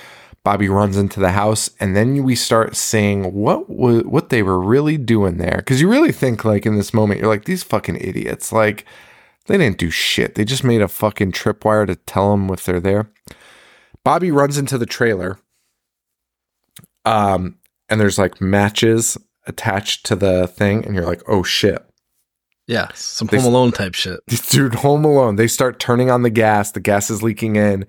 [0.45, 4.61] Bobby runs into the house, and then we start seeing what wa- what they were
[4.61, 5.59] really doing there.
[5.59, 8.53] Because you really think, like in this moment, you're like these fucking idiots.
[8.53, 8.85] Like
[9.47, 10.35] they didn't do shit.
[10.35, 13.10] They just made a fucking tripwire to tell them if they're there.
[14.05, 15.39] Bobby runs into the trailer,
[17.05, 17.56] um,
[17.89, 19.16] and there's like matches
[19.47, 21.85] attached to the thing, and you're like, oh shit.
[22.66, 24.20] Yeah, some They- Home Alone type shit.
[24.51, 27.86] Dude, Home Alone, they start turning on the gas, the gas is leaking in.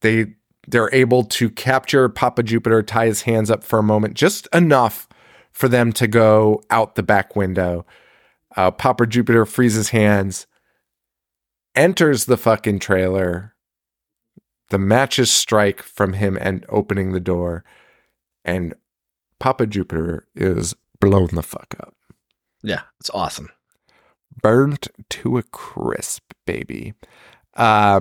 [0.00, 0.34] They
[0.66, 5.06] they're able to capture Papa Jupiter, tie his hands up for a moment, just enough
[5.52, 7.84] for them to go out the back window.
[8.56, 10.46] Uh, Papa Jupiter frees his hands,
[11.74, 13.54] enters the fucking trailer.
[14.70, 17.64] The matches strike from him and opening the door,
[18.44, 18.74] and
[19.38, 21.94] Papa Jupiter is blown the fuck up
[22.62, 23.50] Yeah, it's awesome.
[24.42, 26.94] burnt to a crisp, baby.
[27.54, 28.00] Uh,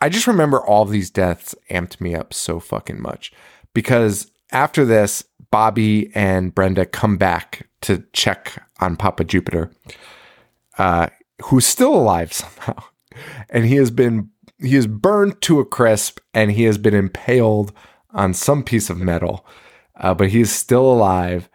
[0.00, 3.32] I just remember all these deaths amped me up so fucking much
[3.72, 9.70] because after this, Bobby and Brenda come back to check on Papa Jupiter,
[10.78, 11.08] uh,
[11.44, 12.82] who's still alive somehow,
[13.50, 17.72] and he has been he is burned to a crisp and he has been impaled
[18.10, 19.44] on some piece of metal,
[19.96, 21.48] uh, but he is still alive,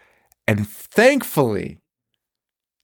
[0.48, 1.80] and thankfully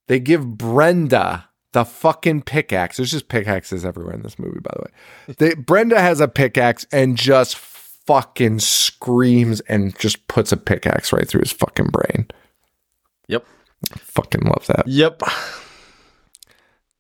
[0.08, 2.98] they give Brenda the fucking pickaxe.
[2.98, 5.36] There's just pickaxes everywhere in this movie, by the way.
[5.38, 11.28] They, Brenda has a pickaxe and just fucking screams and just puts a pickaxe right
[11.28, 12.28] through his fucking brain.
[13.28, 13.46] Yep.
[13.98, 14.88] Fucking love that.
[14.88, 15.24] Yep.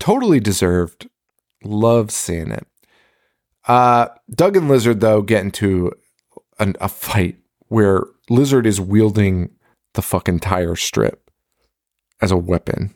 [0.03, 1.07] Totally deserved.
[1.63, 2.67] Love seeing it.
[3.69, 5.93] Uh, Doug and Lizard, though, get into
[6.59, 7.37] an, a fight
[7.69, 9.51] where Lizard is wielding
[9.93, 11.31] the fucking tire strip
[12.21, 12.93] as a weapon.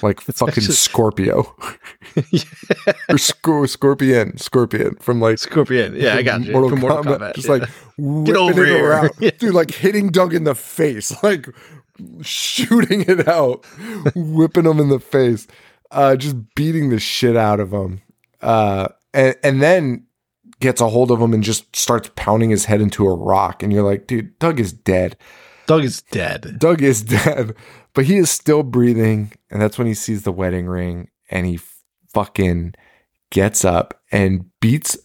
[0.00, 1.40] Like It's fucking actually- Scorpio.
[2.16, 4.38] or Scor- Scorpion.
[4.38, 5.94] Scorpion from like Scorpion.
[5.96, 6.52] Yeah, I got you.
[6.52, 7.18] Mortal, From Mortal Kombat.
[7.18, 7.34] Kombat.
[7.34, 7.52] Just yeah.
[7.54, 7.68] like
[7.98, 8.88] whipping over it here.
[8.88, 9.10] around.
[9.20, 9.30] Yeah.
[9.38, 11.46] Dude, like hitting Doug in the face, like
[12.22, 13.66] shooting it out,
[14.14, 15.46] whipping him in the face,
[15.90, 18.02] uh, just beating the shit out of him.
[18.40, 20.06] Uh, and, and then
[20.60, 23.62] gets a hold of him and just starts pounding his head into a rock.
[23.62, 25.16] And you're like, dude, Doug is dead.
[25.66, 26.58] Doug is dead.
[26.58, 27.54] Doug is dead,
[27.94, 29.32] but he is still breathing.
[29.50, 31.60] And that's when he sees the wedding ring and he
[32.12, 32.74] fucking
[33.30, 34.98] gets up and beats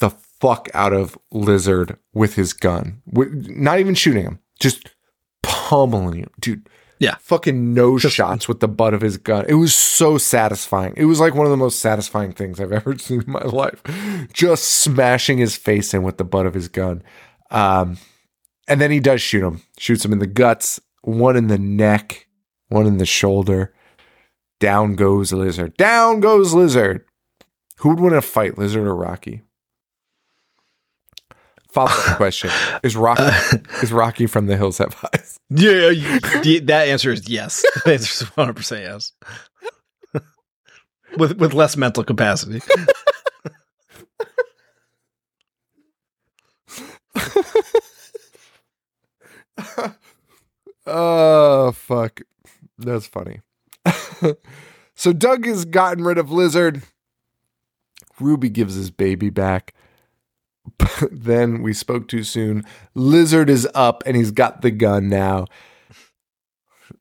[0.00, 3.00] the fuck out of Lizard with his gun.
[3.06, 4.90] Not even shooting him, just
[5.42, 6.30] pummeling him.
[6.40, 6.68] Dude,
[7.04, 7.16] Yeah.
[7.20, 9.44] fucking nose Just- shots with the butt of his gun.
[9.48, 10.94] It was so satisfying.
[10.96, 13.82] It was like one of the most satisfying things I've ever seen in my life.
[14.32, 17.02] Just smashing his face in with the butt of his gun.
[17.50, 17.98] Um,
[18.66, 22.26] and then he does shoot him, shoots him in the guts, one in the neck,
[22.68, 23.74] one in the shoulder.
[24.60, 25.76] Down goes Lizard.
[25.76, 27.04] Down goes Lizard.
[27.78, 29.42] Who would win a fight, Lizard or Rocky?
[31.74, 32.50] Follow up question:
[32.84, 33.22] Is Rocky
[33.82, 35.38] is Rocky from the Hills Have Eyes?
[35.50, 37.64] Yeah, you- that answer is yes.
[37.84, 39.12] The answer is 100% yes.
[41.18, 42.60] with with less mental capacity.
[50.86, 52.20] Oh fuck,
[52.78, 53.40] that's funny.
[54.94, 56.82] so Doug has gotten rid of Lizard.
[58.20, 59.74] Ruby gives his baby back.
[60.78, 62.64] But then we spoke too soon.
[62.94, 65.46] Lizard is up and he's got the gun now.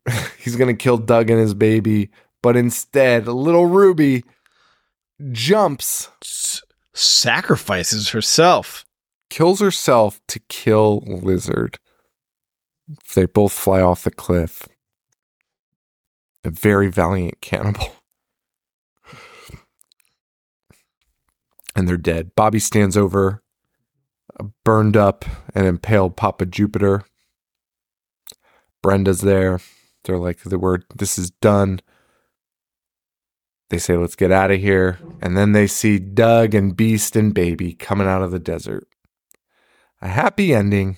[0.39, 2.09] he's gonna kill Doug and his baby,
[2.41, 4.23] but instead, little Ruby
[5.31, 6.61] jumps, S-
[6.93, 8.85] sacrifices herself.
[9.29, 11.79] kills herself to kill Lizard.
[13.15, 14.67] They both fly off the cliff.
[16.43, 17.87] A very valiant cannibal.
[21.75, 22.35] And they're dead.
[22.35, 23.41] Bobby stands over
[24.63, 27.03] burned up and impaled Papa Jupiter.
[28.81, 29.59] Brenda's there.
[30.03, 31.79] They're like, the word, this is done.
[33.69, 34.99] They say, let's get out of here.
[35.21, 38.87] And then they see Doug and Beast and Baby coming out of the desert.
[40.01, 40.97] A happy ending.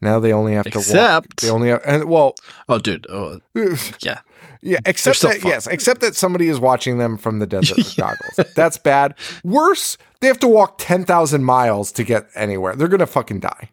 [0.00, 0.86] Now they only have to walk.
[0.86, 2.34] Except- They only have, and well,
[2.68, 3.06] Oh, dude.
[3.10, 3.40] Oh,
[4.00, 4.20] yeah.
[4.62, 5.50] Yeah, except that fun.
[5.50, 8.40] yes, except that somebody is watching them from the desert with goggles.
[8.54, 9.14] That's bad.
[9.44, 12.74] Worse, they have to walk ten thousand miles to get anywhere.
[12.76, 13.70] They're gonna fucking die.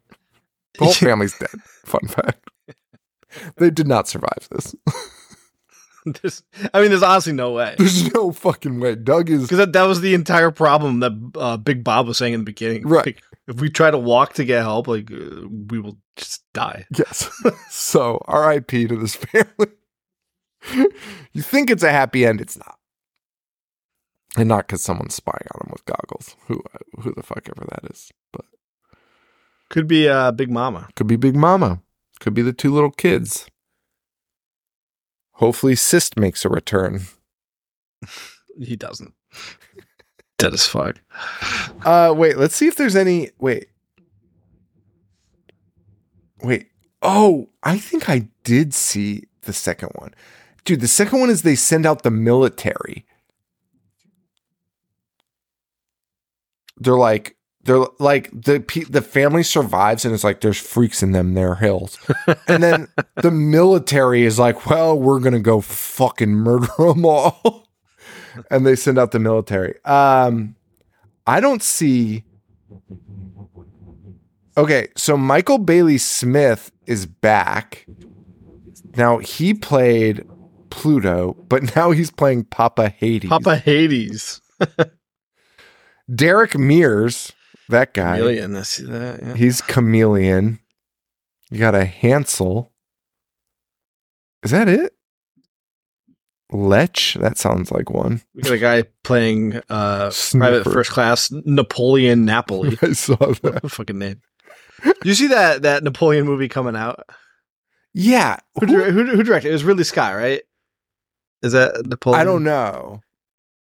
[0.78, 1.50] The whole family's dead.
[1.86, 2.50] Fun fact.
[3.58, 4.76] They did not survive this.
[6.22, 7.74] There's, I mean, there's honestly no way.
[7.80, 8.94] There's no fucking way.
[8.94, 12.36] Doug is Because that, that was the entire problem that uh, Big Bob was saying
[12.36, 12.88] in the beginning.
[12.88, 13.08] Right.
[13.08, 16.86] Like, if we try to walk to get help, like uh, we will just die.
[16.96, 17.32] yes.
[17.72, 18.86] so R.I.P.
[18.88, 19.72] to this family.
[20.74, 22.42] You think it's a happy end?
[22.42, 22.78] It's not.
[24.38, 26.36] And not because someone's spying on them with goggles.
[26.48, 26.62] Who
[27.00, 28.12] who the fuck ever that is.
[28.34, 28.46] But
[29.70, 30.90] Could be uh, Big Mama.
[30.96, 31.82] Could be Big Mama.
[32.20, 33.48] Could be the two little kids.
[35.34, 37.02] Hopefully, Cyst makes a return.
[38.58, 39.14] He doesn't.
[40.38, 41.02] Dead as fuck.
[41.84, 43.32] Uh, wait, let's see if there's any.
[43.40, 43.68] Wait.
[46.42, 46.68] Wait.
[47.02, 50.14] Oh, I think I did see the second one.
[50.66, 53.06] Dude, the second one is they send out the military.
[56.78, 58.60] They're like they're like the
[58.90, 62.00] the family survives and it's like there's freaks in them their hills.
[62.48, 62.88] and then
[63.22, 67.68] the military is like, "Well, we're going to go fucking murder them all."
[68.52, 69.76] and they send out the military.
[69.86, 70.56] Um
[71.28, 72.24] I don't see
[74.58, 77.86] Okay, so Michael Bailey Smith is back.
[78.96, 80.26] Now he played
[80.76, 83.30] Pluto, but now he's playing Papa Hades.
[83.30, 84.42] Papa Hades.
[86.14, 87.32] Derek Mears,
[87.70, 88.18] that guy.
[88.18, 88.56] Chameleon.
[88.56, 89.20] I see that.
[89.24, 89.34] Yeah.
[89.36, 90.60] He's chameleon.
[91.50, 92.72] You got a Hansel.
[94.44, 94.94] Is that it?
[96.52, 97.16] Letch?
[97.16, 98.22] That sounds like one.
[98.36, 100.48] We got a guy playing uh, Sniffer.
[100.62, 102.78] private first class Napoleon Napoli.
[102.82, 103.72] I saw that.
[103.72, 104.22] Fucking name.
[105.04, 107.00] You see that that Napoleon movie coming out?
[107.94, 108.38] Yeah.
[108.60, 109.50] Who, dir- who, who directed?
[109.50, 110.44] It was Ridley Scott, right?
[111.46, 112.22] Is that Napoleon?
[112.22, 113.02] I don't know.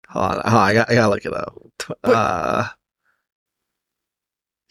[0.09, 1.55] Hold on, hold on, I got I gotta look it up.
[1.87, 2.67] But- uh,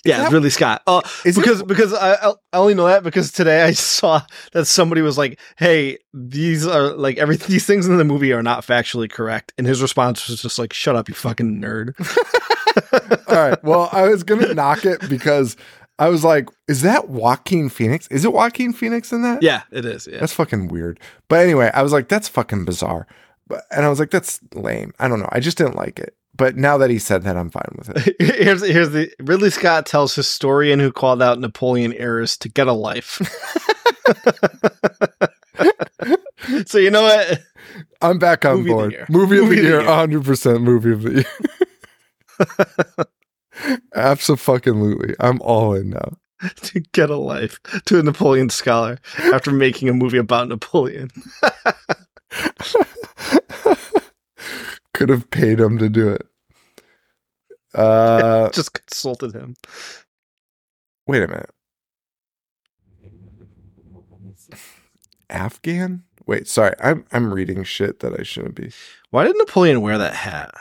[0.04, 0.82] yeah, that- it's Ridley Scott.
[0.86, 4.22] Oh, Is it- because because I I I only know that because today I saw
[4.52, 8.42] that somebody was like, "Hey, these are like every these things in the movie are
[8.42, 11.94] not factually correct," and his response was just like, "Shut up, you fucking nerd."
[13.28, 13.62] All right.
[13.64, 15.56] Well, I was gonna knock it because
[16.00, 18.08] I was like, "Is that Joaquin Phoenix?
[18.08, 20.08] Is it Joaquin Phoenix in that?" yeah, it is.
[20.10, 20.98] Yeah, That's fucking weird.
[21.28, 23.06] But anyway, I was like, "That's fucking bizarre,"
[23.46, 25.28] but and I was like, "That's lame." I don't know.
[25.30, 26.16] I just didn't like it.
[26.34, 28.16] But now that he said that, I'm fine with it.
[28.42, 32.72] here's here's the Ridley Scott tells historian who called out Napoleon errors to get a
[32.72, 33.20] life.
[36.66, 37.40] so you know what?
[38.00, 39.06] I'm back on Movie board.
[39.10, 39.86] Movie of Movie the of the year, year.
[39.86, 43.06] 100 percent movie of the year.
[43.94, 46.16] Absolutely, I'm all in now.
[46.62, 48.98] to get a life to a Napoleon scholar
[49.32, 51.10] after making a movie about Napoleon.
[54.94, 56.26] Could have paid him to do it.
[57.74, 59.54] Uh, Just consulted him.
[61.06, 61.50] wait a minute.
[65.28, 66.02] Afghan?
[66.26, 66.74] Wait, sorry.
[66.80, 68.72] I'm I'm reading shit that I shouldn't be.
[69.10, 70.52] Why did Napoleon wear that hat?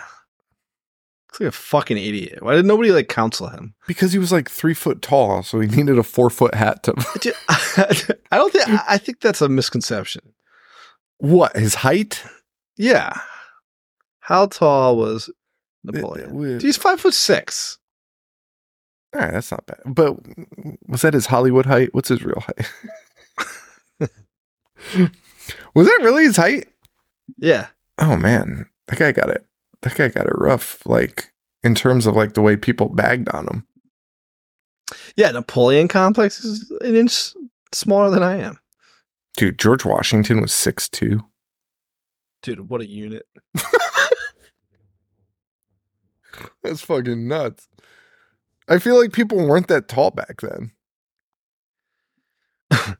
[1.29, 2.41] Looks like a fucking idiot.
[2.41, 3.75] Why did nobody like counsel him?
[3.87, 6.93] Because he was like three foot tall, so he needed a four foot hat to.
[8.31, 8.65] I don't think.
[8.67, 10.33] I think that's a misconception.
[11.19, 12.23] what his height?
[12.77, 13.13] Yeah.
[14.21, 15.29] How tall was
[15.83, 16.59] Napoleon?
[16.59, 17.77] He's five foot six.
[19.13, 19.81] All right, that's not bad.
[19.85, 20.17] But
[20.87, 21.93] was that his Hollywood height?
[21.93, 22.71] What's his real height?
[25.73, 26.67] was that really his height?
[27.37, 27.67] Yeah.
[27.97, 29.45] Oh man, that guy got it.
[29.81, 30.85] That guy got it rough.
[30.85, 31.31] Like
[31.63, 33.65] in terms of like the way people bagged on him.
[35.15, 35.31] Yeah.
[35.31, 37.33] Napoleon complex is an inch
[37.73, 38.57] smaller than I am.
[39.37, 41.21] Dude, George Washington was six two.
[42.41, 43.25] Dude, what a unit.
[46.63, 47.67] That's fucking nuts.
[48.67, 50.71] I feel like people weren't that tall back then.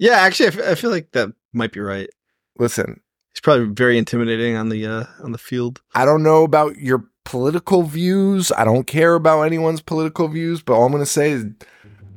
[0.00, 2.10] Yeah, actually, I f- I feel like that might be right.
[2.58, 3.00] Listen,
[3.34, 5.82] He's probably very intimidating on the uh, on the field.
[5.94, 8.52] I don't know about your political views.
[8.52, 11.44] I don't care about anyone's political views, but all I'm going to say is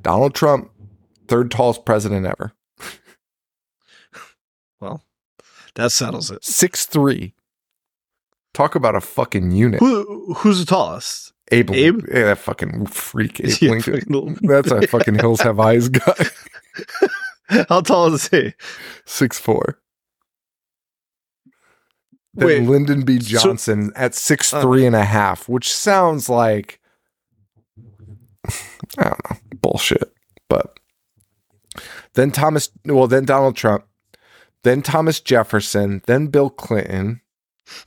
[0.04, 0.70] Donald Trump,
[1.28, 2.54] third tallest president ever.
[4.80, 5.02] Well,
[5.76, 6.44] that settles it.
[6.46, 7.34] Six three.
[8.54, 9.80] Talk about a fucking unit.
[9.80, 11.34] Who who's the tallest?
[11.52, 12.02] Abe, Abe?
[12.14, 14.02] yeah, that fucking freak Abe Yeah, Lincoln.
[14.02, 16.26] fucking- That's a fucking Hills Have Eyes guy.
[17.70, 18.54] How tall is he?
[19.06, 19.80] Six four.
[22.38, 23.20] Then Wait, Lyndon B.
[23.20, 24.88] so- Johnson at six three Uh.
[24.88, 26.80] and a half, which sounds like
[28.98, 30.14] I don't know bullshit.
[30.48, 30.80] But
[32.14, 33.86] then Thomas, well, then Donald Trump,
[34.64, 37.22] then Thomas Jefferson, then Bill Clinton.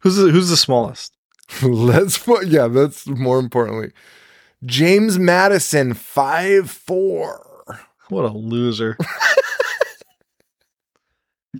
[0.00, 1.12] Who's the, who's the smallest?
[1.62, 3.92] Let's put yeah, that's more importantly.
[4.64, 7.64] James Madison, five four.
[8.08, 8.96] What a loser!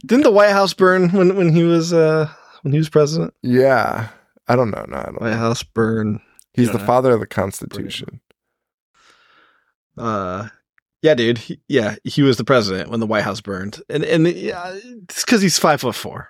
[0.04, 2.28] Didn't the White House burn when when he was uh
[2.62, 3.34] when he was president?
[3.42, 4.08] Yeah.
[4.48, 4.84] I don't know.
[4.88, 5.36] No, I don't White know.
[5.36, 6.20] House burn.
[6.54, 6.86] He's the know.
[6.86, 8.20] father of the Constitution.
[9.98, 10.48] Uh,
[11.02, 11.38] yeah, dude.
[11.38, 15.24] He, yeah, he was the president when the White House burned, and and yeah, it's
[15.24, 16.28] because he's five foot four.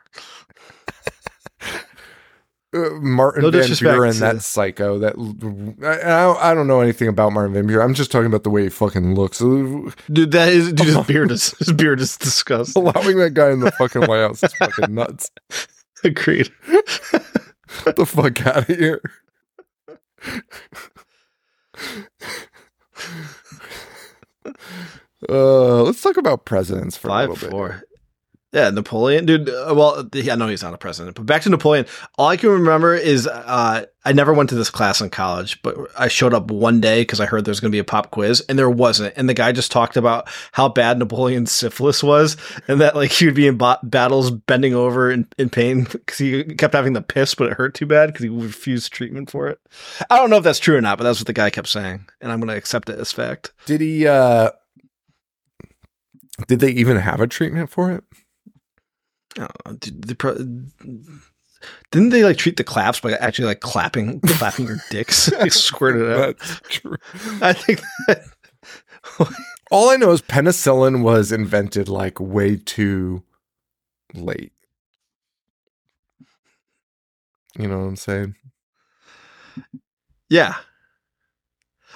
[2.75, 4.99] Uh, Martin No Van Buren, to- that psycho.
[4.99, 5.15] That
[5.83, 7.85] I, I, don't, know anything about Martin Van Buren.
[7.87, 9.39] I'm just talking about the way he fucking looks.
[9.39, 9.95] Dude,
[10.33, 12.83] that is dude, his beard is his beard is disgusting.
[12.83, 15.31] Allowing that guy in the fucking White House is fucking nuts.
[16.05, 16.51] Agreed.
[17.85, 19.01] Get the fuck out of here.
[25.29, 27.51] Uh, let's talk about presidents for a little bit.
[27.51, 27.83] four.
[28.53, 29.51] Yeah, Napoleon, dude.
[29.51, 31.17] Uh, well, yeah, no, he's not a president.
[31.17, 31.85] But back to Napoleon.
[32.17, 35.77] All I can remember is uh, I never went to this class in college, but
[35.99, 38.41] I showed up one day because I heard there's going to be a pop quiz,
[38.49, 39.15] and there wasn't.
[39.17, 42.37] And the guy just talked about how bad Napoleon's syphilis was,
[42.69, 46.19] and that like he would be in ba- battles bending over in, in pain because
[46.19, 49.49] he kept having the piss, but it hurt too bad because he refused treatment for
[49.49, 49.59] it.
[50.09, 52.07] I don't know if that's true or not, but that's what the guy kept saying,
[52.21, 53.53] and I'm going to accept it as fact.
[53.67, 54.07] Did he?
[54.07, 54.51] uh
[56.47, 58.05] Did they even have a treatment for it?
[59.37, 60.37] I don't know, did the pro-
[61.91, 65.27] didn't they like treat the claps by actually like clapping, clapping your dicks?
[65.41, 66.39] they squirted it out.
[66.39, 66.97] That's true.
[67.43, 68.25] I think that
[69.71, 73.23] All I know is penicillin was invented like way too
[74.15, 74.53] late.
[77.59, 78.37] You know what I'm saying?
[80.29, 80.57] yeah.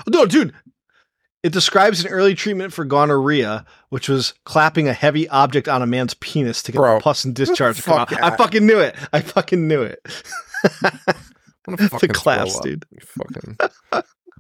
[0.09, 0.55] No, dude.
[1.43, 5.87] It describes an early treatment for gonorrhea, which was clapping a heavy object on a
[5.87, 8.23] man's penis to get Bro, the pus and discharge to come out.
[8.23, 8.95] I fucking knew it.
[9.13, 10.01] I fucking knew it.
[11.79, 12.85] Fucking claps, dude.
[12.91, 13.59] You fucking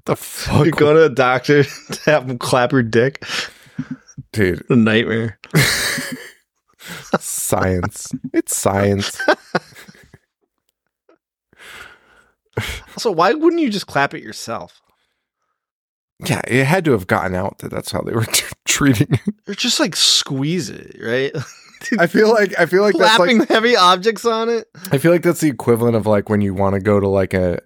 [0.06, 3.24] the fuck, You go to a doctor to have him clap your dick.
[4.32, 4.64] dude.
[4.70, 5.38] A nightmare.
[7.18, 8.12] Science.
[8.32, 9.20] It's science.
[12.96, 14.80] Also, why wouldn't you just clap it yourself?
[16.26, 19.34] Yeah, it had to have gotten out that that's how they were t- treating it.
[19.48, 21.32] Or just like squeeze it, right?
[21.98, 24.68] I feel like I feel like that's like heavy objects on it.
[24.92, 27.32] I feel like that's the equivalent of like when you want to go to like
[27.32, 27.60] a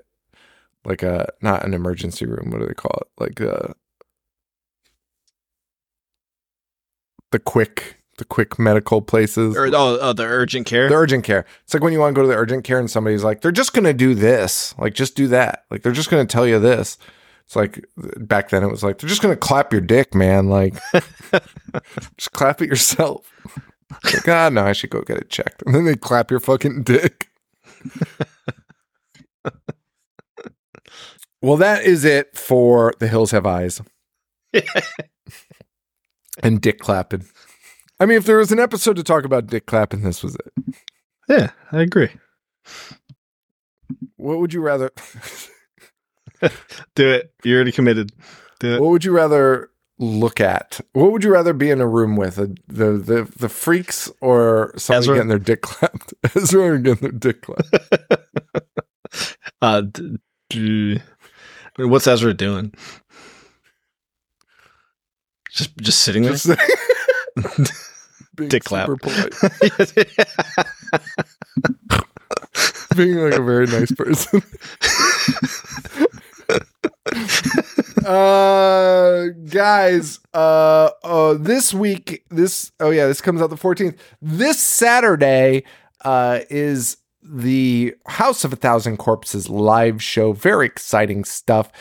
[0.84, 2.50] like a not an emergency room.
[2.50, 3.08] What do they call it?
[3.18, 3.72] Like uh
[7.32, 9.56] the quick the quick medical places.
[9.56, 10.88] Or oh, oh, the urgent care.
[10.88, 11.44] the urgent care.
[11.64, 13.52] It's like when you want to go to the urgent care and somebody's like, they're
[13.52, 14.74] just going to do this.
[14.78, 15.64] Like, just do that.
[15.70, 16.98] Like, they're just going to tell you this.
[17.46, 20.48] It's like back then it was like, they're just going to clap your dick, man.
[20.48, 20.74] Like,
[22.16, 23.30] just clap it yourself.
[24.02, 25.62] Like, ah, no, I should go get it checked.
[25.66, 27.28] And then they clap your fucking dick.
[31.42, 33.82] well, that is it for The Hills Have Eyes
[36.42, 37.26] and dick clapping.
[38.00, 40.52] I mean, if there was an episode to talk about dick clapping, this was it.
[41.28, 42.10] yeah, I agree.
[44.16, 44.90] What would you rather?
[46.94, 47.32] Do it.
[47.44, 48.12] You're already committed.
[48.60, 48.80] Do it.
[48.80, 50.80] What would you rather look at?
[50.92, 52.38] What would you rather be in a room with?
[52.38, 55.14] Uh, the the the freaks or somebody Ezra.
[55.16, 56.14] getting their dick clapped?
[56.36, 57.74] Ezra getting their dick clapped?
[59.62, 60.16] Uh, d-
[60.50, 61.00] d-
[61.78, 62.74] what's Ezra doing?
[65.52, 66.32] Just, just sitting there.
[66.32, 66.48] Just
[68.34, 68.86] being Dick clap.
[68.88, 69.32] super polite,
[72.96, 74.42] being like a very nice person.
[78.06, 84.58] uh guys uh uh this week this oh yeah this comes out the 14th this
[84.58, 85.62] saturday
[86.02, 90.32] uh is the house of a thousand corpses live show.
[90.32, 91.72] Very exciting stuff.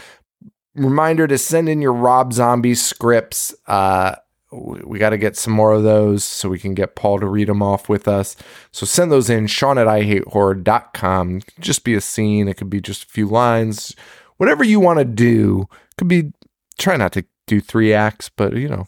[0.74, 3.54] Reminder to send in your rob zombie scripts.
[3.68, 4.16] Uh
[4.52, 7.26] we, we got to get some more of those so we can get paul to
[7.26, 8.36] read them off with us.
[8.72, 12.48] So send those in sean at ihatehorror.com just be a scene.
[12.48, 13.96] It could be just a few lines
[14.44, 15.66] whatever you want to do
[15.98, 16.34] could be
[16.78, 18.86] try not to do three acts but you know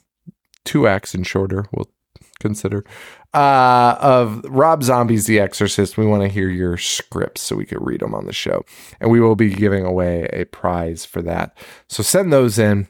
[0.65, 1.89] two acts and shorter we'll
[2.41, 2.83] consider.
[3.33, 7.85] Uh of rob zombie's the exorcist we want to hear your scripts so we could
[7.85, 8.65] read them on the show.
[8.99, 11.57] And we will be giving away a prize for that.
[11.87, 12.89] So send those in.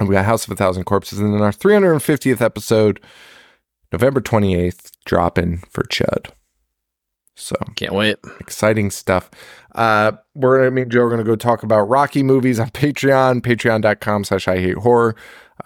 [0.00, 1.18] And we got house of a thousand corpses.
[1.18, 3.00] And then our 350th episode
[3.92, 6.30] november 28th dropping for chud
[7.34, 8.16] so Can't wait.
[8.40, 9.30] exciting stuff.
[9.74, 13.40] Uh, we're, I mean, Joe, we're going to go talk about Rocky movies on Patreon,
[13.40, 15.16] patreon.com slash I hate horror.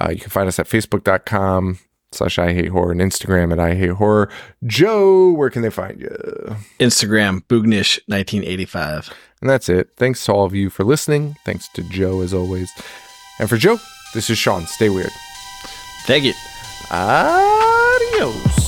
[0.00, 1.78] Uh, you can find us at facebook.com
[2.12, 4.30] slash I hate horror and Instagram at I hate horror.
[4.64, 6.08] Joe, where can they find you?
[6.78, 9.12] Instagram, Boognish 1985.
[9.40, 9.90] And that's it.
[9.96, 11.36] Thanks to all of you for listening.
[11.44, 12.70] Thanks to Joe, as always.
[13.38, 13.78] And for Joe,
[14.14, 14.66] this is Sean.
[14.66, 15.10] Stay weird.
[16.06, 16.32] Thank you.
[16.90, 18.65] Adios.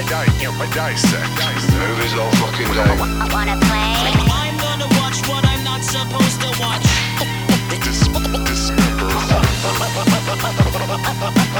[0.00, 1.28] I die, I dissect.
[1.76, 2.88] Movies all fucking day.
[2.88, 3.92] I wanna play.
[4.32, 6.80] I'm gonna watch what I'm not supposed to watch.
[7.68, 8.08] Dis-
[8.48, 9.10] dismember.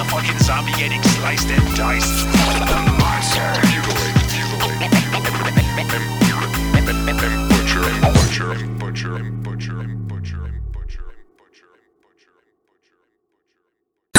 [0.08, 2.24] fucking zombie getting sliced and diced.
[2.98, 3.60] Monster.
[7.50, 7.84] Butcher,
[8.14, 9.99] butcher, butcher, butcher.